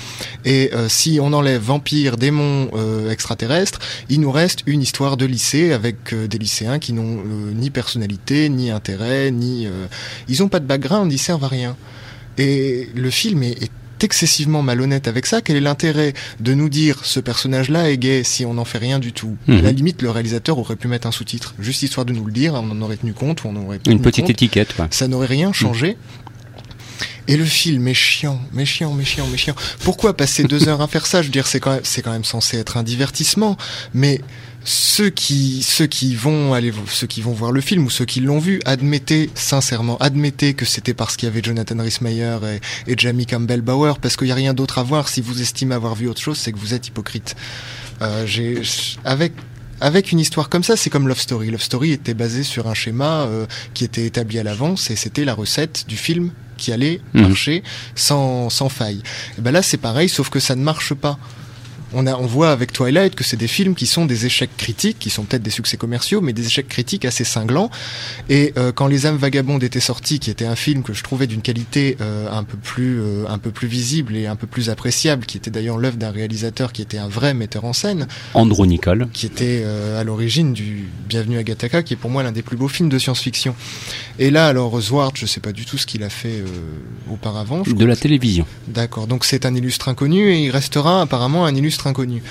Et 0.45 0.71
si 0.88 1.19
on 1.19 1.34
enlève 1.34 1.62
vampires, 1.62 2.17
démons, 2.17 2.69
extraterrestres, 3.10 3.80
il 4.10 4.19
nous 4.21 4.32
reste 4.32 4.62
une 4.67 4.84
histoire 4.84 5.17
de 5.17 5.25
lycée 5.25 5.73
avec 5.73 6.13
des 6.13 6.38
lycéens 6.38 6.77
qui 6.77 6.93
n'ont 6.93 7.23
ni 7.56 7.71
personnalité, 7.71 8.49
ni 8.49 8.69
intérêt, 8.69 9.32
ni 9.32 9.67
ils 10.27 10.43
ont 10.43 10.49
pas 10.49 10.60
de 10.60 10.65
background, 10.65 11.12
ils 11.12 11.17
servent 11.17 11.45
à 11.45 11.47
rien. 11.47 11.75
Et 12.38 12.89
le 12.95 13.10
film 13.10 13.43
est, 13.43 13.71
excessivement 14.00 14.62
malhonnête 14.62 15.08
avec 15.08 15.26
ça. 15.26 15.41
Quel 15.41 15.56
est 15.56 15.62
l'intérêt 15.62 16.13
de 16.39 16.54
nous 16.54 16.69
dire 16.69 17.00
ce 17.04 17.19
personnage-là 17.19 17.89
est 17.89 17.97
gay 17.97 18.23
si 18.23 18.45
on 18.45 18.54
n'en 18.54 18.63
fait 18.63 18.78
rien 18.78 19.00
du 19.00 19.12
tout? 19.12 19.36
À 19.47 19.54
la 19.54 19.71
mhm. 19.71 19.76
limite, 19.76 20.02
le 20.04 20.12
réalisateur 20.12 20.60
aurait 20.60 20.76
pu 20.76 20.88
mettre 20.88 21.08
un 21.08 21.12
sous-titre, 21.12 21.56
juste 21.58 21.82
histoire 21.82 22.06
de 22.06 22.13
nous 22.13 22.23
le 22.23 22.32
dire, 22.32 22.54
on 22.54 22.69
en 22.69 22.82
aurait 22.84 22.97
tenu 22.97 23.13
compte, 23.13 23.43
ou 23.43 23.47
on 23.47 23.56
aurait 23.56 23.80
une 23.88 24.00
petite 24.00 24.30
étiquette. 24.30 24.76
Ça 24.91 25.08
n'aurait 25.08 25.26
rien 25.26 25.52
changé. 25.52 25.97
Et 27.28 27.36
le 27.36 27.45
film 27.45 27.88
est 27.88 27.93
chiant, 27.93 28.39
mais 28.54 28.65
chiant, 28.65 28.93
mais 28.93 29.04
chiant, 29.04 29.28
mais 29.30 29.38
chiant. 29.38 29.56
Pourquoi 29.84 30.15
passer 30.15 30.43
deux 30.43 30.69
heures 30.69 30.82
à 30.82 30.88
faire 30.88 31.06
ça? 31.06 31.21
Je 31.21 31.28
veux 31.28 31.32
dire, 31.32 31.45
c'est 31.45 31.60
quand 31.60 31.71
même, 31.71 31.82
c'est 31.84 32.02
quand 32.02 32.12
même 32.12 32.23
censé 32.23 32.58
être 32.58 32.78
un 32.78 32.84
divertissement, 32.84 33.58
mais 33.93 34.21
ceux 34.69 35.10
qui 35.10 35.63
ceux 35.63 35.88
qui 35.88 36.13
vont 36.13 36.53
aller 36.53 36.73
ceux 36.91 37.08
qui 37.08 37.21
vont 37.21 37.32
voir 37.32 37.53
le 37.53 37.62
film 37.62 37.86
ou 37.86 37.89
ceux 37.89 38.03
qui 38.03 38.19
l'ont 38.19 38.38
vu 38.38 38.60
admettez 38.65 39.30
sincèrement 39.34 39.97
admettez 39.99 40.56
que 40.56 40.65
c'était 40.65 40.93
parce 40.93 41.15
qu'il 41.15 41.30
y 41.30 41.32
avait 41.32 41.41
Jonathan 41.41 41.77
Rhys 41.80 41.99
et, 42.06 42.91
et 42.91 42.95
Jamie 42.97 43.25
Campbell 43.25 43.62
Bauer 43.62 43.97
parce 43.99 44.17
qu'il 44.17 44.27
y 44.27 44.32
a 44.34 44.36
rien 44.36 44.53
d'autre 44.53 44.77
à 44.77 44.84
voir 44.84 45.08
si 45.08 45.21
vous 45.21 45.41
estimez 45.41 45.73
avoir 45.73 45.95
vu 45.95 46.10
autre 46.10 46.19
chose 46.19 46.38
c'est 46.38 46.51
que 46.51 46.58
vous 46.58 46.73
êtes 46.73 46.89
hypocrite 46.89 47.38
euh, 48.01 48.25
j'ai 48.25 48.62
avec 49.06 49.32
avec 49.80 50.12
une 50.12 50.19
histoire 50.19 50.49
comme 50.49 50.63
ça, 50.63 50.75
c'est 50.75 50.89
comme 50.89 51.08
Love 51.08 51.19
Story. 51.19 51.51
Love 51.51 51.62
Story 51.62 51.91
était 51.91 52.15
basé 52.15 52.41
sur 52.41 52.67
un 52.67 52.73
schéma 52.73 53.25
euh, 53.25 53.45
qui 53.75 53.84
était 53.84 54.08
établi 54.08 54.39
à 54.39 54.43
l'avance 54.43 54.89
et 54.89 54.95
c'était 54.95 55.23
la 55.23 55.36
recette 55.36 55.86
du 55.88 55.97
film 55.97 56.32
qui 56.58 56.71
allait 56.71 56.99
mhm. 57.13 57.27
marcher 57.27 57.63
sans, 57.93 58.49
sans 58.49 58.69
faille. 58.69 59.03
Et 59.38 59.41
ben 59.41 59.51
là, 59.51 59.62
c'est 59.62 59.77
pareil, 59.77 60.10
sauf 60.10 60.32
que 60.32 60.39
ça 60.39 60.56
ne 60.56 60.63
marche 60.63 60.95
pas 60.95 61.19
on, 61.93 62.08
a, 62.08 62.15
on 62.15 62.26
voit 62.26 62.52
avec 62.52 62.73
Twilight 62.73 63.15
que 63.15 63.23
c'est 63.23 63.38
des 63.38 63.47
films 63.47 63.76
qui 63.76 63.86
sont 63.86 64.06
des 64.06 64.26
échecs 64.26 64.56
critiques, 64.58 65.00
qui 65.00 65.10
sont 65.10 65.23
peut-être 65.23 65.43
des 65.43 65.50
succès 65.52 65.78
commerciaux, 65.78 66.21
mais 66.21 66.34
des 66.34 66.45
échecs 66.45 66.67
critiques 66.67 67.06
assez 67.06 67.23
cinglants. 67.23 67.69
Et 68.30 68.54
euh, 68.58 68.71
quand 68.71 68.88
Les 68.88 69.06
âmes 69.06 69.17
vagabondes 69.17 69.63
étaient 69.63 69.80
sortis, 69.80 70.19
qui 70.19 70.30
était 70.32 70.45
un 70.45 70.56
film 70.56 70.82
que 70.82 70.93
je 70.93 71.04
trouvais 71.04 71.28
d'une 71.28 71.41
qualité 71.41 71.97
euh, 72.02 72.32
un 72.32 72.43
peu 72.43 72.58
plus 72.58 73.00
euh, 73.02 73.26
un 73.28 73.38
peu 73.38 73.52
plus 73.52 73.67
visible 73.67 74.15
et 74.15 74.28
un 74.28 74.36
peu 74.36 74.47
plus 74.47 74.69
appréciable, 74.69 75.26
qui 75.26 75.38
était 75.38 75.52
d'ailleurs 75.52 75.78
l'œuvre 75.78 75.97
d'un 75.97 76.12
réalisateur 76.12 76.71
qui 76.71 76.82
était 76.82 76.97
un 76.97 77.08
vrai 77.08 77.34
metteur 77.34 77.65
en 77.65 77.73
scène, 77.73 78.08
Andrew 78.34 78.65
Nicole, 78.65 79.08
qui 79.13 79.26
était 79.26 79.63
à 79.97 80.04
l'origine 80.04 80.54
du 80.54 80.88
Bienvenue 81.08 81.38
à 81.38 81.43
Gattaca, 81.43 81.84
qui 81.84 81.93
est 81.93 81.97
pour 81.97 82.10
moi 82.10 82.23
l'un 82.23 82.32
des 82.32 82.41
plus 82.41 82.58
beaux 82.58 82.67
films 82.67 82.89
de 82.89 82.97
science-fiction. 82.97 83.56
Et 84.19 84.32
là, 84.32 84.47
alors 84.47 84.80
Zwart, 84.80 85.12
je 85.15 85.26
sais 85.26 85.39
pas 85.39 85.52
du 85.52 85.65
tout 85.65 85.78
ce 85.78 85.86
qu'il 85.86 86.04
a 86.04 86.10
fait 86.10 86.43
auparavant. 87.12 87.62
de 87.62 87.86
la 87.86 87.95
télévision. 87.95 88.45
D'accord. 88.67 89.08
Donc 89.08 89.26
c'est 89.26 89.45
un 89.45 89.54
illustre 89.54 89.89
inconnu 89.89 90.30
et 90.30 90.39
il 90.43 90.52
restera 90.52 91.02
apparemment 91.02 91.45
un 91.45 91.56
illustre 91.56 91.77
inconnu. 91.86 92.24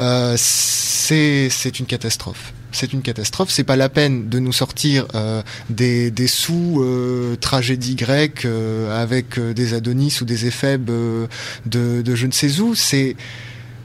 Euh, 0.00 0.34
c'est 0.36 1.78
une 1.78 1.86
catastrophe. 1.86 2.52
C'est 2.72 2.92
une 2.92 3.02
catastrophe. 3.02 3.50
C'est 3.50 3.64
pas 3.64 3.76
la 3.76 3.88
peine 3.88 4.28
de 4.28 4.38
nous 4.38 4.52
sortir 4.52 5.06
euh, 5.14 5.42
des, 5.68 6.12
sous 6.26 6.80
euh, 6.80 7.36
tragédies 7.36 7.96
grecques 7.96 8.46
avec 8.90 9.38
des 9.38 9.74
Adonis 9.74 10.18
ou 10.20 10.24
des 10.24 10.46
éphèbes 10.46 10.84
de, 11.66 12.02
de 12.02 12.14
je 12.14 12.26
ne 12.26 12.32
sais 12.32 12.60
où. 12.60 12.74
C'est 12.74 13.16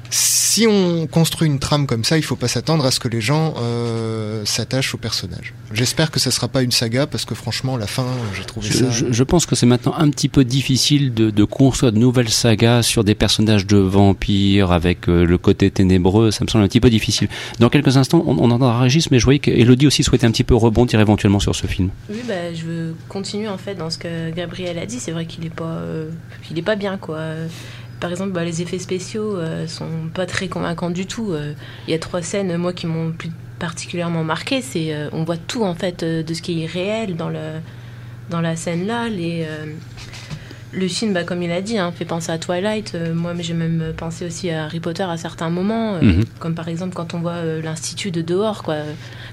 si 0.09 0.67
on 0.67 1.07
construit 1.07 1.47
une 1.47 1.59
trame 1.59 1.87
comme 1.87 2.03
ça, 2.03 2.17
il 2.17 2.23
faut 2.23 2.35
pas 2.35 2.47
s'attendre 2.47 2.85
à 2.85 2.91
ce 2.91 2.99
que 2.99 3.07
les 3.07 3.21
gens 3.21 3.53
euh, 3.57 4.43
s'attachent 4.45 4.93
au 4.93 4.97
personnage. 4.97 5.53
J'espère 5.73 6.11
que 6.11 6.19
ça 6.19 6.31
sera 6.31 6.47
pas 6.47 6.61
une 6.61 6.71
saga 6.71 7.07
parce 7.07 7.25
que 7.25 7.35
franchement, 7.35 7.75
la 7.75 7.87
fin, 7.87 8.05
j'ai 8.37 8.45
trouvé 8.45 8.67
Je, 8.69 8.77
ça. 8.77 8.89
je- 8.91 9.05
je 9.11 9.23
pense 9.23 9.45
que 9.45 9.55
c'est 9.55 9.65
maintenant 9.65 9.93
un 9.97 10.09
petit 10.09 10.29
peu 10.29 10.45
difficile 10.45 11.13
de, 11.13 11.29
de 11.31 11.43
construire 11.43 11.91
de 11.91 11.97
nouvelles 11.97 12.29
sagas 12.29 12.83
sur 12.83 13.03
des 13.03 13.15
personnages 13.15 13.65
de 13.67 13.77
vampires 13.77 14.71
avec 14.71 15.09
euh, 15.09 15.25
le 15.25 15.37
côté 15.37 15.69
ténébreux. 15.71 16.31
Ça 16.31 16.45
me 16.45 16.49
semble 16.49 16.63
un 16.63 16.67
petit 16.67 16.79
peu 16.79 16.89
difficile. 16.89 17.27
Dans 17.59 17.69
quelques 17.69 17.97
instants, 17.97 18.23
on, 18.25 18.37
on 18.37 18.51
entendra 18.51 18.79
Régis, 18.79 19.11
mais 19.11 19.19
je 19.19 19.25
voyais 19.25 19.39
qu'Elodie 19.39 19.87
aussi 19.87 20.03
souhaitait 20.03 20.27
un 20.27 20.31
petit 20.31 20.43
peu 20.45 20.55
rebondir 20.55 20.99
éventuellement 21.01 21.39
sur 21.39 21.55
ce 21.55 21.67
film. 21.67 21.89
Oui, 22.09 22.19
bah, 22.27 22.53
je 22.53 22.63
veux 22.65 22.95
continuer 23.09 23.47
en 23.49 23.57
fait 23.57 23.75
dans 23.75 23.89
ce 23.89 23.97
que 23.97 24.29
Gabriel 24.31 24.77
a 24.79 24.85
dit. 24.85 24.99
C'est 24.99 25.11
vrai 25.11 25.25
qu'il 25.25 25.45
est 25.45 25.53
pas, 25.53 25.63
euh, 25.65 26.09
il 26.51 26.57
est 26.57 26.61
pas 26.63 26.75
bien 26.75 26.97
quoi. 26.97 27.17
Par 27.99 28.11
exemple, 28.11 28.31
bah, 28.31 28.43
les 28.43 28.61
effets 28.61 28.79
spéciaux 28.79 29.37
euh, 29.37 29.67
sont 29.67 30.09
pas 30.13 30.25
très 30.25 30.47
convaincants 30.47 30.89
du 30.89 31.05
tout. 31.05 31.31
Euh, 31.31 31.53
Il 31.87 31.91
y 31.91 31.93
a 31.93 31.99
trois 31.99 32.21
scènes, 32.21 32.55
moi, 32.57 32.73
qui 32.73 32.87
m'ont 32.87 33.11
plus 33.11 33.31
particulièrement 33.59 34.23
marqué. 34.23 34.61
C'est, 34.61 34.93
euh, 34.93 35.09
on 35.13 35.23
voit 35.23 35.37
tout 35.37 35.63
en 35.63 35.75
fait 35.75 36.03
euh, 36.03 36.23
de 36.23 36.33
ce 36.33 36.41
qui 36.41 36.63
est 36.63 36.67
réel 36.67 37.15
dans 37.15 37.29
la 38.41 38.55
scène 38.55 38.85
là. 38.85 39.07
Le 40.75 40.87
film, 40.87 41.13
bah, 41.13 41.23
comme 41.23 41.41
il 41.41 41.51
a 41.51 41.61
dit, 41.61 41.77
hein, 41.77 41.91
fait 41.97 42.05
penser 42.05 42.31
à 42.31 42.37
Twilight. 42.37 42.93
Euh, 42.95 43.13
moi, 43.13 43.33
mais 43.33 43.43
j'ai 43.43 43.53
même 43.53 43.93
pensé 43.95 44.25
aussi 44.25 44.49
à 44.49 44.65
Harry 44.65 44.79
Potter 44.79 45.03
à 45.03 45.17
certains 45.17 45.49
moments, 45.49 45.95
euh, 45.95 46.01
Mhm. 46.01 46.25
comme 46.39 46.53
par 46.55 46.67
exemple 46.67 46.93
quand 46.93 47.13
on 47.13 47.19
voit 47.19 47.31
euh, 47.33 47.61
l'institut 47.61 48.11
de 48.11 48.21
dehors, 48.21 48.61
quoi. 48.63 48.75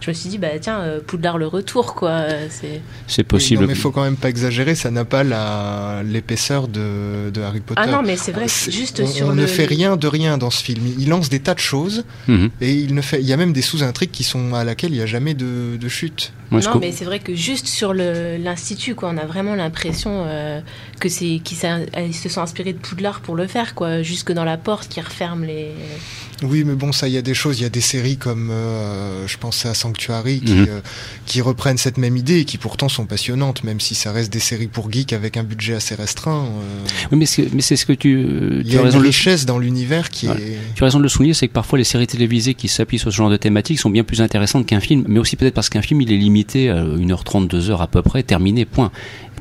Je 0.00 0.11
me 0.11 0.14
suis 0.14 0.28
dit, 0.28 0.38
bah 0.38 0.48
tiens, 0.61 0.81
euh, 0.81 1.00
Poudlard 1.07 1.38
le 1.38 1.46
retour, 1.46 1.94
quoi. 1.94 2.11
Euh, 2.11 2.46
C'est 2.50 2.81
C'est 3.07 3.22
Oui, 3.22 3.26
possible. 3.26 3.62
non, 3.62 3.68
mais 3.68 3.74
faut 3.74 3.90
quand 3.90 4.02
même 4.05 4.16
pas 4.16 4.28
exagérer, 4.28 4.74
ça 4.74 4.90
n'a 4.90 5.05
pas 5.05 5.24
la 5.24 6.02
l'épaisseur 6.05 6.68
de, 6.68 7.31
de 7.31 7.40
Harry 7.42 7.61
Potter. 7.61 7.81
Ah 7.85 7.87
non, 7.87 8.02
mais 8.02 8.16
c'est 8.16 8.33
vrai, 8.33 8.46
juste 8.48 9.00
on, 9.00 9.07
sur 9.07 9.26
on 9.26 9.31
le. 9.31 9.42
ne 9.42 9.46
fait 9.46 9.64
rien 9.64 9.96
de 9.96 10.07
rien 10.07 10.38
dans 10.38 10.50
ce 10.50 10.62
film. 10.62 10.85
Il 10.98 11.09
lance 11.09 11.28
des 11.28 11.40
tas 11.40 11.55
de 11.55 11.59
choses 11.61 12.05
Mhm. 12.28 12.50
et 12.61 12.72
il 12.72 12.94
ne 12.94 13.00
fait. 13.02 13.20
Il 13.20 13.26
y 13.26 13.33
a 13.33 13.37
même 13.37 13.52
des 13.52 13.62
sous-intrigues 13.62 14.11
qui 14.11 14.24
sont 14.24 14.55
à 14.55 14.64
laquelle 14.64 14.90
il 14.90 14.96
n'y 14.96 15.02
a 15.02 15.07
jamais 15.07 15.35
de, 15.35 15.76
de 15.76 15.88
chute. 15.88 16.33
Moi, 16.50 16.61
Non, 16.61 16.78
mais 16.78 16.92
c'est 16.92 17.07
vrai 17.07 17.18
que 17.18 17.35
juste 17.35 17.66
sur 17.66 17.94
le- 17.94 18.37
l'institut, 18.37 18.94
quoi, 18.94 19.09
on 19.11 19.16
a 19.16 19.24
vraiment 19.24 19.55
l'impression 19.55 20.24
euh, 20.26 20.61
que 21.00 21.09
c'est 21.09 21.32
s'in- 21.55 21.81
ils 22.05 22.14
se 22.14 22.29
sont 22.29 22.40
inspirés 22.40 22.73
de 22.73 22.79
Poudlard 22.79 23.21
pour 23.21 23.37
le 23.37 23.47
faire, 23.47 23.75
quoi. 23.75 24.03
Jusque 24.03 24.33
dans 24.33 24.45
la 24.45 24.57
porte 24.57 24.88
qui 24.88 25.01
referme 25.01 25.45
les. 25.45 25.68
Oui, 26.42 26.64
mais 26.64 26.75
bon, 26.75 26.90
ça, 26.90 27.07
il 27.07 27.14
y 27.14 27.18
a 27.18 27.23
des 27.23 27.35
choses. 27.35 27.61
Il 27.61 27.62
y 27.62 27.66
a 27.66 27.68
des 27.68 27.81
séries 27.81 28.16
comme, 28.16 28.51
euh, 28.51 29.29
je 29.29 29.37
pensais 29.38 29.68
à 29.68 29.75
Sanctuary, 29.75 30.40
qui, 30.40 30.53
Mhm. 30.55 30.66
euh, 30.68 30.81
qui 31.25 31.40
reprennent 31.40 31.79
cette 31.79 31.99
même 31.99 32.16
idée 32.16 32.40
et 32.40 32.45
qui 32.45 32.59
pourtant 32.59 32.88
sont 32.88 33.07
passionnantes, 33.07 33.62
même 33.62 33.79
si 33.79 33.95
ça 33.95 34.11
reste 34.11 34.33
des 34.33 34.40
séries 34.40 34.66
pour 34.66 34.90
geeks 34.90 35.12
avec 35.12 35.37
un 35.37 35.45
budget 35.45 35.75
assez 35.75 35.95
restreint. 35.95 36.45
euh, 36.47 36.87
Oui, 37.12 37.18
mais 37.18 37.27
c'est 37.27 37.49
mais 37.55 37.62
c'est 37.62 37.77
ce 37.77 37.87
que 37.87 37.92
tu, 37.92 38.61
il 38.64 38.73
y 38.73 38.77
a 38.77 38.83
raison 38.83 38.97
une 38.99 39.03
le 39.05 39.09
richesse 39.09 39.47
dans 39.47 39.59
l'univers 39.61 40.11
qui 40.11 40.27
Ouais. 40.29 40.35
est. 40.35 40.59
Tu 40.75 40.83
as 40.83 40.87
raison 40.87 40.99
de 40.99 41.05
le 41.05 41.09
souligner, 41.09 41.35
c'est 41.35 41.47
que 41.47 41.53
parfois 41.53 41.79
les 41.79 41.85
séries 41.85 42.09
télévisées 42.09 42.55
qui 42.55 42.66
s'appuient 42.66 42.99
sur 42.99 43.12
ce 43.12 43.16
genre 43.16 43.31
de 43.31 43.37
thématiques 43.37 43.79
sont 43.79 43.90
bien 43.90 44.03
plus 44.03 44.21
intéressantes 44.21 44.66
qu'un 44.66 44.81
film, 44.81 45.05
mais 45.07 45.21
aussi 45.21 45.37
peut-être 45.37 45.55
parce 45.55 45.68
qu'un 45.68 45.83
film 45.83 46.01
il 46.01 46.12
est 46.12 46.16
limité 46.16 46.71
à 46.71 46.83
1h30, 46.83 47.47
2h 47.47 47.81
à 47.81 47.87
peu 47.87 48.03
près, 48.03 48.25
terminé, 48.25 48.64
point. 48.64 48.90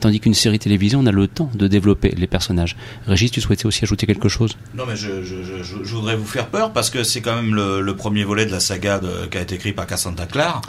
Tandis 0.02 0.20
qu'une 0.20 0.34
série 0.34 0.60
télévisée, 0.60 0.96
on 0.98 1.06
a 1.06 1.12
le 1.12 1.28
temps 1.28 1.50
de 1.54 1.68
développer 1.68 2.14
les 2.18 2.28
personnages. 2.28 2.76
Régis, 3.08 3.32
tu 3.32 3.40
souhaitais 3.40 3.66
aussi 3.68 3.84
ajouter 3.86 4.06
quelque 4.08 4.28
chose? 4.30 4.58
Non, 4.76 4.84
mais 4.88 4.96
je, 4.96 5.24
je, 5.24 5.36
je, 5.44 5.64
je- 5.64 5.84
je 5.84 5.96
voudrais 5.96 6.16
vous 6.16 6.26
faire 6.26 6.48
peur 6.48 6.74
parce 6.74 6.90
que 6.90 7.04
c'est 7.04 7.22
quand 7.22 7.36
même 7.36 7.54
le, 7.56 7.82
le 7.82 7.96
premier 7.96 8.24
volet 8.24 8.46
de 8.46 8.52
la 8.52 8.60
saga 8.60 9.00
de- 9.00 9.28
qui 9.32 9.38
a 9.38 9.42
été 9.42 9.56
écrit 9.56 9.72
par 9.74 9.86
Cassandra 9.88 10.26
Clare 10.26 10.62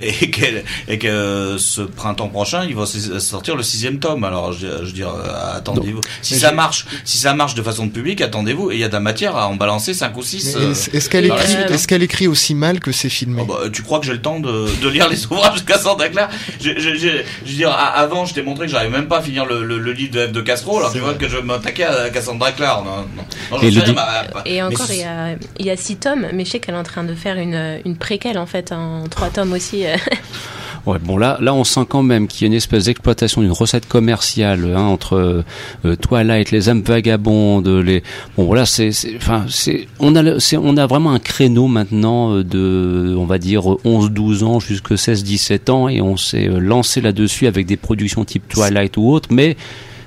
et, 0.00 0.12
que 0.98 1.56
ce 1.58 1.82
printemps 1.82 2.28
prochain, 2.28 2.64
il 2.68 2.74
va 2.74 2.84
sortir 2.86 3.56
le 3.56 3.62
sixième 3.62 3.98
tome. 3.98 4.24
Alors, 4.24 4.52
je, 4.52 4.66
je 4.66 4.82
veux 4.86 4.92
dire, 4.92 5.10
euh, 5.14 5.56
attendez-vous. 5.56 6.00
Si 6.20 6.34
Mais 6.34 6.40
ça 6.40 6.52
marche, 6.52 6.86
si 7.04 7.18
ça 7.18 7.34
marche 7.34 7.54
de 7.54 7.62
façon 7.62 7.88
publique, 7.88 8.20
attendez-vous. 8.20 8.70
Et 8.72 8.74
il 8.74 8.80
y 8.80 8.84
a 8.84 8.88
de 8.88 8.92
la 8.92 9.00
matière 9.00 9.36
à 9.36 9.48
en 9.48 9.54
balancer 9.54 9.94
5 9.94 10.16
ou 10.16 10.22
6. 10.22 10.56
Mais 10.58 10.64
Est-ce 10.72 10.90
est-ce 10.96 11.08
qu'elle 11.08 12.02
écrit, 12.02 12.26
euh, 12.26 12.30
aussi 12.30 12.54
mal 12.54 12.80
que 12.80 12.90
c'est 12.92 13.08
filmé? 13.08 13.42
Oh 13.42 13.46
bah, 13.46 13.68
tu 13.72 13.82
crois 13.82 14.00
que 14.00 14.06
j'ai 14.06 14.12
le 14.12 14.20
temps 14.22 14.40
de, 14.40 14.66
de 14.82 14.88
lire 14.88 15.08
les 15.08 15.24
ouvrages 15.30 15.62
de 15.64 15.70
Cassandra 15.70 16.08
Clare? 16.08 16.30
Je, 16.60 16.70
je, 16.78 16.94
je, 16.96 17.08
je 17.44 17.50
veux 17.50 17.56
dire, 17.56 17.70
avant, 17.70 18.24
je 18.26 18.34
t'ai 18.34 18.42
montré 18.42 18.66
que 18.66 18.71
j'arrivais 18.72 18.96
même 18.98 19.08
pas 19.08 19.18
à 19.18 19.22
finir 19.22 19.46
le, 19.46 19.64
le, 19.64 19.78
le 19.78 19.92
livre 19.92 20.12
de 20.12 20.26
F 20.26 20.32
de 20.32 20.40
Castro. 20.40 20.78
Alors, 20.78 20.90
C'est 20.90 20.98
tu 20.98 21.00
vois 21.04 21.12
vrai. 21.14 21.18
que 21.18 21.28
je 21.28 21.38
m'attaquais 21.38 21.84
à 21.84 22.10
Cassandra 22.10 22.52
Clare. 22.52 22.82
Non, 22.84 22.96
non. 22.96 23.06
non 23.52 23.58
j'en 23.58 23.60
Et 24.44 24.58
le 24.58 24.62
encore, 24.64 24.86
c'est- 24.86 24.96
il 24.96 25.00
y 25.00 25.04
a, 25.04 25.36
il 25.60 25.66
y 25.66 25.70
a 25.70 25.76
six 25.76 25.96
tomes, 25.96 26.26
mais 26.32 26.44
je 26.44 26.50
sais 26.50 26.60
qu'elle 26.60 26.74
est 26.74 26.78
en 26.78 26.82
train 26.82 27.04
de 27.04 27.14
faire 27.14 27.36
une, 27.36 27.80
une 27.84 27.96
préquelle, 27.96 28.38
en 28.38 28.46
fait, 28.46 28.72
en 28.72 29.04
trois 29.08 29.28
tomes 29.30 29.52
aussi. 29.52 29.84
Ouais, 30.84 30.98
bon 30.98 31.16
là, 31.16 31.38
là, 31.40 31.54
on 31.54 31.62
sent 31.62 31.82
quand 31.88 32.02
même 32.02 32.26
qu'il 32.26 32.42
y 32.42 32.44
a 32.44 32.48
une 32.48 32.54
espèce 32.54 32.86
d'exploitation 32.86 33.40
d'une 33.40 33.52
recette 33.52 33.86
commerciale 33.86 34.64
hein, 34.74 34.82
entre 34.82 35.44
euh, 35.84 35.96
Twilight, 35.96 36.50
les 36.50 36.68
âmes 36.68 36.82
vagabondes, 36.82 37.68
les. 37.68 38.02
Bon 38.36 38.44
voilà, 38.46 38.66
c'est, 38.66 38.90
enfin, 39.16 39.44
c'est, 39.48 39.86
on 40.00 40.16
a, 40.16 40.40
c'est, 40.40 40.56
on 40.56 40.76
a 40.76 40.86
vraiment 40.88 41.12
un 41.12 41.20
créneau 41.20 41.68
maintenant 41.68 42.34
euh, 42.34 42.42
de, 42.42 43.14
on 43.16 43.26
va 43.26 43.38
dire 43.38 43.62
11-12 43.62 44.42
ans 44.42 44.58
jusque 44.58 44.92
16-17 44.92 45.70
ans, 45.70 45.88
et 45.88 46.00
on 46.00 46.16
s'est 46.16 46.48
euh, 46.48 46.58
lancé 46.58 47.00
là-dessus 47.00 47.46
avec 47.46 47.66
des 47.66 47.76
productions 47.76 48.24
type 48.24 48.48
Twilight 48.48 48.96
ou 48.96 49.08
autre, 49.08 49.28
mais 49.30 49.56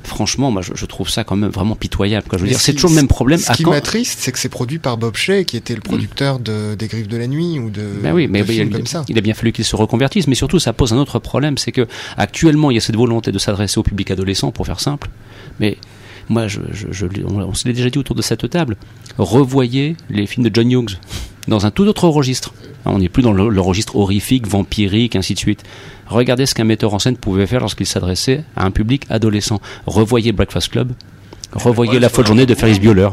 franchement, 0.05 0.51
moi, 0.51 0.61
je, 0.61 0.71
je 0.75 0.85
trouve 0.85 1.09
ça 1.09 1.23
quand 1.23 1.35
même 1.35 1.49
vraiment 1.49 1.75
pitoyable. 1.75 2.27
Quoi. 2.27 2.37
Je 2.37 2.43
veux 2.43 2.47
Mais 2.47 2.51
dire, 2.51 2.59
ce 2.59 2.65
c'est 2.67 2.73
toujours 2.73 2.91
le 2.91 2.95
même 2.95 3.07
problème. 3.07 3.39
Ce 3.39 3.51
À 3.51 3.55
qui 3.55 3.63
quand- 3.63 3.71
m'attriste, 3.71 4.19
c'est 4.21 4.31
que 4.31 4.39
c'est 4.39 4.49
produit 4.49 4.79
par 4.79 4.97
Bob 4.97 5.15
Shea, 5.15 5.43
qui 5.43 5.57
était 5.57 5.75
le 5.75 5.81
producteur 5.81 6.39
de, 6.39 6.75
des 6.75 6.87
Griffes 6.87 7.07
de 7.07 7.17
la 7.17 7.27
Nuit 7.27 7.59
ou 7.59 7.69
de, 7.69 7.83
Ben 8.01 8.13
oui, 8.13 8.27
mais 8.29 8.41
de 8.41 8.45
films 8.51 8.69
il, 8.69 8.75
comme 8.77 8.87
ça. 8.87 9.03
il 9.09 9.17
a 9.17 9.21
bien 9.21 9.33
fallu 9.33 9.51
qu'il 9.51 9.65
se 9.65 9.75
reconvertisse, 9.75 10.27
mais 10.27 10.35
surtout 10.35 10.59
ça 10.59 10.71
pose 10.73 10.93
un 10.93 10.97
autre 10.97 11.19
problème, 11.19 11.57
c'est 11.57 11.71
que 11.71 11.87
actuellement 12.17 12.71
il 12.71 12.75
y 12.75 12.77
a 12.77 12.81
cette 12.81 12.95
volonté 12.95 13.31
de 13.31 13.39
s'adresser 13.39 13.79
au 13.79 13.83
public 13.83 14.11
adolescent, 14.11 14.51
pour 14.51 14.65
faire 14.65 14.79
simple, 14.79 15.09
mais 15.59 15.77
moi 16.29 16.47
je, 16.47 16.61
je, 16.71 16.87
je- 16.91 17.05
on, 17.27 17.39
on 17.39 17.53
se 17.53 17.67
l'est 17.67 17.73
déjà 17.73 17.89
dit 17.89 17.97
autour 17.99 18.15
de 18.15 18.21
cette 18.21 18.49
table, 18.49 18.77
revoyez 19.17 19.95
les 20.09 20.25
films 20.27 20.47
de 20.47 20.53
John 20.53 20.71
Hughes 20.71 20.97
dans 21.47 21.65
un 21.65 21.71
tout 21.71 21.85
autre 21.85 22.07
registre. 22.07 22.53
Hein, 22.85 22.91
On 22.93 22.99
n'est 22.99 23.09
plus 23.09 23.23
dans 23.23 23.33
le, 23.33 23.49
le 23.49 23.61
registre 23.61 23.95
horrifique, 23.95 24.47
vampirique, 24.47 25.15
ainsi 25.15 25.33
de 25.33 25.39
suite. 25.39 25.63
Regardez 26.07 26.45
ce 26.45 26.53
qu'un 26.55 26.63
metteur 26.63 26.93
en 26.93 26.99
scène 26.99 27.17
pouvait 27.17 27.47
faire 27.47 27.61
lorsqu'il 27.61 27.85
s'adressait 27.87 28.43
à 28.55 28.65
un 28.65 28.71
public 28.71 29.03
adolescent. 29.09 29.59
Revoyez 29.87 30.31
Breakfast 30.31 30.69
Club, 30.69 30.91
revoyez 31.53 31.89
problème, 31.99 32.01
La 32.01 32.21
a 32.21 32.25
journée 32.25 32.45
de 32.45 32.55
Ferris 32.55 32.79
Bueller. 32.79 33.09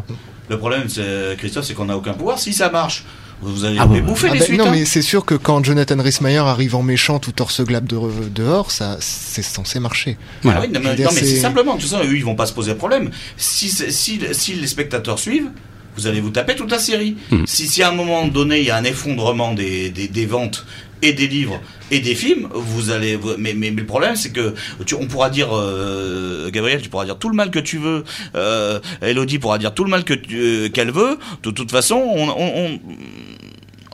Le 0.49 0.59
problème, 0.59 0.85
c'est, 0.89 1.37
Christophe, 1.39 1.65
c'est 1.65 1.75
qu'on 1.75 1.87
n'a 1.87 1.97
aucun 1.97 2.13
pouvoir. 2.13 2.39
Si 2.39 2.53
ça 2.53 2.69
marche, 2.69 3.05
vous 3.41 3.65
allez 3.65 3.77
Ah 3.81 3.89
les 3.91 4.01
bah, 4.01 4.09
bouffer 4.09 4.29
Ah 4.31 4.35
les 4.35 4.39
ben, 4.41 4.45
suites. 4.45 4.59
non, 4.59 4.67
hein. 4.67 4.71
mais 4.73 4.85
c'est 4.85 5.01
sûr 5.03 5.25
que 5.25 5.35
quand 5.35 5.65
Jonathan 5.65 5.97
Rhys-Meyer 6.03 6.39
arrive 6.39 6.75
en 6.77 6.83
méchant 6.83 7.19
tout 7.19 7.33
torse 7.33 7.61
glabre 7.63 7.87
de- 7.89 8.29
dehors, 8.29 8.71
ça, 8.71 8.97
c'est 9.01 9.43
censé 9.43 9.81
marcher. 9.81 10.19
Voilà. 10.43 10.61
Ah 10.61 10.63
oui, 10.67 10.73
non, 10.73 10.81
mais, 10.85 10.95
dire, 10.95 11.07
non, 11.07 11.13
mais 11.15 11.21
c'est 11.21 11.27
c'est- 11.27 11.41
simplement, 11.41 11.77
de 11.77 11.81
toute 11.81 11.89
façon, 11.91 12.05
eux, 12.05 12.15
ils 12.17 12.25
vont 12.25 12.35
pas 12.35 12.47
se 12.47 12.53
poser 12.53 12.73
de 12.73 12.79
problème. 12.79 13.11
Si, 13.37 13.69
c'est- 13.71 13.91
si, 13.91 14.21
si 14.33 14.55
les 14.55 14.67
spectateurs 14.67 15.19
suivent, 15.19 15.49
vous 15.97 16.07
allez 16.07 16.21
vous 16.21 16.31
taper 16.31 16.55
toute 16.57 16.71
la 16.71 16.79
série. 16.79 17.17
Mhm. 17.31 17.47
Si, 17.47 17.67
si 17.67 17.83
à 17.83 17.89
un 17.91 17.93
moment 17.93 18.27
donné, 18.27 18.61
il 18.61 18.67
y 18.67 18.71
a 18.71 18.77
un 18.77 18.85
effondrement 18.85 19.53
des, 19.55 19.91
des, 19.91 20.09
des 20.09 20.27
ventes 20.27 20.65
et 21.03 21.13
des 21.13 21.27
livres 21.27 21.61
et 21.91 21.99
des 22.01 22.15
films, 22.15 22.49
vous 22.55 22.91
allez. 22.91 23.19
Mais, 23.37 23.55
mais, 23.55 23.71
mais 23.73 23.81
le 23.83 23.87
problème, 23.87 24.15
c'est 24.17 24.31
que 24.33 24.55
tu, 24.87 24.95
on 24.95 25.07
pourra 25.07 25.31
dire, 25.31 25.49
euh, 25.53 26.49
Gabriel, 26.51 26.81
tu 26.81 26.89
pourras 26.89 27.05
dire 27.05 27.19
tout 27.19 27.29
le 27.29 27.35
mal 27.35 27.51
que 27.51 27.59
tu 27.59 27.77
veux. 27.79 28.05
Euh, 28.37 28.79
Elodie 29.03 29.39
pourra 29.41 29.59
dire 29.59 29.75
tout 29.75 29.85
le 29.85 29.91
mal 29.91 30.05
que 30.05 30.15
tu- 30.15 30.39
euh, 30.39 30.69
qu'elle 30.69 30.93
veut. 30.93 31.19
De 31.43 31.51
toute 31.51 31.71
façon, 31.73 31.97
on, 31.97 32.29
on, 32.29 32.53
on 32.57 32.81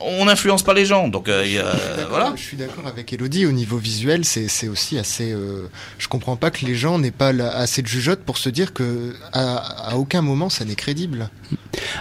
on 0.03 0.25
n'influence 0.27 0.63
pas 0.63 0.75
les 0.75 0.85
gens, 0.87 1.09
donc 1.09 1.29
euh, 1.29 1.43
a- 1.43 1.97
D'accord, 1.97 2.11
voilà. 2.11 2.33
Je 2.37 2.43
suis 2.43 2.57
d'accord 2.57 2.87
avec 2.87 3.13
Elodie, 3.13 3.47
au 3.47 3.53
niveau 3.53 3.77
visuel, 3.79 4.25
c'est 4.25 4.69
aussi 4.69 4.99
assez... 4.99 5.33
euh, 5.33 5.69
je 5.99 6.09
comprends 6.09 6.37
pas 6.37 6.51
que 6.51 6.65
les 6.67 6.75
gens 6.75 6.99
n'aient 6.99 7.11
pas 7.11 7.33
la- 7.33 7.55
assez 7.57 7.83
de 7.83 7.87
jugeote 7.87 8.21
pour 8.21 8.39
se 8.39 8.49
dire 8.49 8.73
que 8.73 9.15
à, 9.33 9.91
à 9.91 9.97
aucun 9.97 10.23
moment 10.23 10.49
ça 10.51 10.65
n'est 10.65 10.75
crédible. 10.75 11.31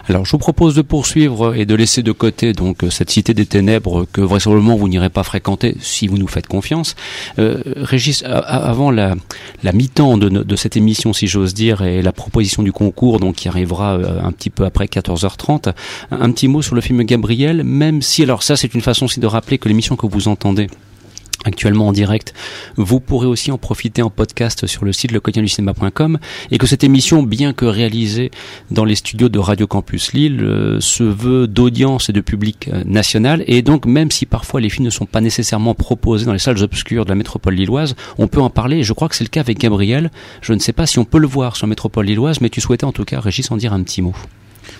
Alors, 0.09 0.25
je 0.25 0.31
vous 0.31 0.37
propose 0.37 0.75
de 0.75 0.81
poursuivre 0.81 1.53
et 1.55 1.65
de 1.65 1.75
laisser 1.75 2.01
de 2.03 2.11
côté 2.11 2.53
donc 2.53 2.83
euh, 2.83 2.89
cette 2.89 3.09
cité 3.09 3.33
des 3.33 3.45
ténèbres 3.45 4.05
que 4.11 4.21
vraisemblablement 4.21 4.75
vous 4.75 4.87
n'irez 4.87 5.09
pas 5.09 5.23
fréquenter 5.23 5.75
si 5.81 6.07
vous 6.07 6.17
nous 6.17 6.27
faites 6.27 6.47
confiance. 6.47 6.95
Euh, 7.39 7.61
Régis, 7.75 8.23
a- 8.23 8.37
a- 8.39 8.69
avant 8.69 8.91
la, 8.91 9.15
la 9.63 9.71
mi-temps 9.73 10.17
de, 10.17 10.29
de 10.29 10.55
cette 10.55 10.77
émission, 10.77 11.13
si 11.13 11.27
j'ose 11.27 11.53
dire, 11.53 11.81
et 11.83 12.01
la 12.01 12.11
proposition 12.11 12.63
du 12.63 12.71
concours, 12.71 13.19
donc 13.19 13.35
qui 13.35 13.47
arrivera 13.47 13.95
euh, 13.97 14.19
un 14.23 14.31
petit 14.31 14.49
peu 14.49 14.65
après 14.65 14.85
14h30, 14.85 15.69
un, 16.11 16.21
un 16.21 16.31
petit 16.31 16.47
mot 16.47 16.61
sur 16.61 16.75
le 16.75 16.81
film 16.81 17.03
Gabriel, 17.03 17.63
même 17.63 17.86
si, 18.01 18.23
alors 18.23 18.43
ça, 18.43 18.55
c'est 18.55 18.73
une 18.73 18.81
façon 18.81 19.05
aussi 19.05 19.19
de 19.19 19.27
rappeler 19.27 19.57
que 19.57 19.67
l'émission 19.67 19.95
que 19.95 20.07
vous 20.07 20.27
entendez 20.27 20.67
actuellement 21.45 21.87
en 21.87 21.91
direct. 21.91 22.33
Vous 22.75 22.99
pourrez 22.99 23.27
aussi 23.27 23.51
en 23.51 23.57
profiter 23.57 24.01
en 24.01 24.09
podcast 24.09 24.67
sur 24.67 24.85
le 24.85 24.91
site 24.91 25.11
lequotidienducinéma.com 25.11 26.19
et 26.51 26.57
que 26.57 26.67
cette 26.67 26.83
émission, 26.83 27.23
bien 27.23 27.53
que 27.53 27.65
réalisée 27.65 28.31
dans 28.71 28.85
les 28.85 28.95
studios 28.95 29.29
de 29.29 29.39
Radio 29.39 29.67
Campus 29.67 30.13
Lille, 30.13 30.41
euh, 30.41 30.79
se 30.79 31.03
veut 31.03 31.47
d'audience 31.47 32.09
et 32.09 32.13
de 32.13 32.21
public 32.21 32.69
euh, 32.71 32.83
national 32.85 33.43
et 33.47 33.61
donc 33.61 33.85
même 33.85 34.11
si 34.11 34.25
parfois 34.25 34.61
les 34.61 34.69
films 34.69 34.85
ne 34.85 34.89
sont 34.89 35.05
pas 35.05 35.21
nécessairement 35.21 35.75
proposés 35.75 36.25
dans 36.25 36.33
les 36.33 36.39
salles 36.39 36.61
obscures 36.63 37.05
de 37.05 37.09
la 37.09 37.15
métropole 37.15 37.53
lilloise, 37.53 37.95
on 38.17 38.27
peut 38.27 38.41
en 38.41 38.49
parler 38.49 38.77
et 38.77 38.83
je 38.83 38.93
crois 38.93 39.07
que 39.07 39.15
c'est 39.15 39.23
le 39.23 39.29
cas 39.29 39.41
avec 39.41 39.59
Gabriel. 39.59 40.11
Je 40.41 40.53
ne 40.53 40.59
sais 40.59 40.73
pas 40.73 40.85
si 40.85 40.99
on 40.99 41.05
peut 41.05 41.19
le 41.19 41.27
voir 41.27 41.55
sur 41.55 41.67
la 41.67 41.69
métropole 41.69 42.05
lilloise, 42.05 42.41
mais 42.41 42.49
tu 42.49 42.61
souhaitais 42.61 42.85
en 42.85 42.91
tout 42.91 43.05
cas, 43.05 43.19
Régis, 43.19 43.49
en 43.51 43.57
dire 43.57 43.73
un 43.73 43.83
petit 43.83 44.01
mot. 44.01 44.15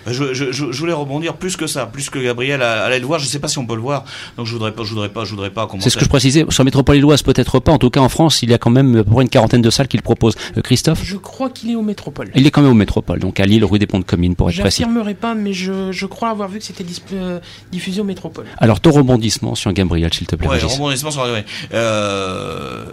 Bah, 0.06 0.12
je, 0.14 0.34
je, 0.34 0.52
je, 0.52 0.72
je 0.72 0.80
voulais 0.80 0.94
rebondir 0.94 1.36
plus 1.36 1.56
que 1.58 1.68
ça, 1.68 1.86
plus 1.86 2.10
que 2.10 2.20
Gabriel 2.20 2.62
à- 2.62 2.84
allait 2.86 3.00
le 3.00 3.06
voir. 3.06 3.20
Je 3.20 3.26
sais 3.26 3.40
pas 3.40 3.48
si 3.48 3.58
on 3.58 3.66
peut 3.66 3.76
le 3.76 3.82
voir, 3.82 4.06
donc 4.38 4.46
je 4.46 4.54
voudrais 4.54 4.72
pas, 4.72 4.84
je 4.84 4.90
voudrais 4.90 5.10
pas, 5.10 5.26
je 5.26 5.32
voudrais 5.32 5.50
pas. 5.50 5.68
C'est 5.80 5.90
ce 5.90 5.98
que 5.98 6.04
je 6.04 6.10
précisais. 6.10 6.46
Sur 6.50 6.64
Métropole 6.64 6.96
Lilloise, 6.96 7.22
peut-être 7.24 7.60
pas. 7.60 7.72
En 7.72 7.78
tout 7.78 7.90
cas, 7.90 8.00
en 8.00 8.10
France, 8.10 8.42
il 8.44 8.50
y 8.50 8.54
a 8.54 8.58
quand 8.58 8.70
même 8.70 8.96
à 8.98 9.04
peu 9.04 9.12
près 9.12 9.24
une 9.24 9.30
quarantaine 9.30 9.62
de 9.62 9.70
salles 9.70 9.88
qui 9.88 9.98
le 9.98 10.04
proposent. 10.04 10.36
Euh, 10.58 10.62
Christophe 10.62 11.02
Je 11.04 11.18
crois 11.18 11.50
qu'il 11.50 11.72
est 11.72 11.76
au 11.76 11.82
Métropole. 11.82 12.30
Il 12.36 12.46
est 12.46 12.52
quand 12.52 12.62
même 12.62 12.72
au 12.72 12.76
Métropole, 12.76 13.20
donc 13.20 13.40
à 13.40 13.46
Lille, 13.46 13.64
rue 13.66 13.80
des 13.80 13.88
Ponts 13.88 14.00
de 14.00 14.04
Comines, 14.06 14.36
pour 14.36 14.50
être 14.50 14.60
précis. 14.60 14.84
J'affirmerai 14.84 15.14
pas, 15.14 15.36
mais 15.36 15.54
je, 15.54 15.92
je 15.92 16.06
crois 16.06 16.30
avoir 16.30 16.50
vu 16.50 16.60
que 16.60 16.66
c'était 16.66 16.86
euh, 17.14 17.40
diffusé 17.72 18.02
au 18.02 18.04
Métropole. 18.04 18.46
Alors, 18.58 18.80
ton 18.80 18.92
rebondissement 18.92 19.56
sur 19.56 19.72
Gabriel, 19.74 20.14
s'il 20.14 20.28
te 20.28 20.36
plaît. 20.36 20.48
Ouais, 20.48 20.58
rebondissement 20.60 21.12
sur 21.12 21.24
ouais. 21.24 21.46
Euh, 21.74 22.86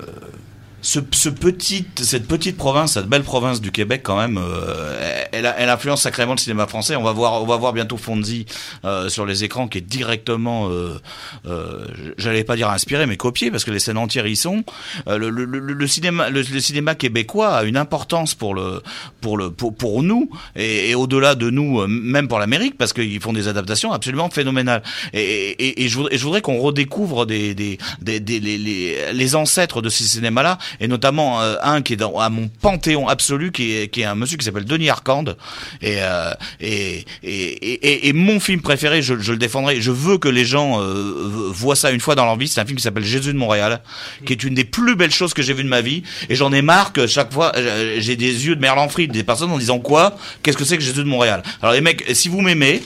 ce, 0.84 1.00
ce 1.12 1.30
petit, 1.30 1.86
cette 1.96 2.28
petite 2.28 2.58
province, 2.58 2.92
cette 2.92 3.06
belle 3.06 3.22
province 3.22 3.62
du 3.62 3.72
Québec, 3.72 4.02
quand 4.04 4.18
même, 4.18 4.36
euh, 4.38 5.24
elle, 5.32 5.52
elle 5.56 5.70
influence 5.70 6.02
sacrément 6.02 6.32
le 6.32 6.38
cinéma 6.38 6.66
français. 6.66 6.94
On 6.94 7.02
va 7.02 7.12
voir, 7.12 7.42
on 7.42 7.46
va 7.46 7.56
voir 7.56 7.72
bientôt 7.72 7.96
Fonzie 7.96 8.44
euh, 8.84 9.08
sur 9.08 9.24
les 9.24 9.44
écrans, 9.44 9.66
qui 9.66 9.78
est 9.78 9.80
directement, 9.80 10.68
euh, 10.68 11.00
euh, 11.46 11.86
j'allais 12.18 12.44
pas 12.44 12.54
dire 12.54 12.68
inspiré, 12.68 13.06
mais 13.06 13.16
copié, 13.16 13.50
parce 13.50 13.64
que 13.64 13.70
les 13.70 13.78
scènes 13.78 13.96
entières 13.96 14.26
y 14.26 14.36
sont. 14.36 14.62
Euh, 15.08 15.16
le, 15.16 15.30
le, 15.30 15.46
le, 15.46 15.86
cinéma, 15.86 16.28
le, 16.28 16.42
le 16.42 16.60
cinéma 16.60 16.94
québécois 16.94 17.54
a 17.56 17.64
une 17.64 17.78
importance 17.78 18.34
pour 18.34 18.54
le, 18.54 18.82
pour 19.22 19.38
le, 19.38 19.50
pour, 19.50 19.74
pour 19.74 20.02
nous 20.02 20.28
et, 20.54 20.94
au-delà 20.94 21.34
de 21.34 21.48
nous, 21.48 21.80
euh, 21.80 21.86
même 21.86 22.28
pour 22.28 22.38
l'Amérique, 22.38 22.76
parce 22.76 22.92
qu'ils 22.92 23.20
font 23.20 23.32
des 23.32 23.48
adaptations 23.48 23.90
absolument 23.92 24.28
phénoménales. 24.28 24.82
Et, 25.14 25.22
et, 25.52 25.84
et 25.84 25.88
je 25.88 25.96
voudrais, 25.96 26.16
voudrais 26.18 26.42
qu'on 26.42 26.58
redécouvre 26.58 27.24
des, 27.24 27.54
des, 27.54 27.78
des, 28.02 28.20
des- 28.20 28.40
les, 28.40 28.58
les, 28.58 29.12
les 29.14 29.34
ancêtres 29.34 29.80
de 29.80 29.88
ces 29.88 30.04
cinémas-là, 30.04 30.58
et 30.80 30.88
notamment 30.88 31.40
euh, 31.40 31.56
un 31.62 31.82
qui 31.82 31.94
est 31.94 31.96
dans, 31.96 32.18
à 32.18 32.28
mon 32.28 32.48
panthéon 32.48 33.08
absolu, 33.08 33.52
qui 33.52 33.76
est, 33.76 33.88
qui 33.88 34.02
est 34.02 34.04
un 34.04 34.14
monsieur 34.14 34.36
qui 34.36 34.44
s'appelle 34.44 34.64
Denis 34.64 34.90
Arcande, 34.90 35.36
et, 35.82 35.96
euh, 36.00 36.32
et, 36.60 37.04
et, 37.22 38.08
et, 38.08 38.12
mon 38.12 38.40
film 38.40 38.60
préféré, 38.60 39.02
je, 39.02 39.18
je 39.18 39.32
le 39.32 39.38
défendrai. 39.38 39.80
Je 39.80 39.90
veux 39.90 40.18
que 40.18 40.28
les 40.28 40.44
gens 40.44 40.80
euh, 40.80 41.50
voient 41.52 41.76
ça 41.76 41.90
une 41.90 42.00
fois 42.00 42.14
dans 42.14 42.24
leur 42.24 42.36
vie. 42.36 42.48
C'est 42.48 42.60
un 42.60 42.66
film 42.66 42.76
qui 42.76 42.82
s'appelle 42.82 43.04
Jésus 43.04 43.32
de 43.32 43.38
Montréal, 43.38 43.82
qui 44.24 44.32
est 44.32 44.44
une 44.44 44.54
des 44.54 44.64
plus 44.64 44.96
belles 44.96 45.12
choses 45.12 45.34
que 45.34 45.42
j'ai 45.42 45.54
vues 45.54 45.64
de 45.64 45.68
ma 45.68 45.80
vie, 45.80 46.02
et 46.28 46.34
j'en 46.34 46.52
ai 46.52 46.62
marre 46.62 46.92
que 46.92 47.06
chaque 47.06 47.32
fois 47.32 47.52
euh, 47.56 47.96
j'ai 47.98 48.16
des 48.16 48.46
yeux 48.46 48.56
de 48.56 48.60
Merlan 48.60 48.88
Fried, 48.88 49.10
des 49.12 49.24
personnes 49.24 49.50
en 49.50 49.58
disant 49.58 49.78
quoi? 49.78 50.16
Qu'est-ce 50.42 50.56
que 50.56 50.64
c'est 50.64 50.76
que 50.76 50.82
Jésus 50.82 51.04
de 51.04 51.08
Montréal? 51.08 51.42
Alors 51.62 51.74
les 51.74 51.80
mecs, 51.80 52.04
si 52.14 52.28
vous 52.28 52.40
m'aimez. 52.40 52.82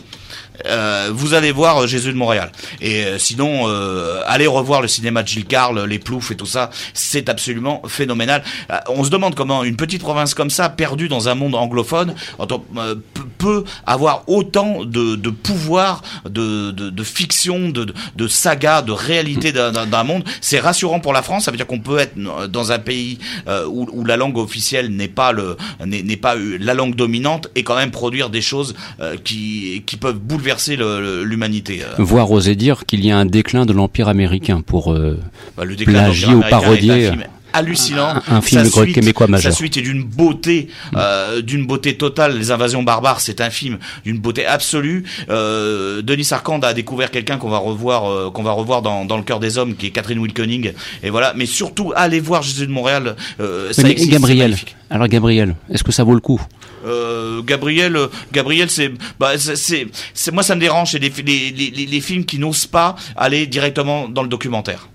Euh, 0.67 1.11
vous 1.13 1.35
allez 1.35 1.53
voir 1.53 1.83
euh, 1.83 1.87
Jésus 1.87 2.13
de 2.13 2.17
Montréal. 2.19 2.51
Et 2.81 3.05
euh, 3.05 3.19
sinon, 3.19 3.67
allez 4.27 4.47
revoir 4.47 4.83
le 4.83 4.89
cinéma 4.89 5.23
de 5.23 5.29
Gilles 5.29 5.45
Carle, 5.47 5.85
les 5.85 5.99
Ploufs 5.99 6.31
et 6.31 6.37
tout 6.37 6.47
ça. 6.47 6.71
C'est 6.95 7.29
absolument 7.29 7.83
phénoménal. 7.87 8.43
On 8.89 9.05
se 9.05 9.11
demande 9.11 9.35
comment 9.35 9.65
une 9.65 9.77
petite 9.77 10.01
province 10.03 10.35
comme 10.35 10.51
ça, 10.51 10.69
perdue 10.69 11.09
dans 11.09 11.29
un 11.29 11.35
monde 11.35 11.55
anglophone, 11.55 12.15
peut- 13.39 13.65
avoir 13.87 14.25
autant 14.27 14.85
de, 14.85 15.31
pouvoir, 15.31 16.03
de, 16.29 17.03
fiction, 17.05 17.69
de, 17.71 18.29
saga, 18.29 18.83
de 18.83 18.93
réalité 18.93 19.53
d'un- 19.53 20.05
monde. 20.05 20.25
C'est 20.41 20.61
rassurant 20.61 21.01
pour 21.01 21.13
la 21.13 21.23
France. 21.23 21.45
Ça 21.45 21.51
veut 21.51 21.57
dire 21.57 21.67
qu'on 21.67 21.81
peut 21.81 21.99
être 21.99 22.17
dans 22.49 22.73
un 22.73 22.79
pays 22.79 23.19
où, 23.67 24.05
la 24.05 24.17
langue 24.17 24.39
officielle 24.39 24.91
n'est 24.91 25.09
pas 25.09 25.33
la 25.33 26.75
langue 26.75 26.95
dominante 26.95 27.49
et 27.55 27.63
quand 27.65 27.77
même 27.77 27.91
produire 27.91 28.31
des 28.31 28.43
choses 28.43 28.75
qui 29.25 29.83
peuvent 30.01 30.19
bouleverser 30.19 30.48
l'humanité. 31.25 31.83
euh. 31.83 31.95
Voire 32.03 32.31
oser 32.31 32.55
dire 32.57 32.87
qu'il 32.87 33.05
y 33.05 33.11
a 33.11 33.19
un 33.19 33.27
déclin 33.27 33.67
de 33.67 33.73
l'Empire 33.73 34.09
américain 34.09 34.61
pour 34.61 34.93
euh, 34.93 35.19
Bah, 35.57 35.65
le 35.65 35.77
déclin 35.77 35.93
plagier 36.05 36.35
ou 36.35 36.41
parodier. 36.41 37.11
Hallucinant. 37.53 38.09
Un- 38.29 38.37
un 38.37 38.41
film 38.41 38.65
suite- 38.65 38.95
québécois 38.95 39.27
majeur. 39.27 39.53
Sa 39.53 39.57
suite 39.57 39.77
est 39.77 39.83
d'une 39.83 40.03
beauté, 40.05 40.69
euh, 40.97 41.43
d'une 41.43 41.67
beauté 41.67 41.97
totale. 41.97 42.37
Les 42.39 42.51
invasions 42.51 42.83
barbares, 42.83 43.21
c'est 43.21 43.41
un 43.41 43.51
film 43.51 43.79
d'une 44.05 44.19
beauté 44.19 44.47
absolue. 44.47 45.05
Euh, 45.31 46.03
Denis 46.03 46.29
Arcand 46.31 46.59
a 46.61 46.75
découvert 46.75 47.11
quelqu'un 47.11 47.39
qu'on 47.39 47.49
va 47.51 47.59
revoir, 47.59 48.11
euh, 48.11 48.31
qu'on 48.31 48.43
va 48.43 48.53
revoir 48.53 48.83
dans, 48.83 49.05
dans 49.05 49.17
le 49.17 49.23
cœur 49.23 49.41
des 49.41 49.59
hommes, 49.59 49.75
qui 49.77 49.87
est 49.87 49.91
Catherine 49.91 50.19
Wilkening. 50.19 50.73
Et 51.03 51.11
voilà. 51.11 51.33
Mais 51.37 51.47
surtout, 51.47 51.93
allez 51.97 52.21
voir 52.21 52.43
Jésus 52.43 52.67
de 52.67 52.73
Montréal. 52.73 53.17
Euh, 53.41 53.73
ça 53.73 53.83
mais 53.83 53.93
existe, 53.93 54.11
Gabriel. 54.13 54.57
Alors 54.91 55.09
Gabriel, 55.09 55.55
est-ce 55.71 55.85
que 55.85 55.93
ça 55.93 56.03
vaut 56.05 56.15
le 56.15 56.21
coup? 56.21 56.41
Euh, 56.87 57.43
Gabriel, 57.43 57.97
euh, 57.97 58.07
Gabriel, 58.33 58.71
c'est, 58.71 58.91
bah, 59.19 59.33
c'est, 59.37 59.89
moi 60.33 60.43
ça 60.43 60.55
me 60.55 60.61
dérange, 60.61 60.93
c'est 60.93 60.99
les, 60.99 61.11
les, 61.11 61.51
les, 61.51 61.87
les 61.87 62.01
films 62.01 62.25
qui 62.25 62.39
n'osent 62.39 62.67
pas 62.67 62.95
aller 63.17 63.47
directement 63.47 64.09
dans 64.09 64.23
le 64.23 64.29
documentaire. 64.29 64.89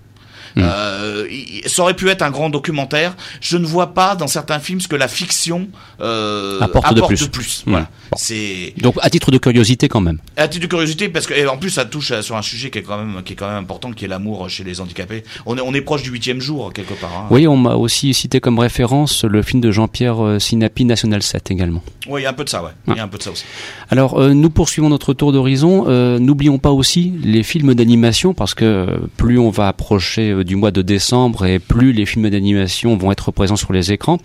Euh, 0.56 1.26
il- 1.30 1.62
ça 1.68 1.82
aurait 1.82 1.94
pu 1.94 2.08
être 2.08 2.22
un 2.22 2.30
grand 2.30 2.48
documentaire. 2.50 3.16
Je 3.40 3.56
ne 3.56 3.66
vois 3.66 3.94
pas 3.94 4.14
dans 4.14 4.26
certains 4.28 4.60
films 4.60 4.80
ce 4.80 4.88
que 4.88 4.96
la 4.96 5.08
fiction 5.08 5.68
euh, 6.00 6.60
Apporte 6.60 6.94
de 6.94 7.00
plus. 7.26 7.62
Hmm. 7.66 7.70
Voilà. 7.70 7.88
Bon. 8.10 8.16
C'est 8.18 8.74
Donc 8.80 8.96
à 9.00 9.10
titre 9.10 9.30
de 9.30 9.38
curiosité 9.38 9.88
quand 9.88 10.00
même. 10.00 10.18
à 10.36 10.46
titre 10.48 10.62
de 10.62 10.68
curiosité 10.68 11.08
parce 11.08 11.26
que 11.26 11.34
et 11.34 11.46
en 11.46 11.56
plus 11.56 11.70
ça 11.70 11.84
touche 11.84 12.10
à- 12.12 12.22
sur 12.22 12.36
un 12.36 12.42
sujet 12.42 12.70
qui 12.70 12.78
est 12.78 12.82
quand 12.82 12.98
même 12.98 13.22
qui 13.24 13.32
est 13.32 13.36
quand 13.36 13.48
même 13.48 13.56
important, 13.62 13.90
qui 13.92 14.04
est 14.04 14.08
l'amour 14.08 14.48
chez 14.48 14.64
les 14.64 14.80
handicapés. 14.80 15.24
On 15.46 15.56
est 15.56 15.60
on 15.60 15.74
est 15.74 15.80
proche 15.80 16.02
du 16.02 16.10
huitième 16.10 16.40
jour 16.40 16.72
quelque 16.72 16.94
part. 16.94 17.10
Hein. 17.16 17.26
Oui, 17.30 17.46
on 17.48 17.56
m'a 17.56 17.74
aussi 17.74 18.14
cité 18.14 18.40
comme 18.40 18.58
référence 18.58 19.24
le 19.24 19.42
film 19.42 19.60
de 19.60 19.70
Jean-Pierre 19.72 20.24
euh, 20.24 20.38
Sinapi, 20.38 20.84
National 20.84 21.22
7 21.22 21.50
également. 21.50 21.82
Oui, 22.08 22.20
il 22.20 22.24
y 22.24 22.26
a 22.26 22.30
un 22.30 22.34
peu 22.34 22.44
de 22.44 22.48
ça, 22.50 22.62
ouais. 22.62 22.70
Il 22.88 22.96
y 22.96 23.00
a 23.00 23.02
un 23.02 23.08
peu 23.08 23.18
de 23.18 23.22
ça 23.22 23.30
aussi. 23.30 23.44
Alors, 23.90 24.20
euh, 24.20 24.34
nous 24.34 24.50
poursuivons 24.50 24.88
notre 24.90 25.14
tour 25.14 25.32
d'horizon. 25.32 25.86
Euh, 25.88 26.18
N'oublions 26.18 26.58
pas 26.58 26.70
aussi 26.70 27.12
les 27.22 27.42
films 27.42 27.74
d'animation, 27.74 28.34
parce 28.34 28.54
que 28.54 28.64
euh, 28.64 28.86
plus 29.16 29.38
on 29.38 29.48
va 29.50 29.68
approcher 29.68 30.30
euh, 30.30 30.43
du 30.44 30.56
mois 30.56 30.70
de 30.70 30.82
décembre 30.82 31.44
et 31.46 31.58
plus 31.58 31.92
les 31.92 32.06
films 32.06 32.30
d'animation 32.30 32.96
vont 32.96 33.10
être 33.10 33.32
présents 33.32 33.56
sur 33.56 33.72
les 33.72 33.92
écrans. 33.92 34.18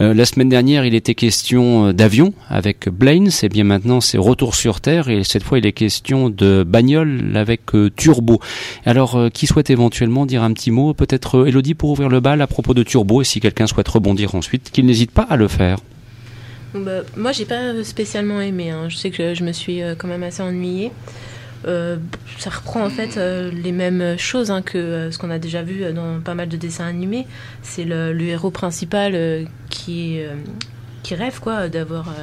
Euh, 0.00 0.14
la 0.14 0.24
semaine 0.24 0.48
dernière, 0.48 0.84
il 0.84 0.94
était 0.94 1.14
question 1.14 1.88
euh, 1.88 1.92
d'avion 1.92 2.32
avec 2.48 2.88
Blaine. 2.88 3.30
C'est 3.30 3.48
bien 3.48 3.64
maintenant, 3.64 4.00
c'est 4.00 4.18
Retour 4.18 4.54
sur 4.54 4.80
Terre. 4.80 5.08
Et 5.08 5.24
cette 5.24 5.42
fois, 5.42 5.58
il 5.58 5.66
est 5.66 5.72
question 5.72 6.30
de 6.30 6.64
bagnole 6.66 7.36
avec 7.36 7.74
euh, 7.74 7.90
Turbo. 7.94 8.40
Alors, 8.84 9.18
qui 9.32 9.46
souhaite 9.46 9.70
éventuellement 9.70 10.26
dire 10.26 10.42
un 10.42 10.52
petit 10.52 10.70
mot? 10.70 10.94
Peut-être 10.94 11.46
Elodie 11.46 11.74
pour 11.74 11.90
ouvrir 11.90 12.08
le 12.08 12.20
bal 12.20 12.40
à 12.40 12.46
propos 12.46 12.74
de 12.74 12.82
Turbo. 12.82 13.22
Et 13.22 13.24
si 13.24 13.40
quelqu'un 13.40 13.66
souhaite 13.66 13.88
rebondir 13.88 14.34
ensuite, 14.34 14.70
qu'il 14.70 14.86
n'hésite 14.86 15.10
pas 15.10 15.26
à 15.28 15.36
le 15.36 15.48
faire. 15.48 15.78
Bah, 16.74 17.02
moi, 17.16 17.32
j'ai 17.32 17.44
pas 17.44 17.82
spécialement 17.82 18.40
aimé. 18.40 18.70
hein. 18.70 18.88
Je 18.88 18.96
sais 18.96 19.10
que 19.10 19.34
je 19.34 19.44
me 19.44 19.52
suis 19.52 19.80
quand 19.98 20.08
même 20.08 20.22
assez 20.22 20.42
ennuyée. 20.42 20.90
Euh, 21.66 21.96
ça 22.38 22.50
reprend 22.50 22.84
en 22.84 22.90
fait 22.90 23.16
euh, 23.16 23.50
les 23.50 23.72
mêmes 23.72 24.18
choses 24.18 24.50
hein, 24.50 24.60
que 24.60 24.76
euh, 24.76 25.10
ce 25.10 25.18
qu'on 25.18 25.30
a 25.30 25.38
déjà 25.38 25.62
vu 25.62 25.90
dans 25.92 26.20
pas 26.20 26.34
mal 26.34 26.48
de 26.48 26.56
dessins 26.56 26.86
animés. 26.86 27.26
C'est 27.62 27.84
le, 27.84 28.20
héros 28.20 28.50
principal 28.50 29.46
qui, 29.70 30.20
qui 31.02 31.14
rêve 31.14 31.40
quoi 31.40 31.68
d'avoir, 31.68 32.14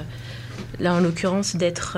là 0.79 0.93
en 0.95 0.99
l'occurrence, 0.99 1.55
d'être 1.55 1.97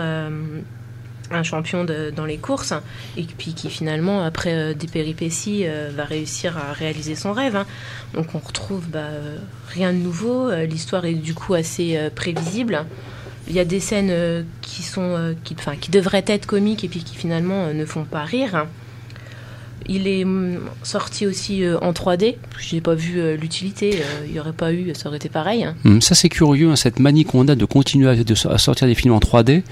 un 1.32 1.44
champion 1.44 1.86
dans 2.16 2.26
les 2.26 2.38
courses 2.38 2.74
et 3.18 3.24
puis 3.24 3.54
qui 3.54 3.70
finalement, 3.70 4.24
après 4.24 4.76
des 4.76 4.88
péripéties, 4.88 5.66
va 5.96 6.04
réussir 6.04 6.58
à 6.58 6.74
réaliser 6.74 7.16
son 7.16 7.32
rêve. 7.32 7.56
hein. 7.56 7.66
Donc 8.14 8.36
on 8.36 8.40
retrouve 8.40 8.88
bah, 8.90 9.08
rien 9.70 9.94
de 9.94 9.98
nouveau. 9.98 10.52
L'histoire 10.52 11.06
est 11.06 11.16
du 11.16 11.34
coup 11.34 11.54
assez 11.54 11.98
prévisible. 12.14 12.86
Il 13.48 13.54
y 13.54 13.60
a 13.60 13.66
des 13.66 13.80
scènes 13.80 14.10
euh, 14.10 14.44
qui 14.62 14.84
sont, 14.84 15.02
euh, 15.02 15.34
qui, 15.44 15.56
enfin, 15.58 15.76
qui 15.76 15.92
devraient 15.92 16.24
être 16.28 16.46
comiques 16.46 16.84
et 16.84 16.88
puis 16.88 17.04
qui 17.04 17.16
finalement 17.16 17.66
euh, 17.66 17.74
ne 17.74 17.86
font 17.86 18.06
pas 18.06 18.24
rire. 18.24 18.68
Il 19.90 20.08
est 20.08 20.24
hum, 20.24 20.60
sorti 20.84 21.26
aussi 21.28 21.64
euh, 21.64 21.78
en 21.82 21.92
3D. 21.92 22.36
J'ai 22.60 22.82
pas 22.82 22.96
vu 22.96 23.20
euh, 23.20 23.36
l'utilité. 23.36 23.96
euh, 24.00 24.26
Il 24.28 24.34
n'y 24.34 24.40
aurait 24.40 24.54
pas 24.54 24.72
eu, 24.74 24.94
ça 24.96 25.08
aurait 25.10 25.18
été 25.18 25.30
pareil. 25.30 25.64
hein. 25.64 25.76
Hum, 25.86 26.02
Ça 26.02 26.16
c'est 26.16 26.30
curieux, 26.30 26.70
hein, 26.72 26.76
cette 26.76 27.00
manie 27.00 27.26
qu'on 27.26 27.48
a 27.48 27.56
de 27.56 27.66
continuer 27.66 28.10
à, 28.10 28.16
de- 28.16 28.48
à 28.50 28.58
sortir 28.58 28.88
des 28.88 28.96
films 28.96 29.14
en 29.14 29.20
3D, 29.20 29.64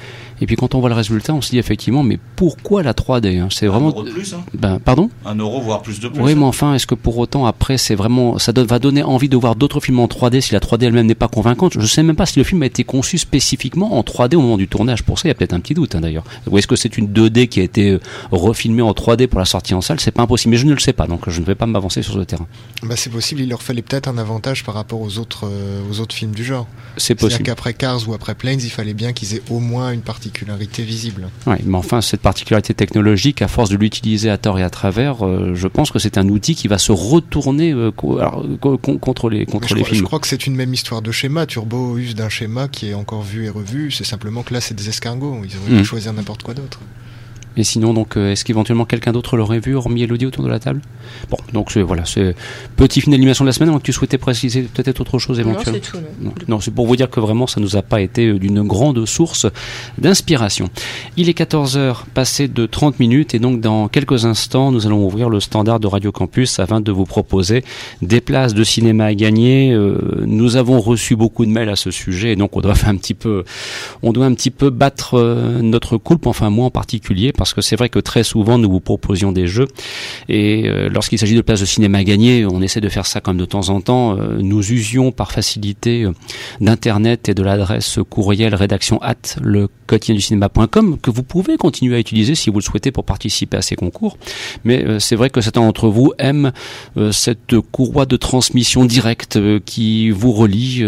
et 0.42 0.46
puis 0.46 0.56
quand 0.56 0.76
on 0.76 0.80
voit 0.80 0.90
le 0.90 0.96
résultat, 0.96 1.34
on 1.34 1.42
se 1.42 1.52
dit 1.52 1.58
effectivement, 1.60 2.04
mais 2.04 2.20
pourquoi 2.36 2.84
la 2.84 2.94
3D 2.94 3.40
hein? 3.40 3.48
C'est 3.52 3.68
Un 3.68 3.70
vraiment, 3.70 3.90
euro 3.90 4.04
de 4.04 4.12
plus, 4.12 4.34
hein? 4.34 4.44
ben 4.54 4.80
pardon? 4.80 5.10
Un 5.26 5.36
euro 5.36 5.62
voire 5.62 5.82
plus 5.82 6.00
de 6.00 6.08
plus. 6.08 6.22
Oui, 6.22 6.36
mais 6.36 6.44
enfin, 6.46 6.74
est-ce 6.76 6.88
que 6.88 6.96
pour 6.96 7.18
autant 7.18 7.46
après, 7.46 7.78
c'est 7.78 7.96
vraiment, 7.96 8.38
ça 8.40 8.52
va 8.56 8.80
donner 8.80 9.04
envie 9.04 9.30
de 9.30 9.38
voir 9.38 9.56
d'autres 9.56 9.80
films 9.80 10.00
en 10.00 10.08
3D 10.08 10.42
si 10.42 10.54
la 10.54 10.60
3D 10.60 10.86
elle-même 10.86 11.06
n'est 11.08 11.16
pas 11.16 11.28
convaincante? 11.28 11.74
Je 11.80 11.86
sais 11.86 12.04
même 12.04 12.16
pas 12.16 12.26
si 12.26 12.38
le 12.40 12.44
film 12.44 12.64
a 12.64 12.66
été 12.66 12.84
conçu 12.84 13.18
spécifiquement 13.18 13.98
en 13.98 14.02
3D 14.02 14.36
au 14.36 14.42
moment 14.42 14.58
du 14.58 14.68
tournage. 14.68 15.04
Pour 15.04 15.20
ça, 15.20 15.28
il 15.28 15.30
y 15.30 15.32
a 15.32 15.36
peut-être 15.36 15.54
un 15.54 15.60
petit 15.60 15.74
doute 15.74 15.96
hein, 15.96 16.02
d'ailleurs. 16.02 16.24
Ou 16.50 16.58
est-ce 16.58 16.68
que 16.68 16.76
c'est 16.76 16.98
une 16.98 17.08
2D 17.08 17.48
qui 17.48 17.60
a 17.60 17.64
été 17.64 17.98
refilmée 18.32 18.82
en 18.82 18.92
3D 18.92 19.28
pour 19.28 19.40
la 19.40 19.46
sortie 19.46 19.74
en 19.74 19.82
salle? 19.82 20.00
C'est 20.02 20.12
pas 20.12 20.24
impossible, 20.24 20.52
mais 20.52 20.58
je 20.58 20.66
ne 20.66 20.74
le 20.74 20.80
sais 20.80 20.94
pas, 20.94 21.06
donc 21.06 21.30
je 21.30 21.40
ne 21.42 21.46
vais 21.46 21.54
pas 21.54 21.68
m'avancer 21.68 22.02
sur 22.02 22.14
ce 22.16 22.20
terrain. 22.22 22.48
Bah, 22.82 22.96
c'est 22.96 23.12
possible, 23.12 23.42
il 23.42 23.50
leur 23.50 23.62
fallait 23.62 23.84
peut-être 23.84 24.08
un 24.08 24.18
avantage 24.18 24.64
par 24.64 24.74
rapport 24.74 25.00
aux 25.00 25.20
autres, 25.20 25.46
euh, 25.46 25.82
aux 25.92 26.00
autres 26.00 26.16
films 26.16 26.32
du 26.34 26.44
genre. 26.44 26.68
C'est 26.98 27.08
C'est-à-dire 27.20 27.28
possible. 27.28 27.44
qu'après 27.46 27.74
Cars 27.76 28.10
ou 28.10 28.14
après 28.16 28.34
Planes, 28.34 28.60
il 28.64 28.70
fallait 28.72 28.96
bien 28.96 29.14
qu'ils 29.14 29.36
aient 29.36 29.44
au 29.52 29.60
moins 29.60 29.92
une 29.92 30.02
particularité 30.02 30.82
visible. 30.84 31.30
Ouais, 31.46 31.60
mais 31.66 31.78
enfin, 31.78 32.02
cette 32.02 32.22
particularité 32.22 32.74
technologique, 32.74 33.44
à 33.44 33.48
force 33.48 33.70
de 33.70 33.78
l'utiliser 33.78 34.30
à 34.32 34.38
tort 34.40 34.58
et 34.58 34.64
à 34.64 34.72
travers, 34.72 35.24
euh, 35.24 35.54
je 35.54 35.68
pense 35.68 35.92
que 35.92 36.00
c'est 36.00 36.18
un 36.18 36.28
outil 36.30 36.56
qui 36.56 36.68
va 36.68 36.80
se 36.80 36.92
retourner 36.92 37.72
euh, 37.72 37.92
co- 37.92 38.18
alors, 38.18 38.44
co- 38.60 38.78
con- 38.80 38.98
contre 38.98 39.30
les, 39.30 39.46
contre 39.46 39.68
je, 39.68 39.76
les 39.76 39.82
crois, 39.82 39.90
je 39.90 39.94
films. 39.96 40.06
crois 40.08 40.20
que 40.20 40.28
c'est 40.28 40.48
une 40.48 40.56
même 40.56 40.74
histoire 40.74 41.04
de 41.04 41.12
schéma. 41.12 41.46
Turbo 41.46 41.98
use 41.98 42.16
d'un 42.16 42.30
schéma 42.30 42.68
qui 42.68 42.90
est 42.90 42.94
encore 42.96 43.22
vu 43.22 43.46
et 43.46 43.50
revu. 43.50 43.92
C'est 43.92 44.04
simplement 44.04 44.42
que 44.42 44.54
là, 44.54 44.62
c'est 44.62 44.74
des 44.74 44.90
escargots. 44.90 45.42
Ils 45.44 45.56
auraient 45.58 45.78
pu 45.82 45.86
choisir 45.86 46.12
n'importe 46.14 46.42
quoi 46.42 46.56
d'autre. 46.56 46.80
Et 47.58 47.64
sinon, 47.64 47.94
donc, 47.94 48.16
euh, 48.18 48.32
est-ce 48.32 48.46
qu'éventuellement 48.46 48.86
quelqu'un 48.86 49.12
d'autre 49.12 49.36
l'aurait 49.36 49.60
vu, 49.60 49.76
hormis 49.76 50.04
Elodie 50.04 50.26
autour 50.26 50.44
de 50.44 50.50
la 50.50 50.60
table? 50.60 50.82
Bon, 51.30 51.38
donc 51.54 51.72
c'est 51.72 51.82
voilà, 51.82 52.06
c'est 52.06 52.36
petit 52.76 53.02
film 53.02 53.12
d'animation 53.12 53.44
de 53.44 53.50
la 53.50 53.54
semaine. 53.54 53.72
Donc 53.72 53.84
tu 53.84 53.92
souhaitais 53.94 54.18
préciser 54.18 54.64
peut-être 54.64 55.02
autre 55.02 55.20
chose 55.20 55.40
Non, 55.40 55.52
éventuellement? 55.52 55.80
c'est 55.84 55.92
tout, 55.92 55.98
non. 56.22 56.32
non, 56.48 56.60
c'est 56.60 56.72
pour 56.72 56.88
vous 56.88 56.96
dire 56.96 57.10
que 57.10 57.20
vraiment 57.20 57.48
ça 57.48 57.60
nous 57.60 57.76
a 57.76 57.82
pas 57.82 58.02
été 58.02 58.28
euh, 58.28 58.40
d'une 58.40 58.64
grande 58.64 59.06
source 59.06 59.48
d'inspiration. 59.98 60.70
Il 61.18 61.30
est 61.30 61.38
14h 61.38 62.06
passé 62.14 62.48
de 62.48 62.66
30 62.66 63.00
minutes 63.00 63.36
et 63.36 63.40
donc 63.40 63.62
dans 63.62 63.88
quelques 63.88 64.26
instants 64.26 64.72
nous 64.72 64.88
allons 64.88 65.06
ouvrir 65.06 65.30
le 65.30 65.40
standard 65.40 65.80
de 65.80 65.88
Radio 65.88 66.12
Campus 66.12 66.60
afin 66.60 66.82
de 66.82 66.92
vous 66.92 67.06
proposer 67.06 67.64
des 68.02 68.22
places 68.22 68.54
de 68.54 68.64
cinéma 68.64 69.06
à 69.06 69.14
gagner. 69.14 69.72
Euh, 69.72 70.24
nous 70.26 70.56
avons 70.56 70.80
reçu 70.80 71.16
beaucoup 71.16 71.46
de 71.46 71.52
mails 71.52 71.70
à 71.70 71.76
ce 71.76 71.92
sujet 71.92 72.32
et 72.32 72.36
donc 72.36 72.56
on 72.56 72.62
doit 72.62 72.76
faire 72.76 72.90
un 72.92 72.98
petit 72.98 73.14
peu 73.14 73.44
on 74.04 74.14
doit 74.14 74.26
un 74.26 74.34
petit 74.34 74.52
peu 74.52 74.70
battre 74.70 75.22
notre 75.62 75.98
coulpe, 75.98 76.28
enfin 76.28 76.50
moi 76.50 76.66
en 76.66 76.72
particulier 76.72 77.32
parce 77.42 77.56
que 77.56 77.62
c'est 77.62 77.76
vrai 77.76 77.90
que 77.90 77.98
très 77.98 78.22
souvent 78.22 78.60
nous 78.60 78.70
vous 78.70 78.80
proposions 78.80 79.32
des 79.32 79.48
jeux 79.48 79.68
et 80.30 80.70
euh, 80.70 80.90
lorsqu'il 80.90 81.18
s'agit 81.18 81.34
de 81.34 81.42
places 81.42 81.62
de 81.62 81.66
cinéma 81.66 81.98
à 81.98 82.04
gagner, 82.04 82.46
on 82.46 82.62
essaie 82.62 82.82
de 82.82 82.88
faire 82.88 83.08
ça 83.08 83.20
comme 83.20 83.38
de 83.38 83.46
temps 83.46 83.70
en 83.70 83.82
temps. 83.82 84.16
Euh, 84.16 84.38
nous 84.40 84.72
usions 84.72 85.12
par 85.12 85.32
facilité 85.32 86.04
euh, 86.04 86.12
d'internet 86.60 87.30
et 87.30 87.34
de 87.34 87.42
l'adresse 87.42 87.98
courriel 88.12 88.54
rédaction 88.54 89.02
at 89.02 89.16
le 89.42 89.70
quotidien 89.88 90.14
du 90.14 90.22
cinéma.com 90.22 91.00
que 91.00 91.10
vous 91.10 91.24
pouvez 91.24 91.58
continuer 91.58 91.96
à 91.96 92.00
utiliser 92.00 92.36
si 92.36 92.52
vous 92.52 92.60
le 92.60 92.64
souhaitez 92.64 92.92
pour 92.92 93.06
participer 93.06 93.58
à 93.58 93.64
ces 93.64 93.76
concours. 93.76 94.20
Mais 94.64 95.00
c'est 95.00 95.16
vrai 95.16 95.32
que 95.32 95.42
certains 95.42 95.62
d'entre 95.62 95.90
vous 95.90 96.14
aiment 96.20 96.52
cette 97.12 97.60
courroie 97.72 98.06
de 98.06 98.18
transmission 98.18 98.86
directe 98.86 99.40
qui 99.66 100.12
vous 100.12 100.32
relie 100.32 100.86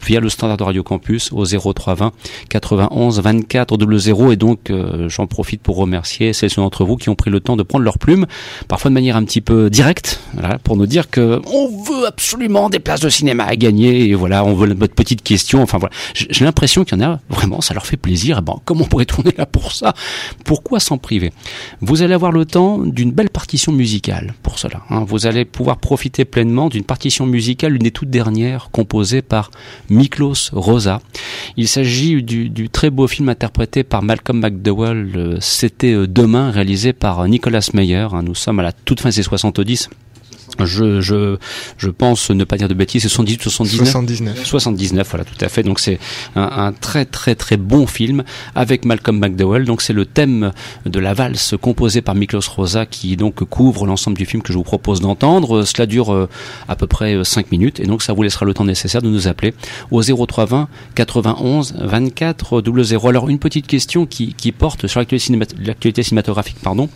via 0.00 0.20
le 0.20 0.28
standard 0.28 0.56
de 0.56 0.62
Radio 0.62 0.82
Campus 0.82 1.32
au 1.32 1.44
0320 1.44 2.12
91 2.48 3.20
24 3.20 3.76
00 3.98 4.32
et 4.32 4.36
donc 4.36 4.72
j'en 5.08 5.26
profite 5.26 5.60
pour 5.60 5.76
remercier 5.76 5.95
celles 6.04 6.50
d'entre 6.56 6.84
vous 6.84 6.96
qui 6.96 7.08
ont 7.08 7.14
pris 7.14 7.30
le 7.30 7.40
temps 7.40 7.56
de 7.56 7.62
prendre 7.62 7.84
leur 7.84 7.98
plume, 7.98 8.26
parfois 8.68 8.90
de 8.90 8.94
manière 8.94 9.16
un 9.16 9.24
petit 9.24 9.40
peu 9.40 9.70
directe, 9.70 10.20
pour 10.64 10.76
nous 10.76 10.86
dire 10.86 11.08
que 11.10 11.40
on 11.46 11.82
veut 11.82 12.06
absolument 12.06 12.68
des 12.68 12.78
places 12.78 13.00
de 13.00 13.08
cinéma 13.08 13.44
à 13.44 13.56
gagner 13.56 14.08
et 14.08 14.14
voilà, 14.14 14.44
on 14.44 14.54
veut 14.54 14.74
votre 14.74 14.94
petite 14.94 15.22
question. 15.22 15.62
Enfin 15.62 15.78
j'ai 16.14 16.44
l'impression 16.44 16.84
qu'il 16.84 16.98
y 16.98 17.04
en 17.04 17.12
a 17.12 17.20
vraiment, 17.28 17.60
ça 17.60 17.74
leur 17.74 17.86
fait 17.86 17.96
plaisir. 17.96 18.38
Et 18.38 18.42
bon, 18.42 18.60
comment 18.64 18.84
on 18.84 18.88
pourrait 18.88 19.04
tourner 19.04 19.32
là 19.36 19.46
pour 19.46 19.72
ça? 19.72 19.94
Pourquoi 20.44 20.80
s'en 20.80 20.98
priver? 20.98 21.32
Vous 21.80 22.02
allez 22.02 22.14
avoir 22.14 22.32
le 22.32 22.44
temps 22.44 22.78
d'une 22.78 23.12
belle 23.12 23.30
partition 23.30 23.72
musicale 23.72 24.34
pour 24.42 24.58
cela. 24.58 24.82
hein. 24.90 25.04
Vous 25.06 25.26
allez 25.26 25.44
pouvoir 25.44 25.78
profiter 25.78 26.24
pleinement 26.24 26.68
d'une 26.68 26.84
partition 26.84 27.26
musicale, 27.26 27.76
une 27.76 27.82
des 27.82 27.90
toutes 27.90 28.10
dernières, 28.10 28.70
composée 28.72 29.22
par 29.22 29.50
Miklos 29.90 30.50
Rosa. 30.52 31.00
Il 31.56 31.68
s'agit 31.68 32.22
du, 32.22 32.48
du 32.48 32.68
très 32.68 32.90
beau 32.90 33.06
film 33.06 33.28
interprété 33.28 33.84
par 33.84 34.02
Malcolm 34.02 34.40
McDowell, 34.40 35.12
euh, 35.16 35.36
Euh, 35.94 36.06
demain, 36.06 36.50
réalisé 36.50 36.92
par 36.92 37.20
euh, 37.20 37.28
Nicolas 37.28 37.68
Meyer. 37.74 38.08
hein. 38.12 38.22
Nous 38.22 38.34
sommes 38.34 38.60
à 38.60 38.62
la 38.62 38.72
toute 38.72 39.00
fin 39.00 39.10
des 39.10 39.22
70. 39.22 39.90
Je, 40.64 41.00
je, 41.00 41.36
je 41.76 41.90
pense 41.90 42.30
ne 42.30 42.44
pas 42.44 42.56
dire 42.56 42.68
de 42.68 42.74
bêtises, 42.74 43.02
c'est 43.02 43.08
78 43.08 43.42
79 43.42 43.88
79. 43.88 44.44
79, 44.44 45.06
voilà, 45.08 45.24
tout 45.24 45.44
à 45.44 45.48
fait. 45.48 45.62
Donc 45.62 45.80
c'est 45.80 45.98
un, 46.34 46.42
un 46.42 46.72
très 46.72 47.04
très 47.04 47.34
très 47.34 47.56
bon 47.56 47.86
film 47.86 48.24
avec 48.54 48.84
Malcolm 48.84 49.18
McDowell. 49.18 49.64
Donc 49.64 49.82
c'est 49.82 49.92
le 49.92 50.06
thème 50.06 50.52
de 50.84 50.98
la 51.00 51.14
valse 51.14 51.54
composée 51.60 52.02
par 52.02 52.14
Miklos 52.14 52.40
Rosa 52.54 52.86
qui 52.86 53.16
donc 53.16 53.44
couvre 53.44 53.86
l'ensemble 53.86 54.16
du 54.16 54.26
film 54.26 54.42
que 54.42 54.52
je 54.52 54.58
vous 54.58 54.64
propose 54.64 55.00
d'entendre. 55.00 55.64
Cela 55.64 55.86
dure 55.86 56.12
euh, 56.12 56.28
à 56.68 56.76
peu 56.76 56.86
près 56.86 57.22
5 57.24 57.50
minutes 57.52 57.80
et 57.80 57.86
donc 57.86 58.02
ça 58.02 58.12
vous 58.12 58.22
laissera 58.22 58.46
le 58.46 58.54
temps 58.54 58.64
nécessaire 58.64 59.02
de 59.02 59.08
nous 59.08 59.28
appeler 59.28 59.54
au 59.90 60.02
0320 60.02 60.68
91 60.94 61.74
24 61.80 62.62
00. 62.84 63.08
Alors 63.08 63.28
une 63.28 63.38
petite 63.38 63.66
question 63.66 64.06
qui, 64.06 64.34
qui 64.34 64.52
porte 64.52 64.86
sur 64.86 65.00
l'actualité 65.00 66.02
cinématographique, 66.02 66.58
pardon. 66.62 66.88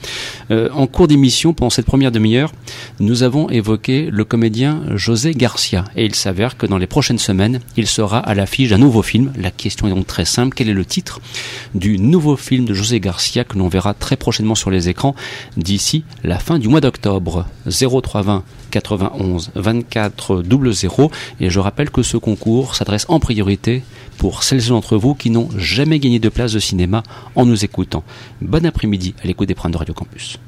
Euh, 0.50 0.68
en 0.72 0.86
cours 0.86 1.08
d'émission, 1.08 1.52
pendant 1.52 1.70
cette 1.70 1.86
première 1.86 2.12
demi-heure, 2.12 2.52
nous 2.98 3.22
avons 3.22 3.39
évoqué 3.48 4.08
le 4.10 4.24
comédien 4.24 4.82
José 4.94 5.32
Garcia. 5.32 5.84
Et 5.96 6.04
il 6.04 6.14
s'avère 6.14 6.56
que 6.56 6.66
dans 6.66 6.78
les 6.78 6.86
prochaines 6.86 7.18
semaines, 7.18 7.60
il 7.76 7.86
sera 7.86 8.18
à 8.18 8.34
l'affiche 8.34 8.70
d'un 8.70 8.78
nouveau 8.78 9.02
film. 9.02 9.32
La 9.38 9.50
question 9.50 9.86
est 9.86 9.90
donc 9.90 10.06
très 10.06 10.24
simple. 10.24 10.54
Quel 10.54 10.68
est 10.68 10.74
le 10.74 10.84
titre 10.84 11.20
du 11.74 11.98
nouveau 11.98 12.36
film 12.36 12.64
de 12.64 12.74
José 12.74 13.00
Garcia 13.00 13.44
que 13.44 13.56
l'on 13.56 13.68
verra 13.68 13.94
très 13.94 14.16
prochainement 14.16 14.54
sur 14.54 14.70
les 14.70 14.88
écrans 14.88 15.14
d'ici 15.56 16.04
la 16.24 16.38
fin 16.38 16.58
du 16.58 16.68
mois 16.68 16.80
d'octobre? 16.80 17.46
0320 17.66 18.44
91 18.70 19.50
24 19.54 20.42
00. 20.42 21.10
Et 21.40 21.50
je 21.50 21.60
rappelle 21.60 21.90
que 21.90 22.02
ce 22.02 22.16
concours 22.16 22.74
s'adresse 22.74 23.06
en 23.08 23.20
priorité 23.20 23.82
pour 24.18 24.42
celles 24.42 24.66
d'entre 24.66 24.96
vous 24.96 25.14
qui 25.14 25.30
n'ont 25.30 25.48
jamais 25.56 25.98
gagné 25.98 26.18
de 26.18 26.28
place 26.28 26.52
de 26.52 26.58
cinéma 26.58 27.02
en 27.34 27.46
nous 27.46 27.64
écoutant. 27.64 28.04
Bon 28.42 28.64
après-midi 28.66 29.14
à 29.22 29.26
l'écoute 29.26 29.48
des 29.48 29.54
programmes 29.54 29.72
de 29.72 29.78
Radio 29.78 29.94
Campus. 29.94 30.38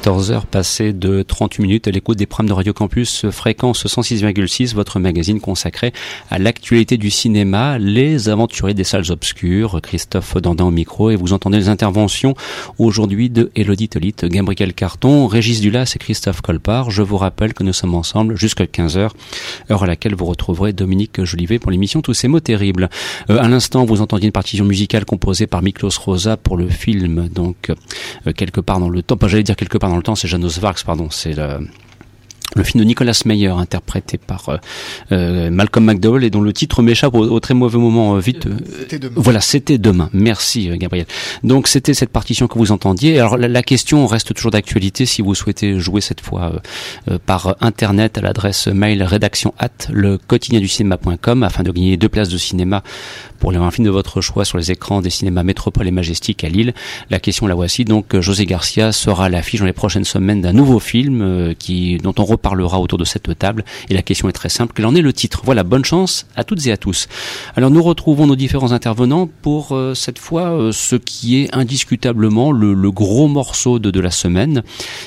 14h 0.00 0.46
passées 0.46 0.94
de 0.94 1.22
38 1.22 1.62
minutes 1.62 1.86
à 1.86 1.90
l'écoute 1.90 2.16
des 2.16 2.24
programmes 2.24 2.48
de 2.48 2.54
Radio 2.54 2.72
Campus 2.72 3.28
fréquence 3.28 3.84
106,6, 3.84 4.74
votre 4.74 4.98
magazine 4.98 5.40
consacré 5.40 5.92
à 6.30 6.38
l'actualité 6.38 6.96
du 6.96 7.10
cinéma, 7.10 7.78
les 7.78 8.30
aventuriers 8.30 8.72
des 8.72 8.84
salles 8.84 9.10
obscures, 9.10 9.80
Christophe 9.82 10.38
Dandin 10.38 10.64
au 10.64 10.70
micro 10.70 11.10
et 11.10 11.16
vous 11.16 11.34
entendez 11.34 11.58
les 11.58 11.68
interventions 11.68 12.34
aujourd'hui 12.78 13.28
de 13.28 13.50
Elodie 13.54 13.90
Tolit, 13.90 14.14
Gabriel 14.22 14.72
Carton, 14.72 15.26
Régis 15.26 15.60
Dulas 15.60 15.92
et 15.94 15.98
Christophe 15.98 16.40
Colpart. 16.40 16.90
Je 16.90 17.02
vous 17.02 17.18
rappelle 17.18 17.52
que 17.52 17.62
nous 17.62 17.74
sommes 17.74 17.94
ensemble 17.94 18.38
jusqu'à 18.38 18.64
15h, 18.64 19.10
heure 19.70 19.82
à 19.82 19.86
laquelle 19.86 20.14
vous 20.14 20.24
retrouverez 20.24 20.72
Dominique 20.72 21.22
Jolivet 21.24 21.58
pour 21.58 21.70
l'émission 21.70 22.00
Tous 22.00 22.14
ces 22.14 22.28
mots 22.28 22.40
terribles. 22.40 22.88
Euh, 23.28 23.36
à 23.38 23.48
l'instant, 23.48 23.84
vous 23.84 24.00
entendiez 24.00 24.26
une 24.26 24.32
partition 24.32 24.64
musicale 24.64 25.04
composée 25.04 25.46
par 25.46 25.60
Miklos 25.60 25.90
Rosa 26.02 26.38
pour 26.38 26.56
le 26.56 26.70
film, 26.70 27.28
donc 27.28 27.68
euh, 27.68 28.32
quelque 28.32 28.62
part 28.62 28.80
dans 28.80 28.88
le 28.88 29.02
temps, 29.02 29.18
j'allais 29.26 29.42
dire 29.42 29.56
quelque 29.56 29.76
part 29.76 29.89
dans 29.90 29.96
le 29.96 30.02
temps, 30.04 30.14
c'est 30.14 30.28
Janos 30.28 30.58
Varks, 30.60 30.84
pardon, 30.84 31.10
c'est 31.10 31.32
le 31.32 31.66
le 32.56 32.64
film 32.64 32.80
de 32.80 32.86
Nicolas 32.86 33.20
Meyer 33.24 33.48
interprété 33.48 34.18
par 34.18 34.48
euh, 34.48 34.56
euh, 35.12 35.50
Malcolm 35.50 35.84
McDowell 35.84 36.24
et 36.24 36.30
dont 36.30 36.40
le 36.40 36.52
titre 36.52 36.82
m'échappe 36.82 37.14
au, 37.14 37.40
très 37.40 37.54
mauvais 37.54 37.78
moment 37.78 38.16
euh, 38.16 38.20
vite 38.20 38.48
voilà 39.14 39.40
c'était 39.40 39.78
demain. 39.78 40.10
Merci 40.12 40.70
Gabriel. 40.78 41.06
Donc 41.42 41.68
c'était 41.68 41.94
cette 41.94 42.10
partition 42.10 42.48
que 42.48 42.58
vous 42.58 42.72
entendiez. 42.72 43.18
Alors 43.18 43.36
la, 43.36 43.62
question 43.62 44.06
reste 44.06 44.34
toujours 44.34 44.50
d'actualité 44.50 45.06
si 45.06 45.22
vous 45.22 45.34
souhaitez 45.34 45.78
jouer 45.78 46.00
cette 46.00 46.20
fois 46.20 46.60
par 47.26 47.56
internet 47.60 48.18
à 48.18 48.20
l'adresse 48.22 48.66
mail 48.66 49.02
rédaction 49.02 49.54
at 49.58 49.68
le 49.92 50.18
quotidien 50.18 50.60
du 50.60 50.68
cinéma.com 50.68 51.42
afin 51.42 51.62
de 51.62 51.70
gagner 51.70 51.96
deux 51.96 52.08
places 52.08 52.30
de 52.30 52.38
cinéma 52.38 52.82
pour 53.38 53.54
un 53.54 53.70
film 53.70 53.86
de 53.86 53.90
votre 53.90 54.20
choix 54.20 54.44
sur 54.44 54.58
les 54.58 54.70
écrans 54.70 55.02
des 55.02 55.10
cinémas 55.10 55.42
Métropole 55.42 55.86
et 55.86 55.90
Majestic 55.90 56.42
à 56.44 56.48
Lille. 56.48 56.74
La 57.10 57.20
question 57.20 57.46
la 57.46 57.54
voici. 57.54 57.84
Donc 57.84 58.18
José 58.18 58.46
Garcia 58.46 58.92
sera 58.92 59.26
à 59.26 59.28
l'affiche 59.28 59.60
dans 59.60 59.66
les 59.66 59.72
prochaines 59.72 60.04
semaines 60.04 60.40
d'un 60.40 60.52
nouveau 60.52 60.80
film 60.80 61.54
qui 61.58 61.98
dont 61.98 62.14
on 62.18 62.24
parlera 62.40 62.80
autour 62.80 62.98
de 62.98 63.04
cette 63.04 63.38
table. 63.38 63.64
Et 63.88 63.94
la 63.94 64.02
question 64.02 64.28
est 64.28 64.32
très 64.32 64.48
simple. 64.48 64.72
Quel 64.74 64.86
en 64.86 64.94
est 64.94 65.02
le 65.02 65.12
titre? 65.12 65.42
Voilà, 65.44 65.62
bonne 65.62 65.84
chance 65.84 66.26
à 66.36 66.44
toutes 66.44 66.66
et 66.66 66.72
à 66.72 66.76
tous. 66.76 67.08
Alors 67.56 67.70
nous 67.70 67.82
retrouvons 67.82 68.26
nos 68.26 68.36
différents 68.36 68.72
intervenants 68.72 69.28
pour 69.42 69.72
euh, 69.72 69.94
cette 69.94 70.18
fois 70.18 70.50
euh, 70.50 70.72
ce 70.72 70.96
qui 70.96 71.42
est 71.42 71.54
indiscutablement 71.54 72.52
le, 72.52 72.90
gros 72.90 73.28
morceau 73.28 73.78
de, 73.78 73.90
de, 73.90 74.00
la 74.00 74.10
semaine. 74.10 74.62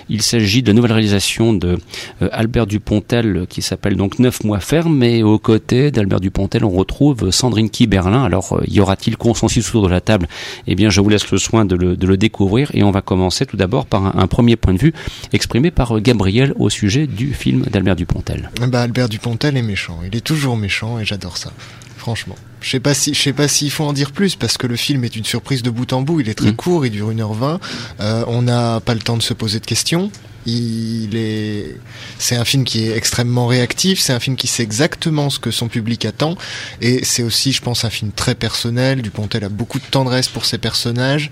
Il 0.09 0.21
s'agit 0.21 0.61
de 0.61 0.67
la 0.67 0.73
nouvelle 0.73 0.93
réalisation 0.93 1.53
de 1.53 1.77
euh, 2.21 2.29
Albert 2.31 2.67
Dupontel 2.67 3.45
qui 3.49 3.61
s'appelle 3.61 3.95
donc 3.95 4.19
Neuf 4.19 4.43
mois 4.43 4.59
ferme. 4.59 5.03
Et 5.03 5.23
aux 5.23 5.39
côtés 5.39 5.91
d'Albert 5.91 6.19
Dupontel, 6.19 6.63
on 6.63 6.69
retrouve 6.69 7.31
Sandrine 7.31 7.69
Kiberlin. 7.69 8.23
Alors 8.23 8.61
y 8.67 8.79
aura-t-il 8.79 9.17
consensus 9.17 9.67
autour 9.69 9.83
de 9.83 9.89
la 9.89 10.01
table? 10.01 10.27
Eh 10.67 10.75
bien, 10.75 10.89
je 10.89 11.01
vous 11.01 11.09
laisse 11.09 11.29
le 11.31 11.37
soin 11.37 11.65
de 11.65 11.75
le, 11.75 11.95
de 11.97 12.07
le 12.07 12.17
découvrir. 12.17 12.71
Et 12.73 12.83
on 12.83 12.91
va 12.91 13.01
commencer 13.01 13.45
tout 13.45 13.57
d'abord 13.57 13.85
par 13.85 14.05
un, 14.05 14.13
un 14.15 14.27
premier 14.27 14.55
point 14.55 14.73
de 14.73 14.79
vue 14.79 14.93
exprimé 15.31 15.71
par 15.71 15.99
Gabriel 15.99 16.53
au 16.57 16.69
sujet 16.69 17.07
du 17.07 17.22
film 17.31 17.63
d'Albert 17.63 17.95
Dupontel 17.95 18.49
bah, 18.67 18.81
Albert 18.81 19.09
Dupontel 19.09 19.57
est 19.57 19.61
méchant. 19.61 19.99
Il 20.05 20.15
est 20.15 20.21
toujours 20.21 20.57
méchant 20.57 20.99
et 20.99 21.05
j'adore 21.05 21.37
ça. 21.37 21.51
Franchement. 21.97 22.35
Je 22.61 22.69
sais 22.69 22.79
pas 22.79 22.93
si, 22.93 23.13
je 23.13 23.21
sais 23.21 23.33
pas 23.33 23.47
s'il 23.47 23.71
faut 23.71 23.83
en 23.83 23.93
dire 23.93 24.11
plus 24.11 24.35
parce 24.35 24.57
que 24.57 24.67
le 24.67 24.75
film 24.75 25.03
est 25.03 25.15
une 25.15 25.23
surprise 25.25 25.63
de 25.63 25.69
bout 25.69 25.91
en 25.93 26.01
bout. 26.01 26.21
Il 26.21 26.29
est 26.29 26.33
très 26.33 26.51
mm. 26.51 26.55
court, 26.55 26.85
il 26.85 26.91
dure 26.91 27.11
1h20. 27.11 27.59
Euh, 27.99 28.23
on 28.27 28.41
n'a 28.41 28.79
pas 28.79 28.93
le 28.93 29.01
temps 29.01 29.17
de 29.17 29.21
se 29.21 29.33
poser 29.33 29.59
de 29.59 29.65
questions. 29.65 30.11
Il 30.45 31.15
est, 31.15 31.77
c'est 32.17 32.35
un 32.35 32.45
film 32.45 32.63
qui 32.63 32.85
est 32.85 32.95
extrêmement 32.95 33.47
réactif. 33.47 33.99
C'est 33.99 34.13
un 34.13 34.19
film 34.19 34.35
qui 34.35 34.47
sait 34.47 34.63
exactement 34.63 35.29
ce 35.29 35.39
que 35.39 35.51
son 35.51 35.67
public 35.67 36.05
attend. 36.05 36.35
Et 36.81 37.03
c'est 37.03 37.23
aussi, 37.23 37.51
je 37.51 37.61
pense, 37.61 37.85
un 37.85 37.89
film 37.89 38.11
très 38.11 38.35
personnel. 38.35 39.01
Dupontel 39.01 39.43
a 39.43 39.49
beaucoup 39.49 39.79
de 39.79 39.85
tendresse 39.89 40.27
pour 40.27 40.45
ses 40.45 40.57
personnages. 40.57 41.31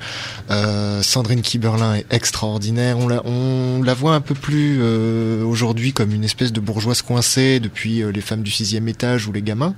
Euh, 0.50 1.02
Sandrine 1.02 1.42
Kiberlin 1.42 1.96
est 1.96 2.06
extraordinaire. 2.10 2.98
On 2.98 3.08
la, 3.08 3.26
on 3.26 3.82
la 3.84 3.94
voit 3.94 4.14
un 4.14 4.22
peu 4.22 4.36
plus 4.36 4.80
euh, 4.82 5.44
aujourd'hui 5.44 5.94
comme 5.94 6.14
une 6.14 6.24
espèce 6.24 6.52
de 6.52 6.60
bourgeoise 6.60 7.02
coincée 7.02 7.60
depuis 7.60 8.02
euh, 8.02 8.12
les 8.12 8.22
femmes 8.22 8.44
du 8.44 8.52
sixième 8.52 8.88
étage 8.88 9.28
ou 9.28 9.32
les 9.32 9.42
gamins. 9.42 9.76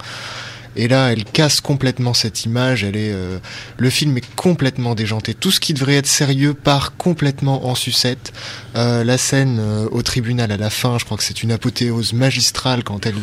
Et 0.76 0.88
là, 0.88 1.11
elle 1.11 1.24
casse 1.24 1.61
complètement 1.61 2.13
cette 2.13 2.45
image. 2.45 2.84
Elle 2.84 2.95
est, 2.95 3.11
euh, 3.13 3.39
le 3.78 3.89
film 3.89 4.17
est 4.17 4.36
complètement 4.36 4.95
déjanté. 4.95 5.34
Tout 5.34 5.51
ce 5.51 5.59
qui 5.59 5.74
devrait 5.74 5.95
être 5.95 6.07
sérieux 6.07 6.53
part 6.53 6.95
complètement 6.97 7.67
en 7.67 7.76
sucette. 7.76 8.34
Euh, 8.76 9.03
la 9.03 9.17
scène 9.17 9.59
euh, 9.59 9.88
au 9.91 10.01
tribunal 10.01 10.51
à 10.51 10.57
la 10.57 10.69
fin, 10.69 10.97
je 10.97 11.05
crois 11.05 11.17
que 11.17 11.24
c'est 11.24 11.43
une 11.43 11.51
apothéose 11.51 12.13
magistrale 12.13 12.84
quand 12.84 13.05
elle, 13.05 13.15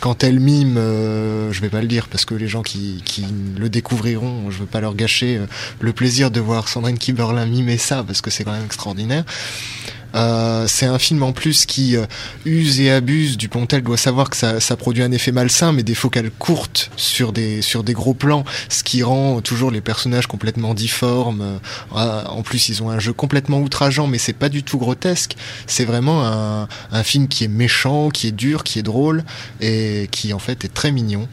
quand 0.00 0.24
elle 0.24 0.40
mime. 0.40 0.76
je 0.76 1.60
vais 1.60 1.68
pas 1.68 1.80
le 1.80 1.88
dire 1.88 2.08
parce 2.08 2.24
que 2.24 2.34
les 2.34 2.48
gens 2.48 2.62
qui, 2.62 3.02
qui 3.04 3.24
le 3.58 3.68
découvriront, 3.68 4.50
je 4.50 4.58
veux 4.58 4.66
pas 4.66 4.80
leur 4.80 4.94
gâcher 4.94 5.40
le 5.80 5.92
plaisir 5.92 6.30
de 6.30 6.40
voir 6.40 6.68
Sandrine 6.68 6.98
Kiberlin 6.98 7.46
mimer 7.46 7.78
ça 7.78 8.02
parce 8.04 8.20
que 8.20 8.30
c'est 8.30 8.44
quand 8.44 8.52
même 8.52 8.64
extraordinaire. 8.64 9.24
Euh, 10.14 10.66
c'est 10.68 10.86
un 10.86 10.98
film 10.98 11.22
en 11.22 11.32
plus 11.32 11.66
qui 11.66 11.96
euh, 11.96 12.06
use 12.44 12.80
et 12.80 12.90
abuse. 12.90 13.32
du 13.36 13.46
Dupontel 13.46 13.82
doit 13.82 13.96
savoir 13.96 14.30
que 14.30 14.36
ça, 14.36 14.60
ça, 14.60 14.76
produit 14.76 15.02
un 15.02 15.12
effet 15.12 15.32
malsain, 15.32 15.72
mais 15.72 15.82
des 15.82 15.94
focales 15.94 16.30
courtes 16.30 16.90
sur 16.96 17.32
des 17.32 17.62
sur 17.62 17.82
des 17.82 17.92
gros 17.92 18.14
plans, 18.14 18.44
ce 18.68 18.82
qui 18.82 19.02
rend 19.02 19.40
toujours 19.40 19.70
les 19.70 19.80
personnages 19.80 20.26
complètement 20.26 20.74
difformes. 20.74 21.58
Euh, 21.94 22.24
en 22.26 22.42
plus, 22.42 22.68
ils 22.68 22.82
ont 22.82 22.90
un 22.90 22.98
jeu 22.98 23.12
complètement 23.12 23.60
outrageant, 23.60 24.06
mais 24.06 24.18
c'est 24.18 24.32
pas 24.32 24.48
du 24.48 24.62
tout 24.62 24.78
grotesque. 24.78 25.36
C'est 25.66 25.84
vraiment 25.84 26.26
un, 26.26 26.68
un 26.92 27.02
film 27.02 27.28
qui 27.28 27.44
est 27.44 27.48
méchant, 27.48 28.10
qui 28.10 28.28
est 28.28 28.32
dur, 28.32 28.64
qui 28.64 28.78
est 28.78 28.82
drôle 28.82 29.24
et 29.60 30.08
qui 30.10 30.32
en 30.32 30.38
fait 30.38 30.64
est 30.64 30.72
très 30.72 30.92
mignon 30.92 31.28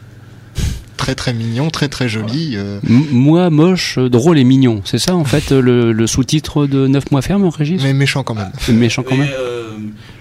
très 1.02 1.16
très 1.16 1.32
mignon, 1.32 1.68
très 1.68 1.88
très 1.88 2.08
joli. 2.08 2.52
Euh. 2.54 2.78
Moi, 2.84 3.50
moche, 3.50 3.98
drôle 3.98 4.38
et 4.38 4.44
mignon. 4.44 4.82
C'est 4.84 5.00
ça 5.00 5.16
en 5.16 5.24
fait 5.24 5.50
le, 5.50 6.06
sous-titre 6.06 6.68
de 6.68 6.86
9 6.86 7.10
mois 7.10 7.22
ferme, 7.22 7.48
Régis? 7.48 7.82
Mais 7.82 7.92
méchant 7.92 8.22
quand 8.22 8.36
même. 8.36 8.52
méchant 8.68 9.02
quand 9.02 9.16
même. 9.16 9.28
Euh, 9.36 9.62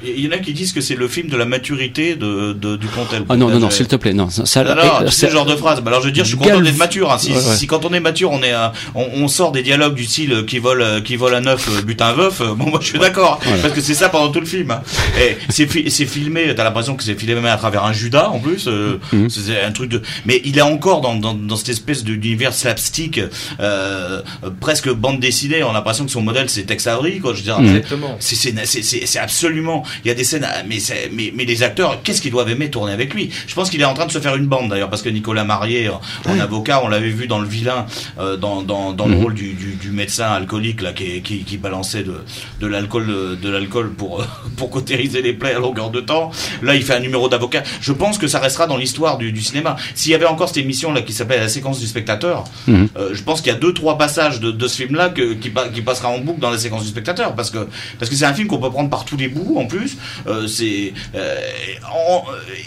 il 0.03 0.25
y 0.25 0.27
en 0.27 0.31
a 0.31 0.37
qui 0.39 0.53
disent 0.53 0.73
que 0.73 0.81
c'est 0.81 0.95
le 0.95 1.07
film 1.07 1.29
de 1.29 1.37
la 1.37 1.45
maturité 1.45 2.15
de, 2.15 2.53
de 2.53 2.75
du 2.75 2.87
Pontel. 2.87 3.23
Ah 3.29 3.35
non, 3.35 3.49
non, 3.49 3.59
non, 3.59 3.69
s'il 3.69 3.87
te 3.87 3.95
plaît, 3.95 4.13
non. 4.13 4.29
Ça, 4.29 4.61
alors, 4.61 5.03
c'est 5.11 5.27
ce 5.27 5.31
genre 5.31 5.45
de 5.45 5.55
phrase. 5.55 5.81
alors, 5.85 6.01
je 6.01 6.07
veux 6.07 6.11
dire, 6.11 6.23
je 6.23 6.29
suis 6.29 6.37
content 6.37 6.59
d'être 6.59 6.77
mature. 6.77 7.11
Hein. 7.11 7.17
Si, 7.17 7.33
si, 7.35 7.67
quand 7.67 7.85
on 7.85 7.93
est 7.93 7.99
mature, 7.99 8.31
on 8.31 8.41
est, 8.41 8.53
on, 8.95 9.07
on, 9.13 9.27
sort 9.27 9.51
des 9.51 9.61
dialogues 9.61 9.93
du 9.93 10.05
style 10.05 10.33
euh, 10.33 10.43
qui 10.43 10.59
vole, 10.59 10.81
euh, 10.81 11.01
qui 11.01 11.15
vole 11.15 11.35
à 11.35 11.41
neuf, 11.41 11.69
euh, 11.69 11.81
but 11.81 12.01
un 12.01 12.13
veuf. 12.13 12.41
Bon, 12.41 12.69
moi, 12.69 12.79
je 12.81 12.87
suis 12.87 12.99
d'accord, 12.99 13.39
parce 13.61 13.73
que 13.73 13.81
c'est 13.81 13.93
ça 13.93 14.09
pendant 14.09 14.31
tout 14.31 14.39
le 14.39 14.45
film. 14.45 14.71
Hein. 14.71 14.81
Et 15.19 15.37
c'est, 15.49 15.67
c'est 15.89 16.05
filmé. 16.05 16.53
T'as 16.55 16.63
l'impression 16.63 16.95
que 16.95 17.03
c'est 17.03 17.15
filmé 17.15 17.35
même 17.35 17.45
à 17.45 17.57
travers 17.57 17.85
un 17.85 17.93
Judas 17.93 18.29
en 18.29 18.39
plus. 18.39 18.67
Mhm. 18.67 19.29
C'est 19.29 19.61
un 19.61 19.71
truc 19.71 19.89
de. 19.89 20.01
Mais 20.25 20.41
il 20.45 20.57
est 20.57 20.63
encore 20.71 21.01
dans, 21.01 21.15
dans, 21.15 21.33
dans 21.33 21.55
cette 21.55 21.69
espèce 21.69 22.03
d'univers 22.03 22.53
slapstick, 22.53 23.19
euh, 23.59 24.21
presque 24.59 24.89
bande 24.89 25.19
dessinée. 25.19 25.63
On 25.63 25.71
a 25.71 25.73
l'impression 25.73 26.05
que 26.05 26.11
son 26.11 26.21
modèle 26.21 26.49
c'est 26.49 26.63
Tex 26.63 26.87
Avery, 26.87 27.19
quoi. 27.19 27.33
Je 27.33 27.37
veux 27.37 27.43
dire, 27.43 27.59
mhm. 27.59 27.81
c'est, 28.19 28.53
c'est 28.83 29.19
absolument 29.19 29.83
il 30.03 30.07
y 30.07 30.11
a 30.11 30.13
des 30.13 30.23
scènes, 30.23 30.47
mais, 30.67 30.77
mais, 31.11 31.31
mais 31.35 31.45
les 31.45 31.63
acteurs, 31.63 32.01
qu'est-ce 32.03 32.21
qu'ils 32.21 32.31
doivent 32.31 32.49
aimer 32.49 32.69
tourner 32.69 32.93
avec 32.93 33.13
lui? 33.13 33.29
Je 33.47 33.53
pense 33.53 33.69
qu'il 33.69 33.81
est 33.81 33.85
en 33.85 33.93
train 33.93 34.05
de 34.05 34.11
se 34.11 34.19
faire 34.19 34.35
une 34.35 34.47
bande 34.47 34.69
d'ailleurs, 34.69 34.89
parce 34.89 35.01
que 35.01 35.09
Nicolas 35.09 35.43
Marié, 35.43 35.89
en 35.89 36.39
avocat, 36.39 36.81
on 36.83 36.87
l'avait 36.87 37.09
vu 37.09 37.27
dans 37.27 37.39
Le 37.39 37.47
Vilain, 37.47 37.85
euh, 38.19 38.37
dans, 38.37 38.61
dans, 38.61 38.93
dans 38.93 39.07
le 39.07 39.15
mhm. 39.15 39.23
rôle 39.23 39.33
du, 39.33 39.53
du, 39.53 39.75
du, 39.75 39.91
médecin 39.91 40.25
alcoolique 40.25 40.81
là, 40.81 40.93
qui, 40.93 41.21
qui, 41.21 41.43
qui 41.43 41.57
balançait 41.57 42.03
de, 42.03 42.23
de 42.59 42.67
l'alcool 42.67 43.37
de 43.41 43.49
l'alcool 43.49 43.91
pour, 43.91 44.25
pour 44.57 44.69
cautériser 44.69 45.21
les 45.21 45.33
plaies 45.33 45.55
à 45.55 45.59
longueur 45.59 45.89
de 45.89 45.99
temps. 45.99 46.31
Là, 46.61 46.75
il 46.75 46.83
fait 46.83 46.93
un 46.93 46.99
numéro 46.99 47.29
d'avocat. 47.29 47.63
Je 47.81 47.91
pense 47.91 48.17
que 48.17 48.27
ça 48.27 48.39
restera 48.39 48.67
dans 48.67 48.77
l'histoire 48.77 49.17
du, 49.17 49.31
du, 49.31 49.41
cinéma. 49.41 49.75
S'il 49.95 50.11
y 50.11 50.15
avait 50.15 50.25
encore 50.25 50.47
cette 50.47 50.57
émission 50.61 50.91
là 50.93 51.01
qui 51.01 51.13
s'appelle 51.13 51.41
La 51.41 51.49
séquence 51.49 51.79
du 51.79 51.87
spectateur, 51.87 52.45
mhm. 52.67 52.87
euh, 52.97 53.09
je 53.13 53.23
pense 53.23 53.41
qu'il 53.41 53.51
y 53.51 53.55
a 53.55 53.59
deux 53.59 53.73
trois 53.73 53.97
passages 53.97 54.39
de, 54.39 54.51
de 54.51 54.67
ce 54.67 54.77
film 54.77 54.95
là 54.95 55.09
qui, 55.09 55.51
qui 55.73 55.81
passera 55.81 56.09
en 56.09 56.19
boucle 56.19 56.39
dans 56.39 56.51
la 56.51 56.57
séquence 56.57 56.83
du 56.83 56.89
spectateur, 56.89 57.35
parce 57.35 57.49
que 57.49 57.67
parce 57.99 58.09
que 58.09 58.15
c'est 58.15 58.25
un 58.25 58.33
film 58.33 58.47
qu'on 58.47 58.59
peut 58.59 58.69
prendre 58.69 58.89
par 58.89 59.05
tous 59.05 59.17
les 59.17 59.27
bouts 59.27 59.57
en 59.57 59.65
plus. 59.65 59.97
Euh, 60.27 60.47
c'est 60.47 60.93
euh, 61.15 61.37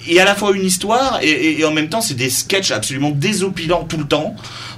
et 0.09 0.20
à 0.20 0.24
la 0.24 0.34
fois 0.34 0.55
une 0.55 0.64
histoire 0.64 1.18
et, 1.22 1.59
et 1.59 1.64
en 1.64 1.72
même 1.72 1.88
temps 1.88 2.01
c'est 2.01 2.14
des 2.14 2.30
sketchs 2.30 2.70
absolument 2.70 3.11
désopilants 3.11 3.84
tout 3.84 3.99
le 3.99 4.05
temps 4.05 4.34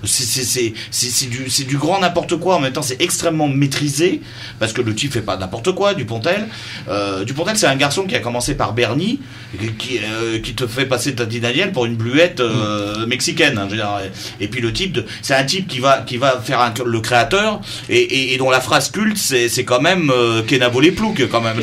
c'est 0.07 1.29
du, 1.29 1.65
du 1.65 1.79
grand 1.79 2.01
n'importe 2.01 2.37
quoi. 2.37 2.57
En 2.57 2.61
même 2.61 2.73
temps, 2.73 2.83
c'est 2.83 3.01
extrêmement 3.01 3.49
maîtrisé 3.49 4.21
parce 4.59 4.73
que 4.73 4.83
le 4.83 4.95
type 4.95 5.13
fait 5.13 5.21
pas 5.21 5.37
n'importe 5.37 5.75
quoi. 5.75 5.95
Dupontel, 5.95 6.47
euh, 6.89 7.25
Dupontel, 7.25 7.57
c'est 7.57 7.67
un 7.67 7.77
garçon 7.77 8.05
qui 8.05 8.15
a 8.15 8.21
commencé 8.21 8.55
par 8.55 8.73
Bernie, 8.73 9.21
qui, 9.79 9.99
euh, 9.99 10.39
qui 10.41 10.55
te 10.55 10.67
fait 10.67 10.87
passer 10.87 11.15
ta 11.15 11.27
Daniel 11.27 11.73
pour 11.73 11.87
une 11.87 11.97
bluette 11.97 12.41
euh. 12.41 13.06
Mexicaine. 13.07 13.59
Hein, 13.59 13.69
et 14.41 14.49
puis 14.49 14.61
le 14.61 14.73
type, 14.73 14.99
c'est 15.23 15.35
un 15.35 15.45
type 15.45 15.69
qui 15.69 15.79
va, 15.79 15.99
qui 15.99 16.17
va 16.17 16.41
faire 16.41 16.73
le 16.85 17.01
créateur 17.01 17.61
et, 17.89 18.35
et, 18.35 18.39
dont 18.39 18.51
la 18.51 18.61
phrase 18.61 18.91
culte, 18.91 19.17
c'est 19.17 19.65
quand 19.65 19.81
même 19.81 20.11
euh, 20.11 20.43
Kenavo 20.43 20.81
les 20.81 20.93
ploucs, 20.93 21.29
quand 21.31 21.41
même. 21.41 21.61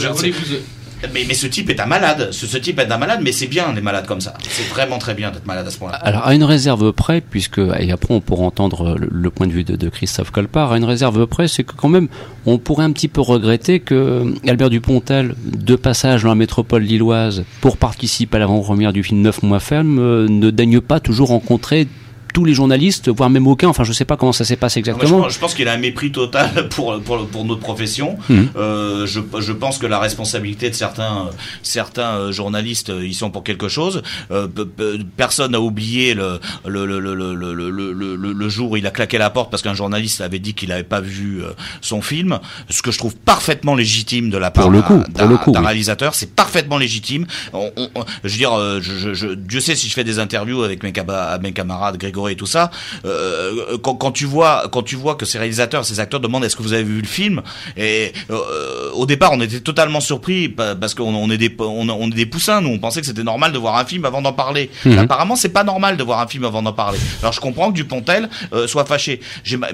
Mais, 1.11 1.33
ce 1.33 1.47
type 1.47 1.69
est 1.69 1.79
un 1.79 1.85
malade. 1.85 2.29
Ce, 2.31 2.57
type 2.57 2.79
est 2.79 2.91
un 2.91 2.97
malade, 2.97 3.19
mais 3.23 3.31
c'est 3.31 3.47
bien 3.47 3.73
des 3.73 3.81
malades 3.81 4.05
comme 4.05 4.21
ça. 4.21 4.33
C'est 4.47 4.67
vraiment 4.69 4.97
très 4.97 5.13
bien 5.13 5.31
d'être 5.31 5.45
malade 5.45 5.67
à 5.67 5.71
ce 5.71 5.77
point-là. 5.77 5.97
Alors, 5.97 6.25
à 6.25 6.33
une 6.33 6.43
réserve 6.43 6.91
près, 6.93 7.21
puisque, 7.21 7.59
et 7.79 7.91
après 7.91 8.13
on 8.13 8.21
pourra 8.21 8.43
entendre 8.43 8.95
le, 8.99 9.29
point 9.29 9.47
de 9.47 9.51
vue 9.51 9.63
de, 9.63 9.89
Christophe 9.89 10.31
Colpart, 10.31 10.71
à 10.71 10.77
une 10.77 10.85
réserve 10.85 11.25
près, 11.27 11.47
c'est 11.47 11.63
que 11.63 11.73
quand 11.75 11.89
même, 11.89 12.07
on 12.45 12.57
pourrait 12.57 12.85
un 12.85 12.91
petit 12.91 13.07
peu 13.07 13.21
regretter 13.21 13.79
que 13.79 14.33
Albert 14.47 14.69
Dupontel, 14.69 15.35
de 15.45 15.75
passage 15.75 16.23
dans 16.23 16.29
la 16.29 16.35
métropole 16.35 16.83
lilloise 16.83 17.43
pour 17.61 17.77
participer 17.77 18.37
à 18.37 18.39
l'avant-première 18.39 18.93
du 18.93 19.03
film 19.03 19.21
Neuf 19.21 19.43
mois 19.43 19.59
ferme, 19.59 19.99
euh, 19.99 20.27
ne 20.27 20.49
daigne 20.49 20.81
pas 20.81 20.99
toujours 20.99 21.29
rencontrer 21.29 21.87
tous 22.33 22.43
les 22.45 22.53
journalistes, 22.53 23.09
voire 23.09 23.29
même 23.29 23.47
aucun. 23.47 23.67
Enfin, 23.69 23.83
je 23.83 23.93
sais 23.93 24.05
pas 24.05 24.17
comment 24.17 24.33
ça 24.33 24.43
s'est 24.43 24.55
passé 24.55 24.81
Ah, 24.85 24.89
moi, 24.91 24.95
exactement. 24.97 25.19
je, 25.19 25.23
pense, 25.25 25.33
je 25.35 25.39
pense 25.39 25.53
qu'il 25.53 25.67
a 25.67 25.73
un 25.73 25.77
mépris 25.77 26.11
total 26.11 26.67
pour, 26.69 26.99
pour, 27.01 27.25
pour 27.27 27.45
notre 27.45 27.61
profession. 27.61 28.17
Mhm. 28.29 28.49
Euh, 28.55 29.05
je, 29.07 29.19
je 29.39 29.51
pense 29.53 29.77
que 29.77 29.85
la 29.87 29.99
responsabilité 29.99 30.69
de 30.69 30.75
certains, 30.75 31.29
certains 31.61 32.15
euh, 32.17 32.31
journalistes, 32.31 32.89
euh, 32.89 33.05
ils 33.05 33.13
sont 33.13 33.29
pour 33.29 33.43
quelque 33.43 33.67
chose. 33.67 34.01
Euh, 34.31 34.47
pe- 34.47 34.65
pe- 34.65 34.99
personne 35.15 35.51
n'a 35.51 35.61
oublié 35.61 36.13
le, 36.13 36.39
le, 36.65 36.85
le, 36.85 36.99
le, 36.99 38.33
le, 38.33 38.49
jour 38.49 38.71
où 38.71 38.77
il 38.77 38.85
a 38.87 38.91
claqué 38.91 39.17
la 39.17 39.29
porte 39.29 39.49
parce 39.51 39.61
qu'un 39.63 39.73
journaliste 39.73 40.21
avait 40.21 40.39
dit 40.39 40.53
qu'il 40.53 40.69
n'avait 40.69 40.83
pas 40.83 41.01
vu 41.01 41.41
euh, 41.43 41.51
son 41.81 42.01
film. 42.01 42.39
Ce 42.69 42.81
que 42.81 42.91
je 42.91 42.97
trouve 42.97 43.15
parfaitement 43.15 43.75
légitime 43.75 44.29
de 44.29 44.37
la 44.37 44.51
part 44.51 44.63
Pour 44.63 44.71
le 44.71 44.81
coup, 44.81 44.97
d'un- 44.97 45.19
pour 45.19 45.27
le 45.27 45.37
coup, 45.37 45.51
d'un 45.51 45.59
oui. 45.61 45.65
réalisateur. 45.67 46.15
C'est 46.15 46.33
parfaitement 46.35 46.77
légitime. 46.77 47.25
On- 47.53 47.71
on- 47.77 47.89
on- 47.95 48.05
je 48.23 48.29
veux 48.31 48.37
dire, 48.37 48.53
euh, 48.53 48.79
je, 48.81 49.33
Dieu 49.33 49.59
sait 49.59 49.75
si 49.75 49.87
je 49.87 49.93
fais 49.93 50.03
des 50.03 50.19
interviews 50.19 50.63
avec 50.63 50.83
mes, 50.83 50.93
mes 51.41 51.51
camarades 51.53 51.97
Et 52.29 52.35
tout 52.35 52.45
ça. 52.45 52.71
euh, 53.05 53.77
quand, 53.81 53.95
quand 53.95 54.11
tu 54.11 54.25
vois, 54.25 54.67
quand 54.71 54.83
tu 54.83 54.95
vois 54.95 55.15
que 55.15 55.25
ces 55.25 55.37
réalisateurs, 55.37 55.85
ces 55.85 55.99
acteurs 55.99 56.19
demandent 56.19 56.43
est-ce 56.43 56.55
que 56.55 56.63
vous 56.63 56.73
avez 56.73 56.83
vu 56.83 57.01
le 57.01 57.07
film? 57.07 57.41
Et 57.77 58.11
euh, 58.29 58.91
au 58.93 59.05
départ, 59.05 59.31
on 59.33 59.41
était 59.41 59.59
totalement 59.59 59.99
surpris 59.99 60.49
pa- 60.49 60.75
parce 60.75 60.93
qu'on 60.93 61.13
on 61.13 61.29
est 61.29 61.37
des 61.37 61.53
on, 61.59 61.87
on 61.89 62.07
est 62.11 62.15
des 62.15 62.25
poussins. 62.25 62.61
Nous, 62.61 62.69
on 62.69 62.79
pensait 62.79 63.01
que 63.01 63.07
c'était 63.07 63.23
normal 63.23 63.51
de 63.51 63.57
voir 63.57 63.77
un 63.77 63.85
film 63.85 64.05
avant 64.05 64.21
d'en 64.21 64.33
parler. 64.33 64.69
Mhm. 64.85 64.97
Apparemment, 64.99 65.35
c'est 65.35 65.49
pas 65.49 65.63
normal 65.63 65.97
de 65.97 66.03
voir 66.03 66.19
un 66.19 66.27
film 66.27 66.45
avant 66.45 66.61
d'en 66.61 66.73
parler. 66.73 66.99
Alors, 67.21 67.33
je 67.33 67.39
comprends 67.39 67.69
que 67.71 67.75
Dupontel 67.75 68.29
euh, 68.53 68.67
soit 68.67 68.85
fâché. 68.85 69.19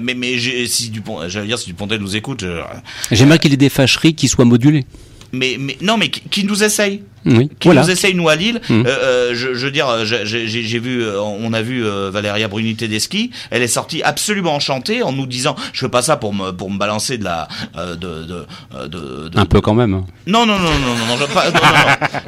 Mais 0.02 0.14
mais 0.14 0.38
si 0.66 0.90
Dupont, 0.90 1.28
j'allais 1.28 1.46
dire 1.48 1.58
si 1.58 1.66
Dupontel 1.66 2.00
nous 2.00 2.16
écoute. 2.16 2.40
je- 2.42 2.60
J'aimerais 3.16 3.38
qu'il 3.38 3.52
ait 3.52 3.56
des 3.56 3.68
fâcheries 3.70 4.14
qui 4.14 4.28
soient 4.28 4.44
modulées. 4.44 4.84
mais 5.32 5.56
mais 5.58 5.76
non, 5.80 5.96
mais 5.96 6.08
qui, 6.10 6.20
qui 6.28 6.44
nous 6.44 6.62
essaye? 6.62 7.02
Oui, 7.26 7.48
qui 7.60 7.68
voilà. 7.68 7.82
nous 7.82 7.90
essaye 7.90 8.14
nous 8.14 8.28
à 8.28 8.36
Lille. 8.36 8.60
Mhm. 8.68 8.84
Euh, 8.86 8.90
euh, 8.90 9.30
je, 9.34 9.54
je 9.54 9.64
veux 9.66 9.70
dire, 9.70 9.88
euh, 9.88 10.04
j'ai- 10.04 10.78
vu, 10.78 11.04
on 11.18 11.52
a 11.52 11.62
vu 11.62 11.84
euh, 11.84 12.10
Valéria 12.10 12.48
Bruni 12.48 12.74
Tedeschi. 12.76 13.30
Elle 13.50 13.62
est 13.62 13.68
sortie 13.68 14.02
absolument 14.02 14.54
enchantée 14.54 15.02
en 15.02 15.12
nous 15.12 15.26
disant, 15.26 15.56
je 15.72 15.80
fais 15.80 15.88
pas 15.88 16.02
ça 16.02 16.16
pour 16.16 16.32
me 16.32 16.50
pour 16.52 16.70
me 16.70 16.78
balancer 16.78 17.18
de 17.18 17.24
la 17.24 17.48
euh, 17.76 17.94
de, 17.96 18.24
de, 18.24 18.46
de, 18.88 19.28
de- 19.28 19.38
Un 19.38 19.44
peu 19.46 19.60
quand 19.60 19.74
même. 19.74 19.94
hein. 19.94 20.04
Non 20.26 20.46
non 20.46 20.58
non 20.58 20.70
non 20.70 20.94
non 20.96 21.06
non, 21.08 21.16
je- 21.18 21.32
pas- 21.32 21.50
non, 21.50 21.60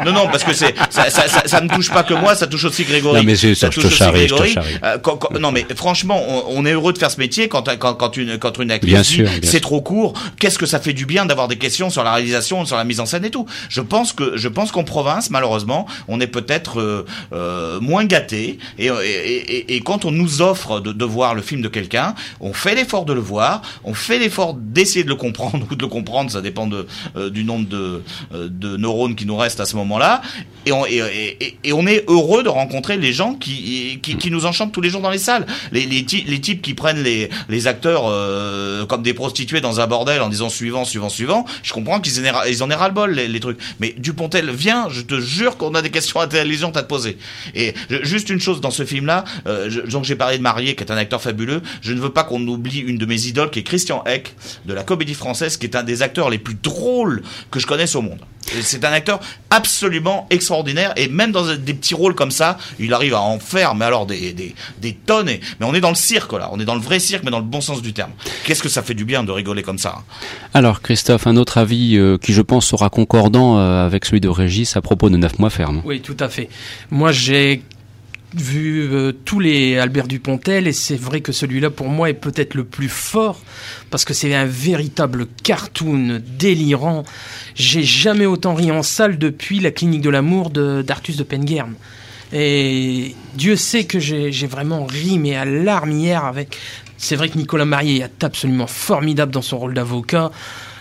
non, 0.05 0.12
non, 0.12 0.24
non, 0.24 0.28
parce 0.30 0.45
que 0.45 0.53
c'est 0.53 0.74
ça, 0.90 1.09
ça, 1.11 1.28
ça, 1.28 1.43
ça 1.47 1.61
ne 1.61 1.68
touche 1.68 1.90
pas 1.90 2.03
que 2.03 2.14
moi, 2.14 2.34
ça 2.34 2.47
touche 2.47 2.64
aussi 2.64 2.84
Grégory. 2.84 3.18
Non, 3.20 3.24
mais 3.24 3.36
ça, 3.36 3.49
je 3.70 3.80
touche 3.80 3.84
aussi 3.86 3.99
Grégory. 4.11 4.53
charrie. 4.53 4.74
Quand- 5.03 5.16
quand- 5.16 5.38
non 5.38 5.53
mais 5.53 5.64
franchement, 5.76 6.20
on, 6.28 6.45
on 6.49 6.66
est 6.66 6.72
heureux 6.72 6.93
de 6.93 6.99
faire 6.99 7.11
ce 7.11 7.18
métier 7.18 7.49
quand 7.49 7.68
quand, 7.78 7.95
quand 7.95 8.16
une 8.16 8.38
quand 8.38 8.59
une 8.59 8.70
actrice 8.70 8.93
c'est 9.43 9.61
trop 9.61 9.80
court. 9.80 10.12
Qu'est-ce 10.38 10.59
que 10.59 10.66
ça 10.66 10.80
fait 10.80 10.93
du 10.93 11.07
bien 11.07 11.24
d'avoir 11.26 11.49
des 11.49 11.57
questions 11.57 11.90
sur 11.90 12.05
la 12.05 12.12
réalisation, 12.12 12.64
sur 12.64 12.76
la 12.76 12.84
mise 12.84 13.01
en 13.01 13.07
scène 13.07 13.24
et 13.24 13.30
tout. 13.30 13.47
Je 13.68 13.80
pense 13.80 14.12
que 14.12 14.36
je 14.36 14.49
pense 14.49 14.70
province, 14.85 15.30
malheureusement, 15.30 15.87
on 16.09 16.20
est 16.20 16.26
peut-être 16.26 16.80
euh, 16.80 17.05
euh, 17.33 17.80
moins 17.80 18.05
gâté 18.05 18.59
et, 18.78 18.89
et, 19.68 19.80
quand 19.80 20.05
on 20.05 20.11
nous 20.12 20.43
offre 20.43 20.80
de, 20.80 21.05
voir 21.05 21.35
le 21.35 21.43
film 21.43 21.61
de 21.61 21.68
quelqu'un, 21.68 22.14
on 22.41 22.53
fait 22.53 22.74
l'effort 22.74 23.05
de 23.05 23.12
le 23.12 23.20
voir, 23.20 23.62
on 23.85 23.95
fait 23.95 24.18
l'effort 24.18 24.55
d'essayer 24.55 25.05
de 25.05 25.09
le 25.09 25.16
comprendre 25.16 25.66
ou 25.70 25.74
de 25.74 25.83
le 25.83 25.89
comprendre, 25.89 26.30
ça 26.30 26.41
dépend 26.41 26.68
euh, 27.16 27.30
du 27.30 27.45
nombre 27.45 27.68
de, 27.68 28.03
euh, 28.35 28.49
neurones 28.78 29.14
qui 29.14 29.26
nous 29.26 29.37
restent 29.37 29.61
à 29.61 29.66
ce 29.66 29.76
moment-là, 29.76 30.22
et 30.66 30.72
on, 30.72 31.87
est 31.87 32.05
heureux 32.09 32.43
de 32.43 32.49
rencontrer 32.49 32.97
les 32.97 33.12
gens 33.12 33.35
qui, 33.35 33.99
qui, 34.01 34.30
nous 34.30 34.47
enchantent 34.47 34.72
tous 34.72 34.80
les 34.80 34.91
jours 34.91 35.01
dans 35.01 35.11
les 35.11 35.18
salles. 35.18 35.47
Les, 35.72 35.87
les, 35.87 36.05
ty- 36.05 36.24
les 36.26 36.41
types 36.41 36.62
qui 36.62 36.74
prennent 36.74 37.03
les, 37.03 37.66
acteurs 37.66 38.05
euh, 38.07 38.87
comme 38.87 39.03
des 39.03 39.14
prostituées 39.14 39.61
dans 39.61 39.80
un 39.80 39.87
bordel 39.87 40.22
en 40.22 40.28
disant 40.28 40.49
suivant, 40.49 40.85
suivant, 40.85 41.09
suivant, 41.09 41.45
je 41.62 41.72
comprends 41.72 42.01
qu'ils 42.01 42.20
en 42.20 42.24
aient, 42.24 42.53
ils 42.53 42.62
ras-le-bol, 42.72 43.12
les, 43.12 43.28
les 43.28 43.41
trucs. 43.41 43.59
Mais 43.80 43.95
Dupontel, 43.99 44.51
je 44.91 45.01
te 45.01 45.20
jure 45.20 45.57
qu'on 45.57 45.75
a 45.75 45.83
des 45.83 45.91
questions 45.91 46.20
intelligentes 46.20 46.77
à 46.77 46.83
te 46.83 46.89
poser. 46.89 47.18
Et 47.55 47.75
juste 48.03 48.31
une 48.31 48.41
chose 48.41 48.61
dans 48.61 48.70
ce 48.70 48.85
film-là, 48.85 49.25
euh, 49.47 49.87
donc 49.87 50.05
j'ai 50.05 50.16
parlé 50.16 50.39
de 50.39 50.43
Marié, 50.43 50.75
qui 50.75 50.85
est 50.85 50.93
un 50.93 50.97
acteur 50.97 51.20
fabuleux, 51.20 51.62
je 51.81 51.93
ne 51.93 52.01
veux 52.01 52.11
pas 52.11 52.25
qu'on 52.25 52.47
oublie 52.47 52.81
une 52.81 52.99
de 52.99 53.07
mes 53.07 53.27
idoles, 53.27 53.51
qui 53.51 53.61
est 53.61 53.62
Christian 53.64 54.05
Eck, 54.05 54.35
de 54.66 54.75
la 54.75 54.83
comédie 54.83 55.14
française, 55.14 55.57
qui 55.57 55.66
est 55.66 55.77
un 55.77 55.83
des 55.83 56.03
acteurs 56.03 56.31
les 56.31 56.39
plus 56.39 56.57
drôles 56.61 57.23
que 57.51 57.61
je 57.61 57.66
connaisse 57.66 57.95
au 57.95 58.03
monde. 58.03 58.20
C'est 58.62 58.84
un 58.84 58.93
acteur 58.93 59.20
absolument 59.51 60.26
extraordinaire, 60.30 60.93
et 60.97 61.09
même 61.09 61.30
dans 61.32 61.47
des 61.55 61.74
petits 61.74 61.95
rôles 61.95 62.14
comme 62.14 62.30
ça, 62.30 62.59
il 62.78 62.93
arrive 62.93 63.14
à 63.14 63.20
en 63.20 63.38
faire, 63.38 63.74
mais 63.74 63.84
alors 63.84 64.07
des, 64.07 64.32
des, 64.32 64.55
des 64.80 64.95
tonnes. 64.95 65.28
Et- 65.28 65.40
mais 65.61 65.66
on 65.66 65.74
est 65.74 65.80
dans 65.80 65.88
le 65.90 65.95
cirque, 65.95 66.32
là, 66.32 66.49
on 66.53 66.59
est 66.61 66.64
dans 66.64 66.74
le 66.74 66.80
vrai 66.80 66.99
cirque, 66.99 67.22
mais 67.24 67.30
dans 67.30 67.38
le 67.38 67.45
bon 67.45 67.61
sens 67.61 67.82
du 67.82 67.93
terme. 67.93 68.11
Qu'est-ce 68.45 68.62
que 68.62 68.68
ça 68.68 68.82
fait 68.82 68.95
du 68.95 69.05
bien 69.05 69.22
de 69.24 69.30
rigoler 69.30 69.62
comme 69.62 69.78
ça 69.78 69.97
hein? 69.99 70.03
Alors, 70.55 70.82
Christophe, 70.82 71.26
un 71.26 71.36
autre 71.36 71.59
avis 71.59 71.97
euh, 71.97 72.18
qui, 72.18 72.32
je 72.32 72.43
pense, 72.43 72.66
sera 72.66 72.90
concordant 72.90 73.59
euh, 73.59 73.86
avec 73.86 74.05
celui 74.05 74.20
de 74.20 74.28
Régis 74.28 74.76
à 74.76 74.80
propos 74.82 75.09
de 75.09 75.16
9 75.16 75.38
mois 75.38 75.51
ferme. 75.51 75.82
Oui, 75.84 76.01
tout 76.01 76.16
à 76.20 76.28
fait. 76.28 76.49
Moi, 76.90 77.12
j'ai 77.12 77.62
vu 78.35 78.89
euh, 78.93 79.12
tous 79.24 79.41
les 79.41 79.78
Albert 79.78 80.09
Dupontel 80.09 80.66
et 80.66 80.72
c'est 80.72 80.97
vrai 80.97 81.20
que 81.20 81.33
celui-là, 81.33 81.70
pour 81.70 81.89
moi, 81.89 82.09
est 82.11 82.14
peut-être 82.14 82.55
le 82.55 82.64
plus 82.64 82.89
fort 82.89 83.41
parce 83.91 84.05
que 84.05 84.14
c'est 84.14 84.35
un 84.35 84.47
véritable 84.47 85.26
cartoon 85.43 86.20
délirant. 86.39 87.05
J'ai 87.55 87.83
jamais 87.83 88.26
autant 88.26 88.55
ri 88.55 88.70
en 88.70 88.83
salle 88.83 89.18
depuis 89.18 89.61
la 89.61 89.70
clinique 89.70 90.01
de 90.03 90.11
l'amour 90.11 90.51
de- 90.51 90.83
d'Artus 90.83 91.16
de 91.16 91.22
Penguern. 91.24 91.74
Et 92.33 93.14
Dieu 93.35 93.57
sait 93.57 93.85
que 93.85 93.99
j'ai 93.99 94.33
j'ai 94.33 94.47
vraiment 94.47 94.87
ri, 94.87 95.18
mais 95.18 95.37
à 95.37 95.45
larmes 95.45 95.93
hier 95.93 96.24
avec. 96.24 96.57
C'est 96.97 97.16
vrai 97.16 97.28
que 97.28 97.37
Nicolas 97.37 97.64
Marié 97.66 98.03
est 98.03 98.24
absolument 98.24 98.66
formidable 98.68 99.33
dans 99.33 99.43
son 99.43 99.59
rôle 99.59 99.74
d'avocat. 99.74 100.30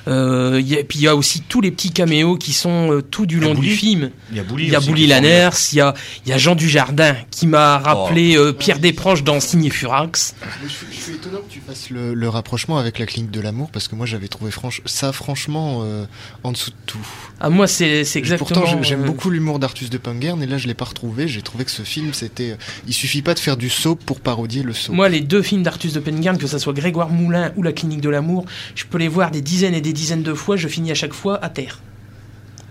Euh, 0.07 0.57
il 0.59 0.67
y 0.67 0.75
a- 0.75 0.79
et 0.79 0.83
puis 0.83 0.99
il 0.99 1.03
y 1.03 1.07
a 1.07 1.15
aussi 1.15 1.41
tous 1.41 1.61
les 1.61 1.71
petits 1.71 1.91
caméos 1.91 2.35
qui 2.37 2.53
sont 2.53 2.91
euh, 2.91 3.01
tout 3.01 3.25
du 3.25 3.39
long 3.39 3.53
du 3.53 3.69
film. 3.69 4.09
Il 4.31 4.37
y 4.37 4.39
a 4.39 4.43
Bouli 4.43 4.65
Il 4.65 4.71
y 4.71 4.75
a 4.75 4.79
Bouli. 4.79 5.07
Lanners, 5.07 5.49
il 5.71 5.77
y 5.77 5.81
a, 5.81 5.93
y 6.25 6.31
a 6.31 6.37
Jean 6.37 6.55
Dujardin 6.55 7.15
qui 7.29 7.45
m'a 7.47 7.77
rappelé 7.77 8.35
euh, 8.35 8.51
Pierre 8.53 8.79
Desproges 8.79 9.23
dans 9.23 9.39
Signé 9.39 9.69
Furax. 9.69 10.35
Je 10.63 10.67
suis, 10.69 10.85
je 10.91 10.99
suis 10.99 11.13
étonnant 11.13 11.39
que 11.47 11.51
tu 11.53 11.59
fasses 11.65 11.89
le, 11.89 12.13
le 12.13 12.29
rapprochement 12.29 12.77
avec 12.77 12.97
la 12.99 13.05
clinique 13.05 13.31
de 13.31 13.41
l'amour 13.41 13.69
parce 13.71 13.87
que 13.87 13.95
moi 13.95 14.05
j'avais 14.05 14.27
trouvé 14.27 14.51
franch- 14.51 14.81
ça 14.85 15.11
franchement 15.11 15.81
euh, 15.83 16.05
en 16.43 16.51
dessous 16.51 16.71
de 16.71 16.75
tout. 16.85 16.97
Ah, 17.39 17.49
moi, 17.49 17.67
c'est 17.67 17.99
exactement. 18.01 18.37
Pourtant 18.37 18.65
j'ai- 18.65 18.83
j'aime 18.87 19.03
euh, 19.03 19.05
beaucoup 19.07 19.29
l'humour 19.29 19.59
d'Artus 19.59 19.89
de 19.89 19.97
Pengern 19.97 20.41
et 20.41 20.47
là 20.47 20.57
je 20.57 20.67
l'ai 20.67 20.73
pas 20.73 20.85
retrouvé. 20.85 21.27
J'ai 21.27 21.41
trouvé 21.41 21.65
que 21.65 21.71
ce 21.71 21.83
film 21.83 22.13
c'était. 22.13 22.57
Il 22.87 22.93
suffit 22.93 23.21
pas 23.21 23.33
de 23.33 23.39
faire 23.39 23.57
du 23.57 23.69
soap 23.69 24.03
pour 24.03 24.19
parodier 24.19 24.63
le 24.63 24.73
soap. 24.73 24.95
Moi, 24.95 25.09
les 25.09 25.21
deux 25.21 25.41
films 25.41 25.63
d'Artus 25.63 25.93
de 25.93 25.99
Penguern, 25.99 26.37
que 26.37 26.47
ce 26.47 26.57
soit 26.57 26.73
Grégoire 26.73 27.09
Moulin 27.09 27.51
ou 27.55 27.63
La 27.63 27.71
Clinique 27.71 28.01
de 28.01 28.09
l'amour, 28.09 28.45
je 28.75 28.85
peux 28.85 28.97
les 28.97 29.07
voir 29.07 29.31
des 29.31 29.41
dizaines 29.41 29.73
et 29.75 29.81
des 29.81 29.90
dizaines 29.93 30.23
de 30.23 30.33
fois, 30.33 30.55
je 30.55 30.67
finis 30.67 30.91
à 30.91 30.95
chaque 30.95 31.13
fois 31.13 31.43
à 31.43 31.49
terre. 31.49 31.79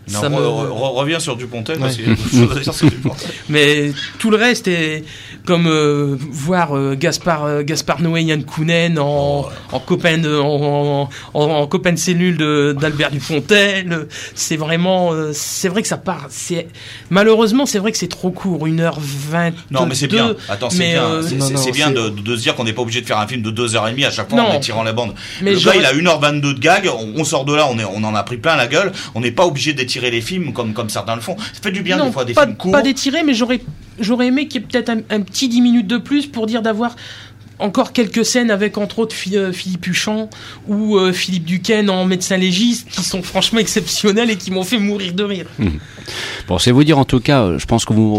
Non, 0.09 0.21
Ça 0.21 0.29
re- 0.29 0.31
me- 0.31 0.37
re- 0.39 0.69
re- 0.69 0.95
reviens 0.97 1.21
sur 1.21 1.37
Dupontel, 1.37 1.79
parce 1.79 1.97
Ouais. 1.97 2.03
qu'il 2.03 2.09
y 2.09 2.13
a 2.13 2.17
d'autres 2.17 2.31
choses 2.49 2.57
à 2.57 2.61
dire 2.61 2.75
sur 2.75 2.91
Dupontel. 2.91 3.31
Mais 3.49 3.93
tout 4.19 4.31
le 4.31 4.37
reste 4.39 4.67
est 4.67 5.05
comme 5.47 5.67
euh, 5.69 6.17
voir 6.33 6.77
euh, 6.77 6.97
Gaspard, 6.99 7.45
euh, 7.45 7.63
Gaspard 7.63 8.01
Noé 8.01 8.23
Yann 8.23 8.43
Kounen 8.45 8.99
en, 8.99 9.49
en 9.73 9.79
copain 9.81 10.19
de, 10.19 10.35
en, 10.37 11.09
en, 11.35 11.41
en 11.43 11.67
copain 11.69 11.93
de 11.93 11.99
cellule 11.99 12.37
de- 12.39 12.77
d'Albert 12.81 13.11
Dupontel. 13.13 14.09
C'est 14.35 14.57
vraiment, 14.57 15.13
euh, 15.13 15.31
c'est 15.33 15.69
vrai 15.69 15.83
que 15.83 15.89
ça 15.89 15.97
part. 15.99 16.27
C'est 16.31 16.67
malheureusement, 17.11 17.67
c'est 17.67 17.79
vrai 17.79 17.93
que 17.93 17.99
c'est 17.99 18.09
trop 18.09 18.31
court, 18.31 18.67
1h20. 18.67 19.53
Non, 19.71 19.87
mais 19.87 19.95
c'est 19.95 20.09
bien. 20.09 20.35
Attends, 20.49 20.71
c'est 20.71 20.79
bien. 20.91 21.05
euh, 21.05 21.23
C'est- 21.23 21.71
bien 21.73 21.91
de, 21.91 22.09
de 22.09 22.37
se 22.37 22.43
dire 22.43 22.55
qu'on 22.57 22.65
n'est 22.65 22.73
pas 22.73 22.83
obligé 22.83 23.01
de 23.01 23.07
faire 23.07 23.19
un 23.19 23.27
film 23.29 23.43
de 23.43 23.51
2h30 23.51 24.05
à 24.07 24.11
chaque 24.11 24.29
fois 24.31 24.41
en 24.41 24.49
Non. 24.49 24.57
étirant 24.57 24.83
la 24.83 24.93
bande. 24.93 25.15
Mais 25.43 25.53
le 25.53 25.61
gars, 25.61 25.75
il 25.77 25.85
a 25.85 25.93
1h22 25.93 26.55
de 26.55 26.59
gag, 26.59 26.89
on, 26.93 27.13
on 27.21 27.25
sort 27.25 27.45
de 27.45 27.55
là, 27.55 27.69
on, 27.71 27.79
est, 27.79 27.85
on 27.85 28.03
en 28.03 28.15
a 28.15 28.23
pris 28.25 28.39
plein 28.39 28.57
la 28.57 28.67
gueule. 28.67 28.93
On 29.15 29.21
n'est 29.21 29.31
pas 29.31 29.47
obligé 29.47 29.73
d'étirer 29.91 30.11
les 30.13 30.21
films 30.21 30.53
comme, 30.53 30.73
comme 30.73 30.89
certains 30.89 31.17
le 31.17 31.21
font. 31.21 31.37
Ça 31.37 31.61
fait 31.63 31.73
du 31.73 31.83
bien 31.83 31.97
non, 31.97 32.07
des 32.07 32.13
fois 32.13 32.25
des 32.25 32.35
pas, 32.35 32.45
films 32.45 32.57
courts. 32.57 32.73
pas 32.73 32.83
d'étirer, 32.83 33.25
mais 33.25 33.35
j'aurais, 33.35 33.61
j'aurais 33.99 34.29
aimé 34.29 34.47
qu'il 34.47 34.61
y 34.61 34.65
ait 34.65 34.67
peut-être 34.69 34.89
un, 34.89 35.01
un 35.11 35.21
petit 35.23 35.49
10 35.49 35.61
minutes 35.61 35.87
de 35.89 35.99
plus 35.99 36.27
pour 36.29 36.47
dire 36.47 36.63
d'avoir 36.63 36.95
encore 37.61 37.93
quelques 37.93 38.25
scènes 38.25 38.51
avec 38.51 38.79
entre 38.79 38.99
autres 39.01 39.15
euh, 39.35 39.53
Philippe 39.53 39.87
Huchamp 39.87 40.29
ou 40.69 40.97
euh, 40.97 41.13
Philippe 41.13 41.45
Duquesne 41.45 41.91
en 41.91 42.05
médecin 42.05 42.37
légiste 42.37 42.89
qui 42.91 43.03
sont 43.03 43.23
franchement 43.23 43.59
exceptionnels 43.61 44.31
et 44.31 44.37
qui 44.37 44.51
m'ont 44.51 44.65
fait 44.65 44.79
mourir 44.79 45.13
de 45.13 45.23
rire. 45.25 45.47
Bon, 46.49 46.59
c'est 46.59 46.71
vous 46.73 46.85
dire 46.85 46.99
en 46.99 47.05
tout 47.05 47.21
cas, 47.21 47.43
euh, 47.43 47.59
je 47.59 47.67
pense 47.67 47.85
que 47.85 47.93
vous, 47.93 48.19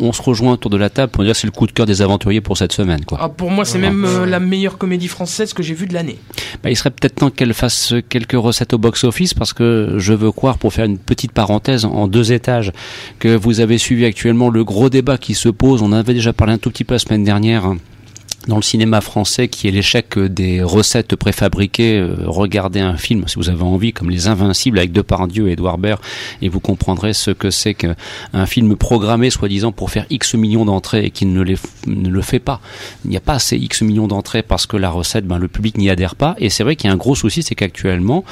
on, 0.00 0.06
on 0.08 0.12
se 0.12 0.22
rejoint 0.22 0.52
autour 0.54 0.70
de 0.70 0.76
la 0.76 0.90
table 0.90 1.12
pour 1.12 1.22
dire 1.24 1.34
que 1.34 1.38
c'est 1.38 1.46
le 1.46 1.52
coup 1.52 1.66
de 1.66 1.72
cœur 1.72 1.86
des 1.86 2.02
aventuriers 2.02 2.40
pour 2.40 2.56
cette 2.56 2.72
semaine, 2.72 3.04
quoi. 3.04 3.18
Ah, 3.20 3.28
pour 3.28 3.50
moi, 3.50 3.64
c'est 3.64 3.74
Ouais. 3.78 3.82
même 3.90 4.04
euh, 4.04 4.26
la 4.26 4.40
meilleure 4.40 4.78
comédie 4.78 5.08
française 5.08 5.52
que 5.54 5.62
j'ai 5.62 5.74
vue 5.74 5.86
de 5.86 5.94
l'année. 5.94 6.18
Bah, 6.62 6.70
il 6.70 6.76
serait 6.76 6.90
peut-être 6.90 7.14
temps 7.16 7.30
qu'elle 7.30 7.54
fasse 7.54 7.94
quelques 8.08 8.32
recettes 8.32 8.72
au 8.72 8.78
box-office 8.78 9.32
parce 9.34 9.52
que 9.52 9.94
je 9.98 10.12
veux 10.12 10.32
croire, 10.32 10.58
pour 10.58 10.72
faire 10.72 10.84
une 10.86 10.98
petite 10.98 11.32
parenthèse 11.32 11.84
en 11.84 12.08
deux 12.08 12.32
étages, 12.32 12.72
que 13.18 13.34
vous 13.36 13.60
avez 13.60 13.78
suivi 13.78 14.04
actuellement 14.04 14.48
le 14.50 14.64
gros 14.64 14.90
débat 14.90 15.18
qui 15.18 15.34
se 15.34 15.48
pose. 15.48 15.82
On 15.82 15.86
en 15.86 15.92
avait 15.92 16.14
déjà 16.14 16.32
parlé 16.32 16.54
un 16.54 16.58
tout 16.58 16.70
petit 16.70 16.84
peu 16.84 16.94
la 16.94 16.98
semaine 16.98 17.24
dernière. 17.24 17.64
hein, 17.64 17.76
dans 18.46 18.56
le 18.56 18.62
cinéma 18.62 19.00
français 19.00 19.48
qui 19.48 19.68
est 19.68 19.70
l'échec 19.70 20.18
des 20.18 20.62
recettes 20.62 21.14
préfabriquées. 21.16 21.98
Euh, 21.98 22.16
regardez 22.26 22.80
un 22.80 22.96
film 22.96 23.24
si 23.26 23.36
vous 23.36 23.50
avez 23.50 23.62
envie, 23.62 23.92
comme 23.92 24.10
Les 24.10 24.28
Invincibles 24.28 24.78
avec 24.78 24.92
Depardieu 24.92 25.48
et 25.48 25.52
Edouard 25.52 25.78
Baird, 25.78 26.00
et 26.40 26.48
vous 26.48 26.60
comprendrez 26.60 27.12
ce 27.12 27.30
que 27.30 27.50
c'est 27.50 27.74
qu'un 27.74 28.46
film 28.46 28.76
programmé 28.76 29.30
soi-disant 29.30 29.72
pour 29.72 29.90
faire 29.90 30.06
X 30.10 30.34
millions 30.34 30.64
d'entrées 30.64 31.06
et 31.06 31.10
qui 31.10 31.26
ne, 31.26 31.42
le 31.42 32.22
fait 32.22 32.38
pas. 32.38 32.60
Il 33.04 33.10
n'y 33.10 33.16
a 33.16 33.20
pas 33.20 33.34
assez 33.34 33.56
X 33.56 33.82
millions 33.82 34.08
d'entrées 34.08 34.42
parce 34.42 34.66
que 34.66 34.76
la 34.76 34.90
recette, 34.90 35.26
ben, 35.26 35.38
le 35.38 35.48
public 35.48 35.76
n'y 35.76 35.90
adhère 35.90 36.14
pas. 36.14 36.34
Et 36.38 36.48
c'est 36.48 36.64
vrai 36.64 36.76
qu'il 36.76 36.88
y 36.88 36.90
a 36.90 36.94
un 36.94 36.98
gros 36.98 37.14
souci, 37.14 37.42
c'est 37.42 37.54
qu'actuellement, 37.54 38.24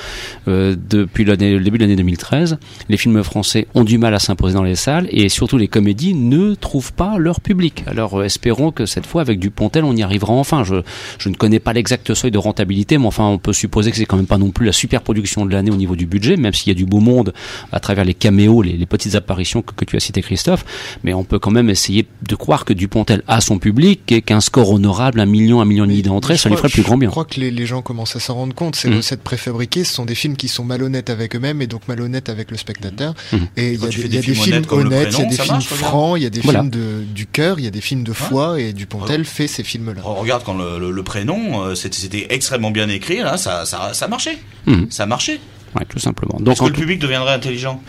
euh, 0.49 0.75
depuis 0.89 1.25
le 1.25 1.37
début 1.37 1.79
de 1.79 1.83
l'année 1.85 1.97
2013, 1.97 2.59
les 2.89 2.97
films 2.97 3.23
français 3.23 3.67
ont 3.75 3.85
du 3.85 3.99
mal 3.99 4.15
à 4.15 4.19
s'imposer 4.19 4.55
dans 4.55 4.63
les 4.63 4.77
salles 4.77 5.09
et 5.11 5.29
surtout 5.29 5.59
les 5.59 5.69
comédies 5.69 6.15
ne 6.15 6.55
trouvent 6.55 6.93
pas 6.93 7.19
leur 7.19 7.41
public. 7.41 7.85
Alors 7.87 8.21
euh, 8.21 8.25
espérons 8.25 8.73
que 8.73 8.87
cette 8.87 9.07
fois, 9.07 9.21
avec 9.21 9.39
Dupontel, 9.39 9.85
on 9.85 9.98
y 9.99 10.03
arrivera 10.03 10.33
enfin. 10.33 10.65
Je, 10.65 10.77
je 11.19 11.29
ne 11.29 11.35
connais 11.35 11.61
pas 11.61 11.73
l'exact 11.73 12.15
seuil 12.15 12.31
de 12.31 12.39
rentabilité, 12.39 12.99
mais 12.99 13.07
enfin, 13.07 13.25
on 13.25 13.39
peut 13.39 13.53
supposer 13.53 13.91
que 13.91 13.97
c'est 13.97 14.07
quand 14.07 14.17
même 14.17 14.27
pas 14.27 14.39
non 14.39 14.51
plus 14.51 14.67
la 14.67 14.73
super 14.73 15.03
production 15.03 15.47
de 15.47 15.53
l'année 15.53 15.71
au 15.71 15.77
niveau 15.77 15.97
du 15.97 16.07
budget, 16.07 16.37
même 16.37 16.53
s'il 16.53 16.69
y 16.69 16.71
a 16.73 16.75
du 16.75 16.87
beau 16.87 17.01
monde 17.01 17.33
à 17.73 17.81
travers 17.81 18.05
les 18.05 18.15
caméos, 18.15 18.63
les, 18.63 18.87
petites 18.87 19.15
apparitions 19.15 19.63
que, 19.63 19.85
tu 19.85 19.97
as 19.97 20.01
cité 20.01 20.23
Christophe. 20.23 20.65
Mais 21.05 21.15
on 21.15 21.25
peut 21.25 21.39
quand 21.39 21.51
même 21.51 21.71
essayer 21.71 22.07
de 22.23 22.35
croire 22.35 22.65
que 22.65 22.73
Dupontel 22.73 23.23
a 23.29 23.41
son 23.41 23.59
public 23.59 24.11
et 24.13 24.23
qu'un 24.23 24.41
score 24.41 24.71
honorable, 24.71 25.21
un 25.21 25.27
million, 25.27 25.61
un 25.61 25.65
million 25.65 25.85
et 25.85 25.89
demi 25.89 26.03
d'entrées, 26.03 26.37
ça 26.37 26.49
lui 26.49 26.57
ferait 26.57 26.69
plus 26.69 26.83
grand 26.83 26.97
bien. 26.97 27.09
Je 27.09 27.13
crois 27.13 27.25
que 27.25 27.41
les, 27.41 27.67
gens 27.67 27.83
commencent 27.83 28.17
à 28.17 28.21
s'en 28.21 28.35
rendre 28.35 28.55
compte. 28.55 28.77
Ces 28.77 28.89
mmh. 28.89 28.97
recettes 28.97 29.23
préfabriquées, 29.23 29.85
ce 29.85 29.93
sont 29.93 30.07
des 30.07 30.15
films 30.15 30.37
qui 30.37 30.49
sont 30.49 30.65
malhonnêtes 30.65 31.11
avec 31.11 31.37
eux-mêmes 31.37 31.61
et 31.61 31.67
donc 31.67 31.83
malhonnêtes 31.87 32.29
avec 32.29 32.51
le 32.51 32.57
spectateur. 32.57 33.15
Mmh. 33.33 33.37
Et 33.57 33.73
il 33.75 33.81
y 33.81 33.85
a, 33.85 33.89
des, 33.89 34.23
films 34.23 34.65
honnêtes, 34.71 35.13
il 35.13 35.19
y 35.19 35.23
a 35.23 35.27
des 35.27 35.37
films 35.37 35.61
francs, 35.61 36.19
il 36.19 36.23
y 36.23 36.27
a 36.27 36.31
des 36.31 36.41
films 36.41 36.71
de, 36.71 37.05
du 37.15 37.27
cœur, 37.27 37.59
il 37.59 37.65
y 37.65 37.69
a 37.69 37.71
des 37.71 37.81
films 37.81 38.05
de 38.05 38.13
foi 38.13 38.61
et 38.61 38.73
Dupontel 38.73 39.25
fait 39.25 39.47
ces 39.47 39.63
films-là. 39.95 40.21
Regarde 40.21 40.43
quand 40.45 40.55
le, 40.55 41.03
prénom, 41.03 41.63
euh, 41.63 41.75
c'était 41.75 42.27
extrêmement 42.31 42.71
bien 42.71 42.89
écrit, 42.89 43.19
là, 43.19 43.37
ça, 43.37 43.65
ça, 43.65 43.95
ça 43.95 44.09
marchait. 44.09 44.39
Mmh. 44.67 44.85
Ça 44.91 45.07
marchait. 45.07 45.41
Ouais, 45.75 45.85
tout 45.89 45.99
simplement. 45.99 46.39
Donc, 46.41 46.55
Est-ce 46.55 46.63
que 46.63 46.67
le 46.67 46.73
public 46.73 46.99
deviendrait 46.99 47.35
intelligent? 47.35 47.83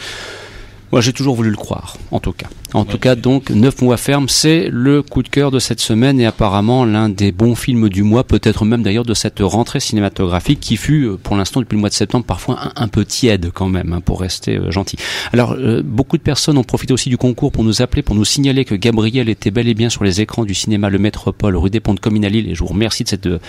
Moi, 0.92 1.02
j'ai 1.02 1.14
toujours 1.14 1.36
voulu 1.36 1.52
le 1.52 1.56
croire, 1.56 1.98
en 2.12 2.20
tout 2.20 2.34
cas. 2.34 2.48
En 2.74 2.86
tout 2.86 3.00
cas, 3.00 3.16
donc, 3.16 3.50
neuf 3.50 3.82
mois 3.82 3.98
ferme, 3.98 4.30
c'est 4.30 4.70
le 4.72 5.02
coup 5.02 5.24
de 5.24 5.28
cœur 5.28 5.50
de 5.50 5.58
cette 5.58 5.80
semaine 5.80 6.20
et 6.20 6.28
apparemment 6.28 6.86
l'un 6.86 7.10
des 7.10 7.32
bons 7.32 7.56
films 7.56 7.90
du 7.90 8.04
mois, 8.04 8.24
peut-être 8.24 8.64
même 8.64 8.84
d'ailleurs 8.84 9.06
de 9.06 9.16
cette 9.16 9.40
rentrée 9.40 9.80
cinématographique 9.80 10.60
qui 10.60 10.78
fut, 10.78 11.06
euh, 11.06 11.18
pour 11.18 11.36
l'instant, 11.36 11.62
depuis 11.62 11.76
le 11.76 11.80
mois 11.80 11.90
de 11.90 11.96
septembre, 11.96 12.26
parfois 12.26 12.72
un, 12.76 12.88
peu 12.88 13.06
tiède 13.06 13.50
quand 13.52 13.70
même, 13.70 13.94
hein, 13.94 14.02
pour 14.02 14.22
rester 14.22 14.58
euh, 14.58 14.70
gentil. 14.70 14.98
Alors, 15.34 15.54
euh, 15.54 15.82
beaucoup 15.84 16.18
de 16.18 16.22
personnes 16.22 16.60
ont 16.60 16.64
profité 16.64 16.94
aussi 16.94 17.10
du 17.10 17.18
concours 17.18 17.52
pour 17.52 17.64
nous 17.64 17.82
appeler, 17.82 18.04
pour 18.04 18.14
nous 18.14 18.26
signaler 18.26 18.66
que 18.66 18.76
Gabriel 18.76 19.30
était 19.30 19.50
bel 19.50 19.68
et 19.68 19.74
bien 19.74 19.90
sur 19.90 20.04
les 20.04 20.22
écrans 20.22 20.46
du 20.46 20.54
cinéma 20.54 20.92
Le 20.92 21.00
Métropole, 21.00 21.56
rue 21.56 21.72
des 21.72 21.80
Ponts 21.80 21.96
de 21.96 22.00
Comines 22.00 22.26
à 22.26 22.30
Lille, 22.30 22.50
et 22.50 22.54
je 22.54 22.60
vous 22.60 22.68
remercie 22.68 23.04
de, 23.04 23.10
cette, 23.10 23.28
de, 23.28 23.40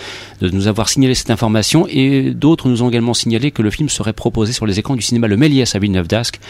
nous 0.41 0.67
avoir 0.67 0.89
signalé 0.89 1.15
cette 1.15 1.31
information. 1.31 1.87
Et 1.91 2.31
d'autres 2.31 2.71
nous 2.71 2.83
ont 2.83 2.89
également 2.89 3.15
signalé 3.15 3.51
que 3.51 3.61
le 3.61 3.71
film 3.71 3.91
serait 3.91 4.15
proposé 4.15 4.55
sur 4.55 4.65
les 4.65 4.79
écrans 4.79 4.95
du 4.95 5.03
cinéma 5.03 5.29
Le 5.29 5.37
Méliès 5.37 5.75
à 5.75 5.79
Villeneuve 5.79 6.09
d'Ascq. 6.09 6.41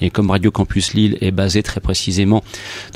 Et 0.00 0.10
comme 0.10 0.30
Radio 0.40 0.52
Campus 0.52 0.94
Lille 0.94 1.18
est 1.20 1.32
basé 1.32 1.62
très 1.62 1.82
précisément 1.82 2.42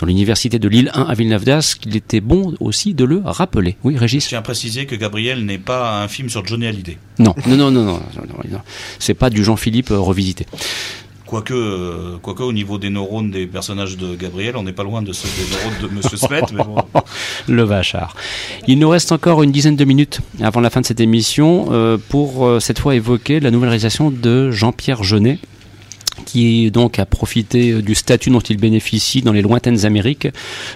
dans 0.01 0.07
l'université 0.07 0.59
de 0.59 0.67
Lille 0.67 0.91
1 0.95 1.03
à 1.03 1.13
Villeneuve 1.13 1.45
d'Ascq, 1.45 1.85
il 1.85 1.95
était 1.95 2.23
bon 2.23 2.55
aussi 2.59 2.95
de 2.95 3.05
le 3.05 3.21
rappeler. 3.23 3.77
Oui, 3.85 3.99
Régis 3.99 4.25
Je 4.25 4.29
tiens 4.31 4.39
à 4.39 4.43
préciser 4.43 4.87
que 4.87 4.95
Gabriel 4.95 5.45
n'est 5.45 5.59
pas 5.59 6.03
un 6.03 6.09
film 6.09 6.31
sur 6.31 6.47
Johnny 6.47 6.67
Hallyday. 6.67 6.97
Non, 7.19 7.35
non, 7.47 7.57
non, 7.59 7.71
non, 7.71 7.85
non, 7.85 8.01
non, 8.51 8.61
c'est 8.99 9.13
pas 9.13 9.29
du 9.29 9.45
Jean-Philippe 9.45 9.91
euh, 9.91 9.99
revisité. 9.99 10.47
Quoique, 11.27 11.53
euh, 11.53 12.17
quoique 12.23 12.43
au 12.43 12.55
niveau 12.55 12.79
des 12.79 12.89
neurones 12.89 13.31
des 13.31 13.47
personnages 13.47 13.99
de 13.99 14.17
Gabriel, 14.17 14.57
on 14.57 14.63
n'est 14.63 14.73
pas 14.73 14.85
loin 14.85 15.03
de 15.03 15.13
ceux 15.13 15.29
des 15.29 15.51
neurones 15.55 15.83
de 15.83 15.95
Monsieur 15.95 16.17
Smet. 16.17 16.41
mais 16.55 16.65
bon. 16.65 16.77
Le 17.47 17.63
vachard. 17.63 18.17
Il 18.67 18.79
nous 18.79 18.89
reste 18.89 19.13
encore 19.13 19.43
une 19.43 19.53
dizaine 19.53 19.77
de 19.77 19.85
minutes 19.85 20.21
avant 20.41 20.63
la 20.63 20.71
fin 20.71 20.81
de 20.81 20.87
cette 20.87 21.01
émission 21.01 21.67
euh, 21.73 21.99
pour 22.09 22.63
cette 22.63 22.79
fois 22.79 22.95
évoquer 22.95 23.39
la 23.39 23.51
nouvelle 23.51 23.69
réalisation 23.69 24.11
de 24.11 24.51
Jean-Pierre 24.51 25.05
Jeunet 25.05 25.39
qui 26.25 26.71
donc 26.71 26.99
a 26.99 27.07
profité 27.07 27.73
euh, 27.73 27.83
du 27.83 27.95
statut 27.95 28.31
dont 28.31 28.41
il 28.41 28.57
bénéficie 28.57 29.23
dans 29.23 29.33
les 29.33 29.43
lointaines 29.43 29.85
Amériques 29.85 30.29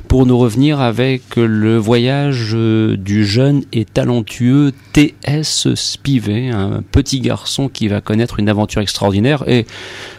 pour 0.09 0.27
nous 0.27 0.39
revenir 0.39 0.81
avec 0.81 1.37
le 1.37 1.77
voyage 1.77 2.51
euh, 2.55 2.97
du 2.97 3.27
jeune 3.27 3.65
et 3.73 3.85
talentueux 3.85 4.73
T.S. 4.93 5.75
Spivey, 5.75 6.51
un 6.51 6.83
petit 6.83 7.21
garçon 7.21 7.69
qui 7.69 7.89
va 7.89 8.01
connaître 8.01 8.39
une 8.41 8.49
aventure 8.49 8.83
extraordinaire 8.83 9.45
et 9.49 9.67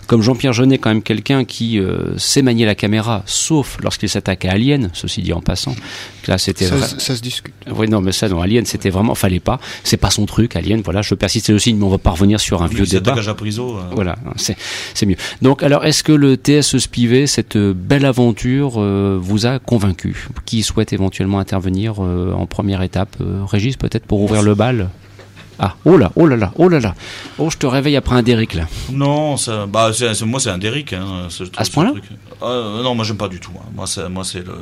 comme 0.10 0.24
Jean-Pierre 0.24 0.54
Jeunet, 0.54 0.80
quand 0.80 0.90
même 0.90 1.04
quelqu'un 1.04 1.46
qui 1.46 1.78
euh, 1.78 2.18
sait 2.18 2.42
manier 2.42 2.66
la 2.66 2.74
caméra, 2.74 3.22
sauf 3.28 3.78
lorsqu'il 3.84 4.10
s'attaque 4.10 4.44
à 4.44 4.54
Alien, 4.54 4.90
ceci 4.94 5.22
dit 5.22 5.34
en 5.34 5.40
passant. 5.40 5.76
Là, 6.28 6.40
c'était 6.40 6.66
ça, 6.66 6.80
ça, 6.80 7.16
se 7.16 7.22
discute. 7.22 7.54
Oui, 7.72 7.88
non, 7.88 8.02
mais 8.02 8.12
ça, 8.12 8.28
non, 8.28 8.42
Alien, 8.42 8.66
c'était 8.66 8.90
vraiment, 8.90 9.14
fallait 9.14 9.40
pas. 9.40 9.60
C'est 9.84 9.98
pas 9.98 10.10
son 10.10 10.26
truc, 10.26 10.56
Alien. 10.56 10.82
Voilà, 10.84 11.04
je 11.04 11.14
persiste 11.14 11.52
aussi, 11.52 11.76
mais 11.76 11.84
on 11.84 11.90
va 11.90 12.00
pas 12.00 12.10
revenir 12.10 12.40
sur 12.40 12.64
un 12.64 12.68
vieux 12.68 12.88
débat. 12.88 13.16
À 13.20 13.34
Priso, 13.36 13.78
euh. 13.78 13.82
Voilà, 13.92 14.16
c'est 14.36 15.06
mieux. 15.06 15.16
Donc, 15.44 15.62
alors, 15.62 15.86
est-ce 15.86 16.04
que 16.04 16.12
le 16.12 16.38
TS 16.38 16.80
Spivet, 16.80 17.28
cette 17.28 17.58
belle 17.58 18.06
aventure, 18.06 18.78
euh, 18.78 19.20
vous 19.22 19.46
a 19.46 19.60
convaincu? 19.60 20.28
Qui 20.46 20.64
souhaite 20.64 20.92
éventuellement 20.92 21.38
intervenir 21.38 22.00
en 22.00 22.48
première 22.48 22.82
étape 22.82 23.16
Régis, 23.46 23.78
peut-être 23.78 24.08
pour 24.08 24.22
ouvrir 24.22 24.42
le 24.42 24.56
bal? 24.56 24.90
Ah, 25.62 25.76
oh 25.84 25.98
là, 25.98 26.12
oh 26.16 26.26
là 26.26 26.38
là, 26.38 26.54
oh 26.56 26.70
là 26.70 26.80
là. 26.80 26.96
Oh, 27.38 27.50
je 27.50 27.58
te 27.58 27.68
réveille 27.68 27.98
après 27.98 28.16
un 28.16 28.24
Derrick 28.24 28.54
là. 28.54 28.68
Non, 28.92 29.36
ça, 29.36 29.66
bah, 29.66 29.92
moi 30.26 30.40
c'est 30.40 30.50
un 30.50 30.58
Derrick. 30.58 30.94
Hein, 30.94 31.28
à 31.58 31.66
ce 31.66 31.72
point-là 31.72 31.94
euh, 32.44 32.82
Non, 32.82 32.96
moi 32.96 33.04
j'aime 33.04 33.18
pas 33.18 33.28
du 33.28 33.42
tout. 33.42 33.52
Hein. 33.58 33.66
Moi, 33.76 33.86
moi 34.10 34.24
c'est 34.24 34.46
le. 34.46 34.54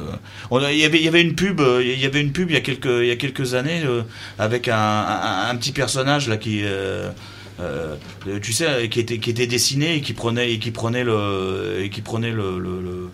Il 0.52 0.78
y 0.78 0.86
avait, 0.86 0.98
il 0.98 1.04
y 1.04 1.08
avait 1.08 1.22
une 1.22 1.36
pub, 1.36 1.62
euh, 1.62 1.84
il 1.84 2.00
y 2.00 2.06
avait 2.06 2.22
une 2.22 2.32
pub 2.32 2.50
il 2.50 2.56
y 2.56 2.58
a 2.58 2.62
quelques, 2.62 2.86
il 2.86 3.06
y 3.06 3.12
a 3.12 3.16
quelques 3.16 3.54
années 3.54 3.84
euh, 3.86 4.02
avec 4.40 4.68
un, 4.68 5.06
un, 5.50 5.56
petit 5.56 5.72
personnage 5.72 6.28
là 6.28 6.38
qui. 6.38 6.64
Euh, 7.60 7.96
tu 8.42 8.54
sais, 8.54 8.88
qui 8.90 9.00
était, 9.00 9.18
qui 9.18 9.32
était 9.32 9.48
dessiné 9.48 9.96
et 9.96 10.02
qui 10.02 10.14
prenait, 10.14 10.54
et 10.54 10.60
qui 10.60 10.72
prenait 10.72 11.04
le, 11.04 11.80
et 11.82 11.90
qui 11.90 12.02
prenait 12.02 12.32
le, 12.32 12.60
le 12.60 12.70
euh, 12.70 13.10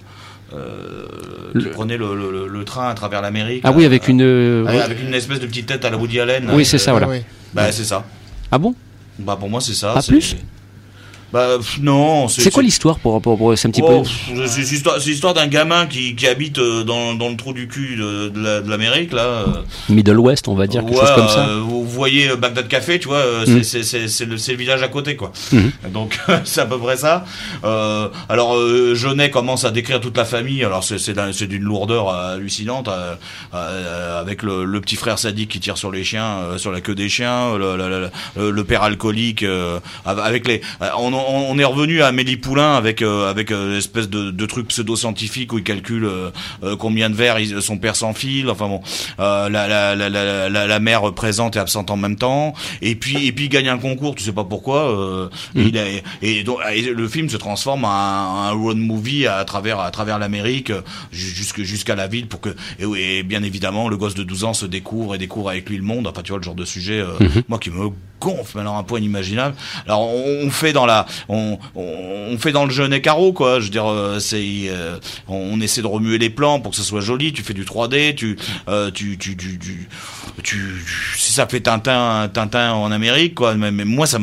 qui 1.60 1.66
prenait 1.68 1.98
le, 1.98 2.48
le, 2.48 2.66
train 2.66 2.90
à 2.90 2.94
travers 2.94 3.22
l'Amérique. 3.22 3.62
Ah 3.64 3.72
oui, 3.72 3.86
avec 3.86 4.08
une 4.08 4.66
avec 4.68 5.02
une 5.02 5.14
espèce 5.14 5.40
de 5.40 5.48
petite 5.48 5.68
tête 5.68 5.86
à 5.86 5.90
la 5.90 5.98
Woody 5.98 6.20
Allen. 6.20 6.50
Oui, 6.54 6.66
c'est 6.66 6.78
ça, 6.78 6.92
voilà. 6.92 7.08
Bah, 7.54 7.72
c'est 7.72 7.84
ça. 7.84 8.04
Ah 8.52 8.58
bon? 8.58 8.76
Bah, 9.20 9.38
pour 9.40 9.50
moi, 9.50 9.62
c'est 9.62 9.74
ça. 9.74 9.94
Pas 9.94 10.02
plus? 10.02 10.36
Bah 11.34 11.58
non. 11.82 12.28
C'est 12.28 12.52
quoi 12.52 12.62
l'histoire 12.62 13.00
pour, 13.00 13.20
pour, 13.20 13.40
pour 13.40 13.58
c'est 13.58 13.68
un 13.68 13.72
petit 13.72 13.82
oh, 13.84 14.04
peu. 14.04 14.46
C'est 14.46 15.08
l'histoire 15.08 15.34
d'un 15.34 15.48
gamin 15.48 15.88
qui, 15.88 16.14
qui 16.14 16.28
habite 16.28 16.60
euh, 16.60 16.84
dans, 16.84 17.16
dans, 17.16 17.28
le 17.30 17.36
trou 17.36 17.54
du 17.54 17.68
cul 17.68 17.96
de, 17.96 18.30
de 18.30 18.70
l'Amérique 18.70 19.12
là. 19.12 19.24
Euh. 19.24 19.46
Middle 19.90 20.20
West, 20.20 20.48
on 20.48 20.54
va 20.54 20.68
dire 20.68 20.86
quelque 20.86 21.00
chose 21.00 21.16
comme 21.16 21.28
ça. 21.28 21.48
Euh, 21.48 21.60
vous 21.60 21.86
voyez 21.86 22.36
Bagdad 22.36 22.68
Café, 22.68 23.00
tu 23.00 23.08
vois, 23.08 23.24
mm. 23.48 23.64
c'est 23.64 24.26
le, 24.26 24.36
le, 24.36 24.56
village 24.56 24.84
à 24.84 24.90
côté 24.90 25.16
quoi. 25.16 25.32
Mm. 25.52 25.70
Donc 25.92 26.20
c'est 26.44 26.62
à 26.62 26.68
peu 26.68 26.78
près 26.78 26.98
ça. 26.98 27.26
Euh, 27.64 28.10
alors 28.30 28.56
Jeunet 28.94 29.32
commence 29.32 29.66
à 29.66 29.72
décrire 29.72 30.00
toute 30.00 30.18
la 30.18 30.26
famille. 30.26 30.64
Alors 30.64 30.84
c'est 30.84 31.48
d'une 31.48 31.64
lourdeur 31.64 32.10
hallucinante 32.10 32.92
avec 33.52 34.44
le, 34.44 34.66
le, 34.66 34.82
petit 34.82 34.98
frère 34.98 35.18
sadique 35.18 35.50
qui 35.50 35.60
tire 35.60 35.80
sur 35.80 35.90
les 35.90 36.04
chiens, 36.04 36.58
sur 36.58 36.72
la 36.72 36.80
queue 36.80 36.94
des 36.94 37.10
chiens, 37.10 37.58
le, 37.58 38.12
le 38.38 38.64
père 38.64 38.84
alcoolique, 38.84 39.44
avec 40.06 40.48
les. 40.48 40.62
On, 40.96 41.23
on, 41.28 41.58
est 41.58 41.64
revenu 41.64 42.02
à 42.02 42.08
Amélie 42.08 42.38
Poulain 42.38 42.76
avec 42.76 43.02
euh, 43.02 43.30
avec 43.30 43.52
euh, 43.52 43.78
espèce 43.78 44.10
de, 44.10 44.32
de 44.32 44.46
truc 44.46 44.68
pseudo-scientifique 44.68 45.54
où 45.54 45.58
il 45.58 45.64
calcule 45.64 46.06
euh, 46.06 46.32
combien 46.78 47.10
de 47.10 47.16
verres 47.16 47.38
son 47.62 47.78
père 47.78 47.96
s'enfile. 47.96 48.50
Enfin 48.50 48.68
bon, 48.68 48.82
la, 49.18 49.50
la, 49.50 49.96
la, 49.96 50.10
la, 50.10 50.50
la, 50.50 50.80
mère 50.80 51.14
présente 51.14 51.56
et 51.56 51.60
absente 51.60 51.92
en 51.92 51.98
même 51.98 52.16
temps. 52.16 52.54
Et 52.82 52.96
puis 52.96 53.28
et 53.28 53.32
puis 53.32 53.46
il 53.46 53.50
gagne 53.50 53.70
un 53.70 53.78
concours, 53.78 54.16
tu 54.16 54.24
sais 54.24 54.32
pas 54.32 54.44
pourquoi. 54.44 55.30
Mm. 55.54 55.62
il 55.62 56.02
et, 56.22 56.44
donc, 56.44 56.60
le 56.70 57.08
film 57.08 57.30
se 57.30 57.38
transforme 57.38 57.86
en 57.86 58.48
un, 58.48 58.52
road 58.52 58.78
movie 58.78 59.28
à 59.28 59.44
travers 59.46 59.80
à 59.80 59.92
travers 59.92 60.20
l'Amérique 60.20 60.72
jusqu'à 61.12 61.64
jusqu'à 61.64 61.96
la 61.96 62.08
ville 62.08 62.28
pour 62.28 62.42
que 62.42 62.56
et, 62.80 63.24
bien 63.24 63.44
évidemment 63.44 63.90
le 63.90 63.98
gosse 63.98 64.16
de 64.16 64.24
12 64.24 64.44
ans 64.44 64.54
se 64.54 64.66
découvre 64.66 65.16
et 65.16 65.18
découvre 65.18 65.50
avec 65.50 65.70
lui 65.70 65.78
le 65.78 65.84
monde. 65.84 66.08
Enfin 66.08 66.22
tu 66.24 66.32
vois 66.32 66.40
le 66.40 66.44
genre 66.44 66.56
de 66.56 66.66
sujet 66.66 67.02
mm-hmm. 67.02 67.44
moi 67.48 67.60
qui 67.60 67.70
me 67.72 67.90
gonfle 68.24 68.60
alors 68.60 68.78
un 68.78 68.84
point 68.84 69.00
inimaginable. 69.00 69.56
Alors 69.86 70.02
on, 70.02 70.50
fait 70.50 70.74
dans 70.74 70.86
la 70.86 71.06
on, 71.28 71.60
on, 71.76 72.38
fait 72.38 72.52
dans 72.52 72.66
le 72.66 72.72
jeune 72.72 73.00
carreau 73.02 73.34
quoi. 73.34 73.60
Je 73.60 73.66
veux 73.66 73.72
dire 73.72 73.92
euh, 73.92 74.20
c'est 74.20 74.44
euh, 74.68 74.98
on, 75.28 75.60
essaie 75.60 75.82
de 75.82 75.88
remuer 75.88 76.18
les 76.18 76.30
plans 76.30 76.60
pour 76.60 76.72
que 76.72 76.78
ce 76.78 76.84
soit 76.84 77.02
joli. 77.02 77.34
Tu 77.34 77.44
fais 77.44 77.54
du 77.54 77.66
3D, 77.66 78.16
tu 78.16 78.38
euh, 78.70 78.90
tu, 78.92 79.18
tu, 79.18 79.36
tu, 79.36 79.60
tu, 79.60 79.90
tu, 80.42 80.86
si 81.18 81.34
ça 81.34 81.48
fait 81.48 81.60
Tintin 81.60 82.30
Tintin 82.34 82.74
en 82.74 82.92
Amérique 82.92 83.36
quoi. 83.36 83.56
Mais, 83.56 83.72
moi 83.72 84.08
ça 84.08 84.20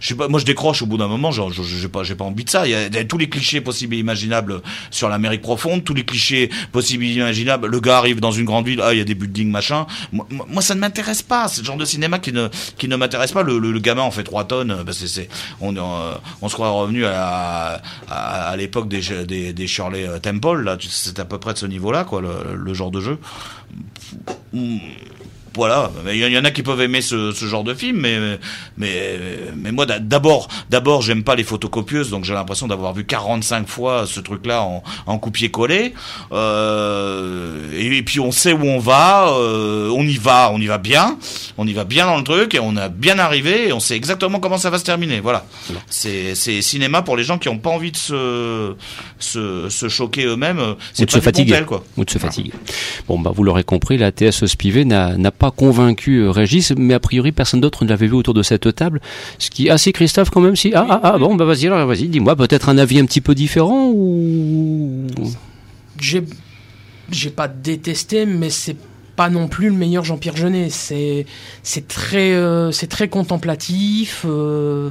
je 0.00 0.08
sais 0.08 0.14
pas 0.14 0.28
moi 0.28 0.38
je 0.38 0.44
décroche 0.44 0.82
au 0.82 0.86
bout 0.86 0.98
d'un 0.98 1.08
moment. 1.08 1.32
Genre 1.32 1.50
j'ai 1.52 1.88
pas 1.88 2.04
j'ai 2.04 2.14
pas 2.14 2.24
envie 2.24 2.44
de 2.44 2.50
ça. 2.50 2.66
Il 2.66 2.70
y, 2.70 2.74
a, 2.74 3.04
tous 3.04 3.18
les 3.18 3.28
clichés 3.28 3.60
possibles 3.60 3.94
et 3.96 3.98
imaginables 3.98 4.62
sur 4.90 5.08
l'Amérique 5.08 5.42
profonde, 5.42 5.82
tous 5.84 5.94
les 5.94 6.04
clichés 6.04 6.50
possibles 6.70 7.04
et 7.04 7.14
imaginables. 7.14 7.66
Le 7.66 7.80
gars 7.80 7.98
arrive 7.98 8.20
dans 8.20 8.30
une 8.30 8.44
grande 8.44 8.66
ville, 8.66 8.80
ah 8.82 8.94
il 8.94 8.98
y 8.98 9.00
a 9.00 9.04
des 9.04 9.14
buildings 9.14 9.50
machin. 9.50 9.86
Moi, 10.12 10.26
moi 10.30 10.62
ça 10.62 10.74
ne 10.74 10.80
m'intéresse 10.80 11.22
pas. 11.22 11.48
C'est 11.48 11.62
le 11.62 11.66
genre 11.66 11.76
de 11.76 11.84
cinéma 11.84 12.18
qui 12.18 12.32
ne 12.32 12.48
qui 12.78 12.88
ne 12.88 12.96
m'intéresse 12.96 13.15
pas. 13.34 13.42
Le, 13.42 13.58
le, 13.58 13.72
le 13.72 13.78
gamin 13.78 14.02
en 14.02 14.10
fait 14.10 14.22
3 14.24 14.44
tonnes. 14.44 14.70
euh, 14.70 14.92
c'est, 14.92 15.28
on, 15.60 15.76
euh, 15.76 16.14
on 16.42 16.48
se 16.48 16.54
croit 16.54 16.70
revenu 16.70 17.04
à, 17.06 17.80
à, 18.10 18.56
l'époque 18.56 18.88
des, 18.88 19.24
des, 19.24 19.52
des 19.52 19.66
Shirley 19.66 20.06
euh, 20.06 20.18
Temple. 20.18 20.62
Là, 20.62 20.76
c'est 20.80 21.18
à 21.18 21.24
peu 21.24 21.38
près 21.38 21.52
de 21.52 21.58
ce 21.58 21.66
niveau-là, 21.66 22.04
quoi, 22.04 22.20
le, 22.20 22.54
le 22.56 22.74
genre 22.74 22.90
de 22.90 23.00
jeu. 23.00 23.18
Voilà, 25.56 25.90
Mais 26.04 26.18
il 26.18 26.32
y, 26.32 26.38
en 26.38 26.44
a 26.44 26.50
qui 26.50 26.62
peuvent 26.62 26.80
aimer 26.82 27.00
ce, 27.00 27.32
ce 27.32 27.46
genre 27.46 27.64
de 27.64 27.72
film, 27.72 27.98
mais 28.00 28.18
mais 28.76 29.18
mais 29.56 29.72
moi 29.72 29.86
d'a- 29.86 29.98
d'abord 29.98 30.48
d'abord 30.68 31.00
j'aime 31.00 31.24
pas 31.24 31.34
les 31.34 31.44
photocopieuses, 31.44 32.10
donc 32.10 32.24
j'ai 32.24 32.34
l'impression 32.34 32.66
d'avoir 32.68 32.92
vu 32.92 33.06
45 33.06 33.66
fois 33.66 34.04
ce 34.06 34.20
truc-là 34.20 34.62
en, 34.62 34.82
en 35.06 35.18
copier-coller. 35.18 35.94
Euh, 36.32 37.70
et, 37.78 38.02
puis 38.02 38.20
on 38.20 38.32
sait 38.32 38.52
où 38.52 38.64
on 38.64 38.78
va, 38.78 39.28
euh, 39.30 39.88
on 39.90 40.02
y 40.02 40.16
va, 40.16 40.50
on 40.52 40.60
y 40.60 40.66
va 40.66 40.78
bien, 40.78 41.18
on 41.58 41.66
y 41.66 41.72
va 41.72 41.84
bien 41.84 42.06
dans 42.06 42.18
le 42.18 42.24
truc 42.24 42.54
et 42.54 42.60
on 42.60 42.76
a 42.76 42.88
bien 42.88 43.18
arrivé 43.18 43.68
et 43.68 43.72
on 43.72 43.80
sait 43.80 43.96
exactement 43.96 44.38
comment 44.40 44.58
ça 44.58 44.70
va 44.70 44.78
se 44.78 44.84
terminer. 44.84 45.20
Voilà, 45.20 45.44
c'est 45.88 46.34
c'est 46.34 46.60
cinéma 46.62 47.02
pour 47.02 47.16
les 47.16 47.24
gens 47.24 47.38
qui 47.38 47.48
ont 47.48 47.58
pas 47.58 47.70
envie 47.70 47.92
de 47.92 47.96
se 47.96 48.74
se, 49.18 49.68
se 49.68 49.88
choquer 49.88 50.24
eux-mêmes. 50.26 50.58
Ou 50.58 50.74
C'est 50.92 51.06
de 51.06 51.10
pas 51.10 51.14
se 51.14 51.18
du 51.18 51.24
fatiguer. 51.24 51.52
Pontel, 51.52 51.66
quoi. 51.66 51.84
Ou 51.96 52.04
de 52.04 52.10
se 52.10 52.18
fatiguer. 52.18 52.52
Bon, 53.08 53.18
bah, 53.18 53.32
vous 53.34 53.42
l'aurez 53.42 53.64
compris, 53.64 53.96
la 53.96 54.12
TS 54.12 54.46
Spivet 54.46 54.84
n'a 54.84 55.16
n'a 55.16 55.30
pas 55.46 55.50
convaincu 55.52 56.18
euh, 56.18 56.30
Régis, 56.30 56.72
mais 56.76 56.94
a 56.94 57.00
priori, 57.00 57.30
personne 57.30 57.60
d'autre 57.60 57.84
ne 57.84 57.88
l'avait 57.90 58.08
vu 58.08 58.14
autour 58.14 58.34
de 58.34 58.42
cette 58.42 58.74
table. 58.74 59.00
Ce 59.38 59.48
qui, 59.50 59.70
ah 59.70 59.78
si, 59.78 59.92
Christophe, 59.92 60.30
quand 60.30 60.40
même, 60.40 60.56
si. 60.56 60.72
Ah, 60.74 60.86
ah, 60.88 61.00
ah, 61.02 61.18
bon, 61.18 61.36
bah, 61.36 61.44
vas-y, 61.44 61.66
alors, 61.66 61.86
vas-y, 61.86 62.08
dis-moi, 62.08 62.34
peut-être 62.34 62.68
un 62.68 62.78
avis 62.78 62.98
un 62.98 63.06
petit 63.06 63.20
peu 63.20 63.34
différent 63.34 63.90
ou? 63.94 65.06
J'ai, 66.00 66.24
j'ai 67.10 67.30
pas 67.30 67.48
détesté, 67.48 68.26
mais 68.26 68.50
c'est 68.50 68.76
pas 69.14 69.30
non 69.30 69.46
plus 69.48 69.68
le 69.68 69.74
meilleur 69.76 70.04
Jean-Pierre 70.04 70.36
Jeunet. 70.36 70.68
C'est, 70.68 71.26
c'est 71.62 71.86
très, 71.86 72.32
euh, 72.32 72.72
c'est 72.72 72.88
très 72.88 73.08
contemplatif, 73.08 74.24
euh, 74.28 74.90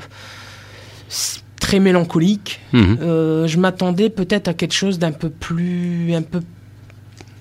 très 1.60 1.80
mélancolique. 1.80 2.62
Mhm. 2.72 2.98
Euh, 3.02 3.48
je 3.48 3.60
m'attendais 3.60 4.10
peut-être 4.10 4.48
à 4.48 4.54
quelque 4.54 4.74
chose 4.74 5.00
d'un 5.00 5.12
peu 5.12 5.30
plus, 5.30 6.14
un 6.14 6.22
peu, 6.22 6.42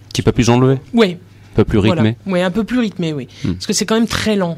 petit 0.09 0.23
peu 0.23 0.33
plus 0.33 0.51
enlevé, 0.51 0.79
ouais, 0.93 1.19
un 1.55 1.57
peu 1.57 1.65
plus 1.65 1.79
voilà. 1.79 2.03
rythmé. 2.03 2.17
ouais, 2.27 2.43
un 2.43 2.51
peu 2.51 2.65
plus 2.65 2.81
rythmé, 2.81 3.13
oui, 3.13 3.29
Hmm. 3.45 3.53
parce 3.55 3.67
que 3.67 3.73
c'est 3.73 3.87
quand 3.87 3.95
même 3.95 4.09
très 4.09 4.37
lent. 4.37 4.57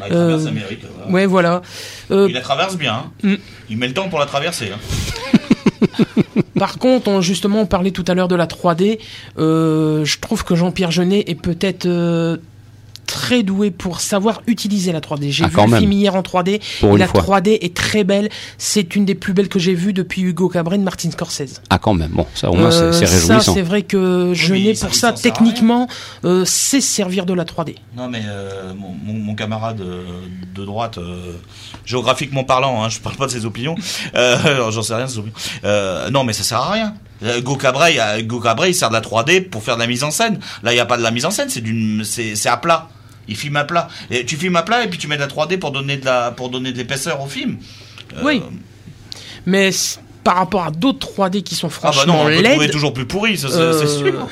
Bah, 0.00 0.06
il 0.08 0.14
traverse 0.14 0.42
Euh, 0.42 0.44
l'Amérique, 0.46 0.80
voilà. 0.96 1.12
Ouais, 1.12 1.26
voilà. 1.26 1.62
Euh, 2.10 2.26
Il 2.28 2.34
la 2.34 2.40
traverse 2.40 2.76
bien. 2.76 2.94
hein. 2.94 3.10
Mm. 3.22 3.34
Il 3.70 3.76
met 3.78 3.86
le 3.88 3.94
temps 3.94 4.08
pour 4.08 4.18
la 4.18 4.26
traverser. 4.26 4.70
Hein. 4.74 5.38
Par 6.58 6.78
contre, 6.78 7.08
on, 7.08 7.20
justement, 7.20 7.60
on 7.60 7.66
parlait 7.66 7.90
tout 7.90 8.04
à 8.08 8.14
l'heure 8.14 8.28
de 8.28 8.34
la 8.36 8.46
3D. 8.46 8.98
Euh, 9.38 10.04
je 10.04 10.18
trouve 10.18 10.44
que 10.44 10.54
Jean-Pierre 10.54 10.90
Jeunet 10.90 11.24
est 11.26 11.34
peut-être 11.34 11.86
euh, 11.86 12.36
très 13.06 13.42
doué 13.42 13.70
pour 13.70 14.00
savoir 14.00 14.42
utiliser 14.46 14.92
la 14.92 15.00
3D. 15.00 15.30
J'ai 15.30 15.44
Ah, 15.44 15.48
vu 15.48 15.70
le 15.70 15.76
film 15.78 15.92
hier 15.92 16.14
en 16.14 16.22
3D. 16.22 16.60
Pour 16.80 16.96
la 16.96 17.06
fois. 17.06 17.22
3D 17.22 17.58
est 17.60 17.74
très 17.74 18.04
belle. 18.04 18.28
C'est 18.58 18.94
une 18.96 19.04
des 19.04 19.14
plus 19.14 19.32
belles 19.32 19.48
que 19.48 19.58
j'ai 19.58 19.74
vues 19.74 19.92
depuis 19.92 20.22
Hugo 20.22 20.48
Cabret 20.48 20.78
de 20.78 20.82
Martin 20.82 21.10
Scorsese. 21.10 21.60
Ah, 21.70 21.78
quand 21.78 21.94
même. 21.94 22.10
Bon, 22.12 22.26
ça, 22.34 22.50
au 22.50 22.54
moins, 22.54 22.70
c'est- 22.70 22.78
Euh, 22.80 22.92
c'est 22.92 23.06
ça, 23.06 23.34
réjouissant. 23.34 23.54
c'est 23.54 23.62
vrai 23.62 23.82
que 23.82 24.32
Jeunet, 24.34 24.64
mais 24.68 24.74
ça- 24.74 24.86
pour 24.86 24.94
ça, 24.96 25.12
techniquement, 25.12 25.88
euh, 26.24 26.44
sait 26.44 26.80
se 26.80 26.88
servir 26.88 27.26
de 27.26 27.34
la 27.34 27.44
3D. 27.44 27.76
Non, 27.96 28.08
mais 28.08 28.22
euh, 28.26 28.72
mon, 28.74 28.94
mon- 29.04 29.18
mon 29.18 29.34
camarade 29.34 29.80
euh, 29.80 30.04
de 30.54 30.64
droite, 30.64 30.98
euh, 30.98 31.32
géographiquement 31.84 32.44
parlant, 32.44 32.82
hein, 32.84 32.88
je 32.88 33.00
parle 33.00 33.16
pas 33.16 33.26
de 33.26 33.30
ses 33.32 33.44
opinions, 33.44 33.74
euh, 34.14 34.36
alors, 34.44 34.70
j'en 34.72 34.82
sais 34.82 34.94
rien 34.94 35.06
de 35.06 35.10
ses 35.10 35.18
opinions. 35.18 35.34
Euh, 35.64 36.10
non, 36.10 36.24
mais 36.24 36.32
ça 36.32 36.42
sert 36.42 36.58
à 36.58 36.70
rien. 36.72 36.94
Euh, 37.22 37.40
Go 37.40 37.56
Cabret, 37.56 37.94
euh, 37.98 38.22
Go 38.22 38.40
Cabret, 38.40 38.70
il 38.70 38.74
sert 38.74 38.88
de 38.88 38.94
la 38.94 39.00
3D 39.00 39.48
pour 39.48 39.62
faire 39.62 39.76
de 39.76 39.80
la 39.80 39.86
mise 39.86 40.02
en 40.04 40.10
scène. 40.10 40.38
Là, 40.62 40.72
il 40.72 40.74
n'y 40.74 40.80
a 40.80 40.86
pas 40.86 40.96
de 40.96 41.02
la 41.02 41.10
mise 41.10 41.24
en 41.24 41.30
scène, 41.30 41.48
c'est 41.48 41.60
d'une, 41.60 42.02
c'est, 42.04 42.34
c'est 42.36 42.48
à 42.48 42.56
plat. 42.56 42.88
Il 43.28 43.36
filme 43.36 43.56
à 43.56 43.64
plat. 43.64 43.88
Et 44.10 44.24
tu 44.24 44.36
filmes 44.36 44.56
à 44.56 44.62
plat 44.62 44.84
et 44.84 44.88
puis 44.88 44.98
tu 44.98 45.06
mets 45.08 45.16
de 45.16 45.20
la 45.20 45.28
3D 45.28 45.58
pour 45.58 45.70
donner 45.70 45.96
de 45.96 46.04
la, 46.04 46.32
pour 46.32 46.48
donner 46.50 46.72
de 46.72 46.78
l'épaisseur 46.78 47.20
au 47.22 47.26
film. 47.26 47.58
Euh, 48.16 48.20
Oui. 48.24 48.42
Mais 49.46 49.70
par 50.24 50.36
rapport 50.36 50.64
à 50.64 50.70
d'autres 50.70 51.06
3D 51.16 51.42
qui 51.42 51.54
sont 51.54 51.68
Ah 51.68 51.70
bah 51.86 51.92
franchement 51.92 52.14
non, 52.14 52.20
on 52.22 52.26
peut 52.26 52.42
trouver 52.42 52.58
laides, 52.58 52.70
toujours 52.72 52.92
plus 52.92 53.06
pourri, 53.06 53.36
ça, 53.36 53.48
c'est, 53.48 53.54
euh, 53.56 53.78
c'est 53.78 53.88
sûr. 53.98 54.28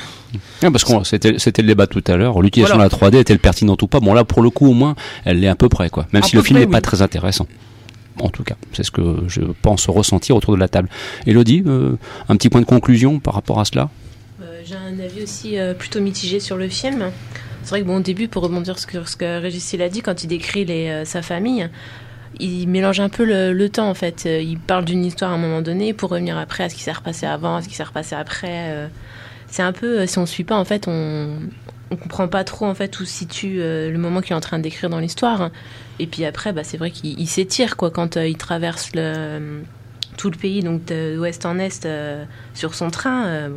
Ah, 0.63 0.71
parce 0.71 0.83
que 0.85 0.91
c'était 1.03 1.35
c'était 1.39 1.61
le 1.61 1.67
débat 1.69 1.87
tout 1.87 2.03
à 2.07 2.15
l'heure. 2.15 2.41
L'utilisation 2.41 2.75
Voilà. 2.77 2.89
de 2.89 2.95
la 3.01 3.09
3D 3.09 3.19
est-elle 3.19 3.39
pertinente 3.39 3.81
ou 3.81 3.87
pas? 3.87 3.99
Bon, 3.99 4.13
là, 4.13 4.23
pour 4.23 4.41
le 4.41 4.49
coup, 4.49 4.67
au 4.69 4.73
moins, 4.73 4.95
elle 5.25 5.39
l'est 5.41 5.49
à 5.49 5.55
peu 5.55 5.67
près, 5.67 5.89
quoi. 5.89 6.07
Même 6.13 6.23
À 6.23 6.25
si 6.25 6.35
le 6.37 6.41
film 6.43 6.59
n'est 6.59 6.67
pas 6.67 6.79
très 6.81 7.01
intéressant. 7.01 7.47
En 8.21 8.29
tout 8.29 8.43
cas, 8.43 8.55
c'est 8.73 8.83
ce 8.83 8.91
que 8.91 9.23
je 9.27 9.41
pense 9.61 9.89
ressentir 9.89 10.35
autour 10.35 10.53
de 10.53 10.59
la 10.59 10.67
table. 10.67 10.89
Elodie, 11.25 11.63
euh, 11.65 11.97
un 12.29 12.35
petit 12.35 12.49
point 12.49 12.61
de 12.61 12.65
conclusion 12.65 13.19
par 13.19 13.33
rapport 13.33 13.59
à 13.59 13.65
cela? 13.65 13.89
Euh, 14.41 14.61
J'ai 14.63 14.75
un 14.75 14.99
avis 14.99 15.23
aussi 15.23 15.57
euh, 15.57 15.73
plutôt 15.73 16.01
mitigé 16.01 16.39
sur 16.39 16.57
le 16.57 16.69
film. 16.69 17.11
C'est 17.63 17.69
vrai 17.69 17.81
que 17.81 17.87
bon, 17.87 17.97
au 17.97 18.01
début, 18.01 18.27
pour 18.27 18.43
rebondir 18.43 18.77
sur 18.79 19.07
ce 19.07 19.15
que 19.15 19.39
Régis 19.39 19.73
il 19.73 19.81
a 19.81 19.89
dit, 19.89 20.01
quand 20.01 20.23
il 20.23 20.27
décrit 20.27 20.65
sa 21.05 21.21
famille, 21.21 21.69
il 22.39 22.67
mélange 22.67 22.99
un 22.99 23.09
peu 23.09 23.23
le, 23.23 23.69
temps 23.69 23.87
en 23.87 23.93
fait. 23.93 24.25
Il 24.25 24.57
parle 24.57 24.83
d'une 24.83 25.05
histoire 25.05 25.31
à 25.31 25.35
un 25.35 25.37
moment 25.37 25.61
donné 25.61 25.93
pour 25.93 26.09
revenir 26.09 26.39
après 26.39 26.63
à 26.63 26.69
ce 26.69 26.75
qui 26.75 26.81
s'est 26.81 26.91
repassé 26.91 27.27
avant, 27.27 27.57
à 27.57 27.61
ce 27.61 27.69
qui 27.69 27.75
s'est 27.75 27.83
repassé 27.83 28.15
après. 28.15 28.89
C'est 29.45 29.61
un 29.61 29.73
peu, 29.73 30.07
si 30.07 30.17
on 30.17 30.25
suit 30.25 30.43
pas 30.43 30.57
en 30.57 30.65
fait, 30.65 30.87
on 30.87 31.37
on 31.91 31.97
comprend 31.97 32.27
pas 32.27 32.43
trop 32.43 32.65
en 32.65 32.73
fait 32.73 32.99
où 32.99 33.05
se 33.05 33.13
situe 33.13 33.57
le 33.57 33.97
moment 33.97 34.21
qu'il 34.21 34.31
est 34.31 34.35
en 34.35 34.41
train 34.41 34.57
décrire 34.57 34.89
dans 34.89 34.99
l'histoire. 34.99 35.51
Et 36.01 36.07
puis 36.07 36.25
après, 36.25 36.51
bah, 36.51 36.63
c'est 36.63 36.77
vrai 36.77 36.89
qu'il 36.89 37.19
il 37.19 37.27
s'étire 37.27 37.77
quoi 37.77 37.91
quand 37.91 38.17
euh, 38.17 38.27
il 38.27 38.35
traverse 38.35 38.89
le, 38.95 39.61
tout 40.17 40.31
le 40.31 40.35
pays, 40.35 40.63
donc 40.63 40.83
de 40.85 41.15
ouest 41.19 41.45
en 41.45 41.59
est, 41.59 41.85
euh, 41.85 42.25
sur 42.55 42.73
son 42.73 42.89
train. 42.89 43.27
euh, 43.27 43.49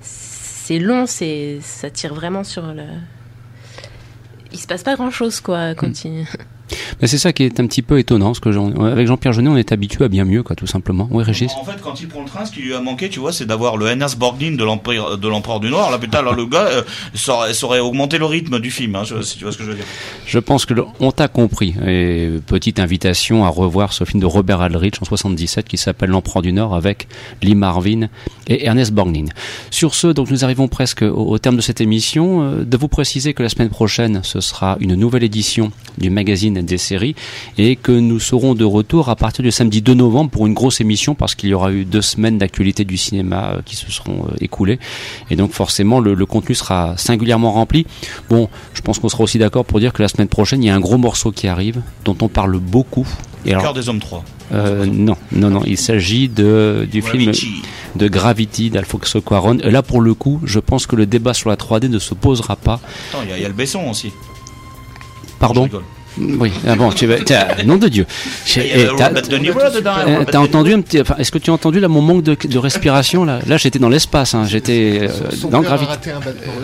c'est 0.00 0.78
long, 0.78 1.06
c'est 1.06 1.58
ça 1.60 1.90
tire 1.90 2.14
vraiment 2.14 2.44
sur 2.44 2.72
le. 2.72 2.84
Il 4.52 4.60
se 4.60 4.68
passe 4.68 4.84
pas 4.84 4.94
grand 4.94 5.10
chose 5.10 5.40
quoi 5.40 5.74
quand 5.74 6.04
il. 6.04 6.24
Mais 7.00 7.08
c'est 7.08 7.18
ça 7.18 7.32
qui 7.32 7.42
est 7.44 7.60
un 7.60 7.66
petit 7.66 7.82
peu 7.82 7.98
étonnant, 7.98 8.26
parce 8.26 8.40
que 8.40 8.52
Jean- 8.52 8.72
avec 8.84 9.06
Jean-Pierre 9.06 9.32
Jeunet, 9.32 9.48
on 9.50 9.56
est 9.56 9.72
habitué 9.72 10.04
à 10.04 10.08
bien 10.08 10.24
mieux, 10.24 10.42
quoi, 10.42 10.56
tout 10.56 10.66
simplement. 10.66 11.08
Oui, 11.10 11.22
Régis 11.24 11.50
En 11.60 11.64
fait, 11.64 11.80
quand 11.82 12.00
il 12.00 12.08
prend 12.08 12.20
le 12.22 12.26
train, 12.28 12.44
ce 12.44 12.52
qui 12.52 12.60
lui 12.62 12.74
a 12.74 12.80
manqué, 12.80 13.08
tu 13.08 13.20
vois, 13.20 13.32
c'est 13.32 13.44
d'avoir 13.46 13.76
le 13.76 13.86
Hennas 13.86 14.14
Borgnine 14.18 14.56
de 14.56 14.64
l'Empereur 14.64 15.60
du 15.60 15.68
Nord. 15.70 15.90
Là, 15.90 15.98
putain, 15.98 16.22
là, 16.22 16.32
le 16.32 16.46
gars, 16.46 16.66
euh, 16.66 16.82
ça, 17.14 17.34
aurait, 17.34 17.54
ça 17.54 17.66
aurait 17.66 17.80
augmenté 17.80 18.18
le 18.18 18.24
rythme 18.26 18.58
du 18.60 18.70
film, 18.70 18.94
hein, 18.96 19.02
si 19.22 19.36
tu 19.38 19.44
vois 19.44 19.52
ce 19.52 19.58
que 19.58 19.64
je 19.64 19.70
veux 19.70 19.74
dire. 19.76 19.84
Je 20.26 20.38
pense 20.38 20.64
que 20.66 20.74
le- 20.74 20.84
on 21.00 21.12
t'a 21.12 21.28
compris. 21.28 21.74
Et 21.86 22.30
petite 22.46 22.78
invitation 22.78 23.44
à 23.44 23.48
revoir 23.48 23.92
ce 23.92 24.04
film 24.04 24.20
de 24.20 24.26
Robert 24.26 24.60
Aldrich 24.60 24.94
en 25.00 25.04
77 25.04 25.66
qui 25.68 25.76
s'appelle 25.76 26.10
L'Empereur 26.10 26.42
du 26.42 26.52
Nord 26.52 26.74
avec 26.74 27.08
Lee 27.42 27.54
Marvin 27.54 28.08
et 28.46 28.64
Ernest 28.66 28.92
Borgnine. 28.92 29.28
Sur 29.70 29.94
ce, 29.94 30.06
donc 30.08 30.30
nous 30.30 30.44
arrivons 30.44 30.68
presque 30.68 31.02
au, 31.02 31.08
au 31.30 31.38
terme 31.38 31.56
de 31.56 31.60
cette 31.60 31.80
émission. 31.80 32.42
Euh, 32.42 32.64
de 32.64 32.76
vous 32.76 32.88
préciser 32.88 33.34
que 33.34 33.42
la 33.42 33.48
semaine 33.48 33.68
prochaine, 33.68 34.20
ce 34.22 34.40
sera 34.40 34.76
une 34.80 34.94
nouvelle 34.94 35.24
édition 35.24 35.70
du 35.98 36.10
magazine 36.10 36.61
des 36.64 36.78
séries 36.78 37.14
et 37.58 37.76
que 37.76 37.92
nous 37.92 38.20
serons 38.20 38.54
de 38.54 38.64
retour 38.64 39.08
à 39.08 39.16
partir 39.16 39.42
du 39.42 39.50
samedi 39.50 39.82
2 39.82 39.94
novembre 39.94 40.30
pour 40.30 40.46
une 40.46 40.54
grosse 40.54 40.80
émission 40.80 41.14
parce 41.14 41.34
qu'il 41.34 41.48
y 41.50 41.54
aura 41.54 41.72
eu 41.72 41.84
deux 41.84 42.02
semaines 42.02 42.38
d'actualité 42.38 42.84
du 42.84 42.96
cinéma 42.96 43.52
euh, 43.56 43.62
qui 43.64 43.76
se 43.76 43.90
seront 43.90 44.26
euh, 44.30 44.34
écoulées 44.40 44.78
et 45.30 45.36
donc 45.36 45.52
forcément 45.52 46.00
le, 46.00 46.14
le 46.14 46.26
contenu 46.26 46.54
sera 46.54 46.96
singulièrement 46.96 47.52
rempli. 47.52 47.86
Bon, 48.30 48.48
je 48.74 48.80
pense 48.80 48.98
qu'on 48.98 49.08
sera 49.08 49.24
aussi 49.24 49.38
d'accord 49.38 49.64
pour 49.64 49.80
dire 49.80 49.92
que 49.92 50.02
la 50.02 50.08
semaine 50.08 50.28
prochaine 50.28 50.62
il 50.62 50.66
y 50.66 50.70
a 50.70 50.74
un 50.74 50.80
gros 50.80 50.98
morceau 50.98 51.32
qui 51.32 51.48
arrive 51.48 51.82
dont 52.04 52.16
on 52.22 52.28
parle 52.28 52.58
beaucoup. 52.58 53.06
Et 53.44 53.50
Cœur 53.50 53.74
des 53.74 53.88
hommes 53.88 53.98
3. 53.98 54.24
euh, 54.52 54.86
non, 54.86 55.16
non, 55.32 55.50
non, 55.50 55.62
il 55.66 55.76
s'agit 55.76 56.28
de 56.28 56.86
du 56.88 57.02
film 57.02 57.32
de 57.96 58.06
Gravity 58.08 58.70
d'Alfonso 58.70 59.20
Cuarón. 59.20 59.58
Et 59.64 59.70
Là 59.72 59.82
pour 59.82 60.00
le 60.00 60.14
coup, 60.14 60.40
je 60.44 60.60
pense 60.60 60.86
que 60.86 60.94
le 60.94 61.06
débat 61.06 61.34
sur 61.34 61.50
la 61.50 61.56
3D 61.56 61.88
ne 61.88 61.98
se 61.98 62.14
posera 62.14 62.54
pas. 62.54 62.78
Attends, 63.10 63.22
il 63.24 63.30
y, 63.30 63.32
a- 63.32 63.36
il 63.38 63.42
y 63.42 63.44
a 63.44 63.48
le 63.48 63.54
Besson 63.54 63.88
aussi. 63.90 64.12
Pardon. 65.40 65.68
Oui, 66.18 66.52
ah 66.66 66.74
bon, 66.76 66.90
tu 66.90 67.08
tiens, 67.24 67.46
nom 67.64 67.76
de 67.76 67.88
Dieu. 67.88 68.06
T'as- 68.96 69.10
De 69.10 70.36
entendu 70.38 70.74
un 70.74 70.80
petit, 70.82 71.00
enfin, 71.00 71.14
est-ce 71.18 71.30
que 71.30 71.38
tu 71.38 71.50
as 71.50 71.54
entendu 71.54 71.80
là 71.80 71.88
mon 71.88 72.02
manque 72.02 72.22
de, 72.22 72.36
de 72.44 72.58
respiration 72.58 73.24
là? 73.24 73.38
Là, 73.46 73.56
j'étais 73.56 73.78
dans 73.78 73.88
l'espace, 73.88 74.34
hein, 74.34 74.44
j'étais 74.46 74.98
euh, 75.02 75.08
dans. 75.50 75.62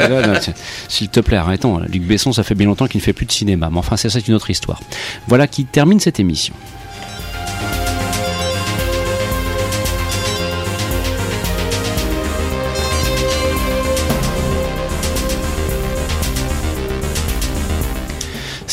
Euh, 0.01 0.36
tiens, 0.40 0.55
S'il 0.88 1.09
te 1.09 1.20
plaît, 1.20 1.36
arrêtons. 1.38 1.78
Luc 1.90 2.03
Besson, 2.03 2.32
ça 2.32 2.42
fait 2.42 2.55
bien 2.55 2.66
longtemps 2.66 2.86
qu'il 2.86 2.99
ne 2.99 3.05
fait 3.05 3.12
plus 3.12 3.26
de 3.26 3.32
cinéma. 3.32 3.68
Mais 3.72 3.78
enfin, 3.78 3.96
c'est 3.96 4.11
ça, 4.11 4.18
c'est 4.20 4.28
une 4.28 4.34
autre 4.34 4.51
histoire. 4.51 4.80
Voilà 5.28 5.46
qui 5.46 5.64
termine 5.64 6.01
cette 6.01 6.20
émission. 6.20 6.55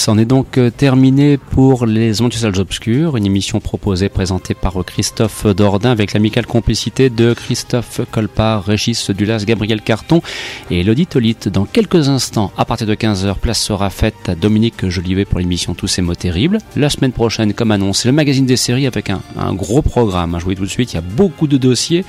C'en 0.06 0.20
est 0.20 0.26
donc 0.26 0.60
euh, 0.60 0.70
terminé 0.70 1.40
pour 1.40 1.88
les 1.88 2.22
Ondes 2.22 2.32
Salles 2.32 2.60
Obscures, 2.60 3.18
une 3.18 3.26
émission 3.26 3.60
proposée, 3.60 4.08
présentée 4.08 4.54
par 4.54 4.80
euh, 4.80 4.84
Christophe 4.84 5.48
Dordain 5.48 5.90
avec 5.90 6.14
l'amicale 6.14 6.46
complicité 6.46 7.10
de 7.10 7.34
Christophe 7.34 8.02
Colpart, 8.12 8.64
Régis 8.64 9.10
Dulas, 9.10 9.46
Gabriel 9.48 9.82
Carton 9.82 10.22
et 10.70 10.82
Elodie 10.82 11.08
Tolite. 11.08 11.50
Dans 11.50 11.66
quelques 11.66 12.08
instants, 12.08 12.52
à 12.56 12.66
partir 12.66 12.86
de 12.86 12.94
15h, 12.94 13.38
place 13.40 13.60
sera 13.60 13.90
faite 13.90 14.30
à 14.30 14.36
Dominique 14.36 14.88
Jolivet 14.90 15.26
pour 15.26 15.40
l'émission 15.40 15.74
Tous 15.74 15.88
ces 15.88 16.04
mots 16.04 16.14
terribles. 16.14 16.60
La 16.76 16.92
semaine 16.92 17.12
prochaine, 17.12 17.54
comme 17.54 17.72
annoncé, 17.72 18.08
le 18.08 18.12
magazine 18.12 18.46
des 18.46 18.58
séries 18.58 18.86
avec 18.86 19.10
un, 19.10 19.24
un 19.36 19.56
gros 19.56 19.82
programme. 19.82 20.38
Je 20.38 20.46
vous 20.46 20.52
dis 20.52 20.58
tout 20.58 20.66
de 20.66 20.70
suite, 20.70 20.94
il 20.94 20.98
y 20.98 21.00
a 21.00 21.02
beaucoup 21.02 21.48
de 21.48 21.58
dossiers, 21.58 22.06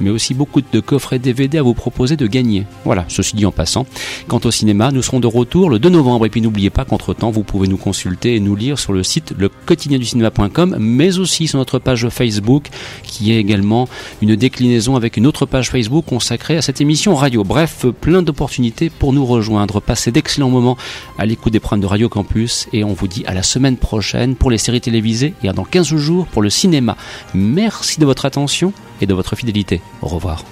mais 0.00 0.10
aussi 0.10 0.32
beaucoup 0.32 0.60
de 0.60 0.78
coffrets 0.78 1.18
DVD 1.18 1.58
à 1.58 1.62
vous 1.62 1.74
proposer 1.74 2.16
de 2.16 2.28
gagner. 2.28 2.66
Voilà, 2.84 3.04
ceci 3.08 3.34
dit 3.34 3.46
en 3.46 3.50
passant. 3.50 3.84
Quant 4.28 4.40
au 4.44 4.52
cinéma, 4.52 4.92
nous 4.92 5.02
serons 5.02 5.18
de 5.18 5.26
retour 5.26 5.70
le 5.70 5.80
2 5.80 5.88
novembre. 5.88 6.26
Et 6.26 6.28
puis 6.28 6.40
n'oubliez 6.40 6.70
pas 6.70 6.84
qu'entre-temps, 6.84 7.31
vous 7.32 7.42
pouvez 7.42 7.66
nous 7.66 7.76
consulter 7.76 8.36
et 8.36 8.40
nous 8.40 8.54
lire 8.54 8.78
sur 8.78 8.92
le 8.92 9.02
site 9.02 9.34
le 9.36 9.50
du 9.98 10.04
cinéma.com, 10.04 10.76
mais 10.78 11.18
aussi 11.18 11.48
sur 11.48 11.58
notre 11.58 11.78
page 11.78 12.08
Facebook, 12.08 12.68
qui 13.02 13.32
est 13.32 13.38
également 13.38 13.88
une 14.20 14.36
déclinaison 14.36 14.96
avec 14.96 15.16
une 15.16 15.26
autre 15.26 15.46
page 15.46 15.70
Facebook 15.70 16.04
consacrée 16.06 16.56
à 16.56 16.62
cette 16.62 16.80
émission 16.80 17.14
radio. 17.14 17.42
Bref, 17.42 17.86
plein 18.00 18.22
d'opportunités 18.22 18.90
pour 18.90 19.12
nous 19.12 19.24
rejoindre. 19.24 19.80
Passez 19.80 20.12
d'excellents 20.12 20.50
moments 20.50 20.76
à 21.18 21.26
l'écoute 21.26 21.52
des 21.52 21.60
programmes 21.60 21.80
de 21.80 21.86
Radio 21.86 22.08
Campus 22.08 22.68
et 22.72 22.84
on 22.84 22.92
vous 22.92 23.08
dit 23.08 23.24
à 23.26 23.34
la 23.34 23.42
semaine 23.42 23.76
prochaine 23.76 24.36
pour 24.36 24.50
les 24.50 24.58
séries 24.58 24.80
télévisées 24.80 25.34
et 25.42 25.48
dans 25.52 25.64
15 25.64 25.96
jours 25.96 26.26
pour 26.26 26.42
le 26.42 26.50
cinéma. 26.50 26.96
Merci 27.34 27.98
de 27.98 28.06
votre 28.06 28.26
attention 28.26 28.72
et 29.00 29.06
de 29.06 29.14
votre 29.14 29.36
fidélité. 29.36 29.80
Au 30.02 30.08
revoir. 30.08 30.44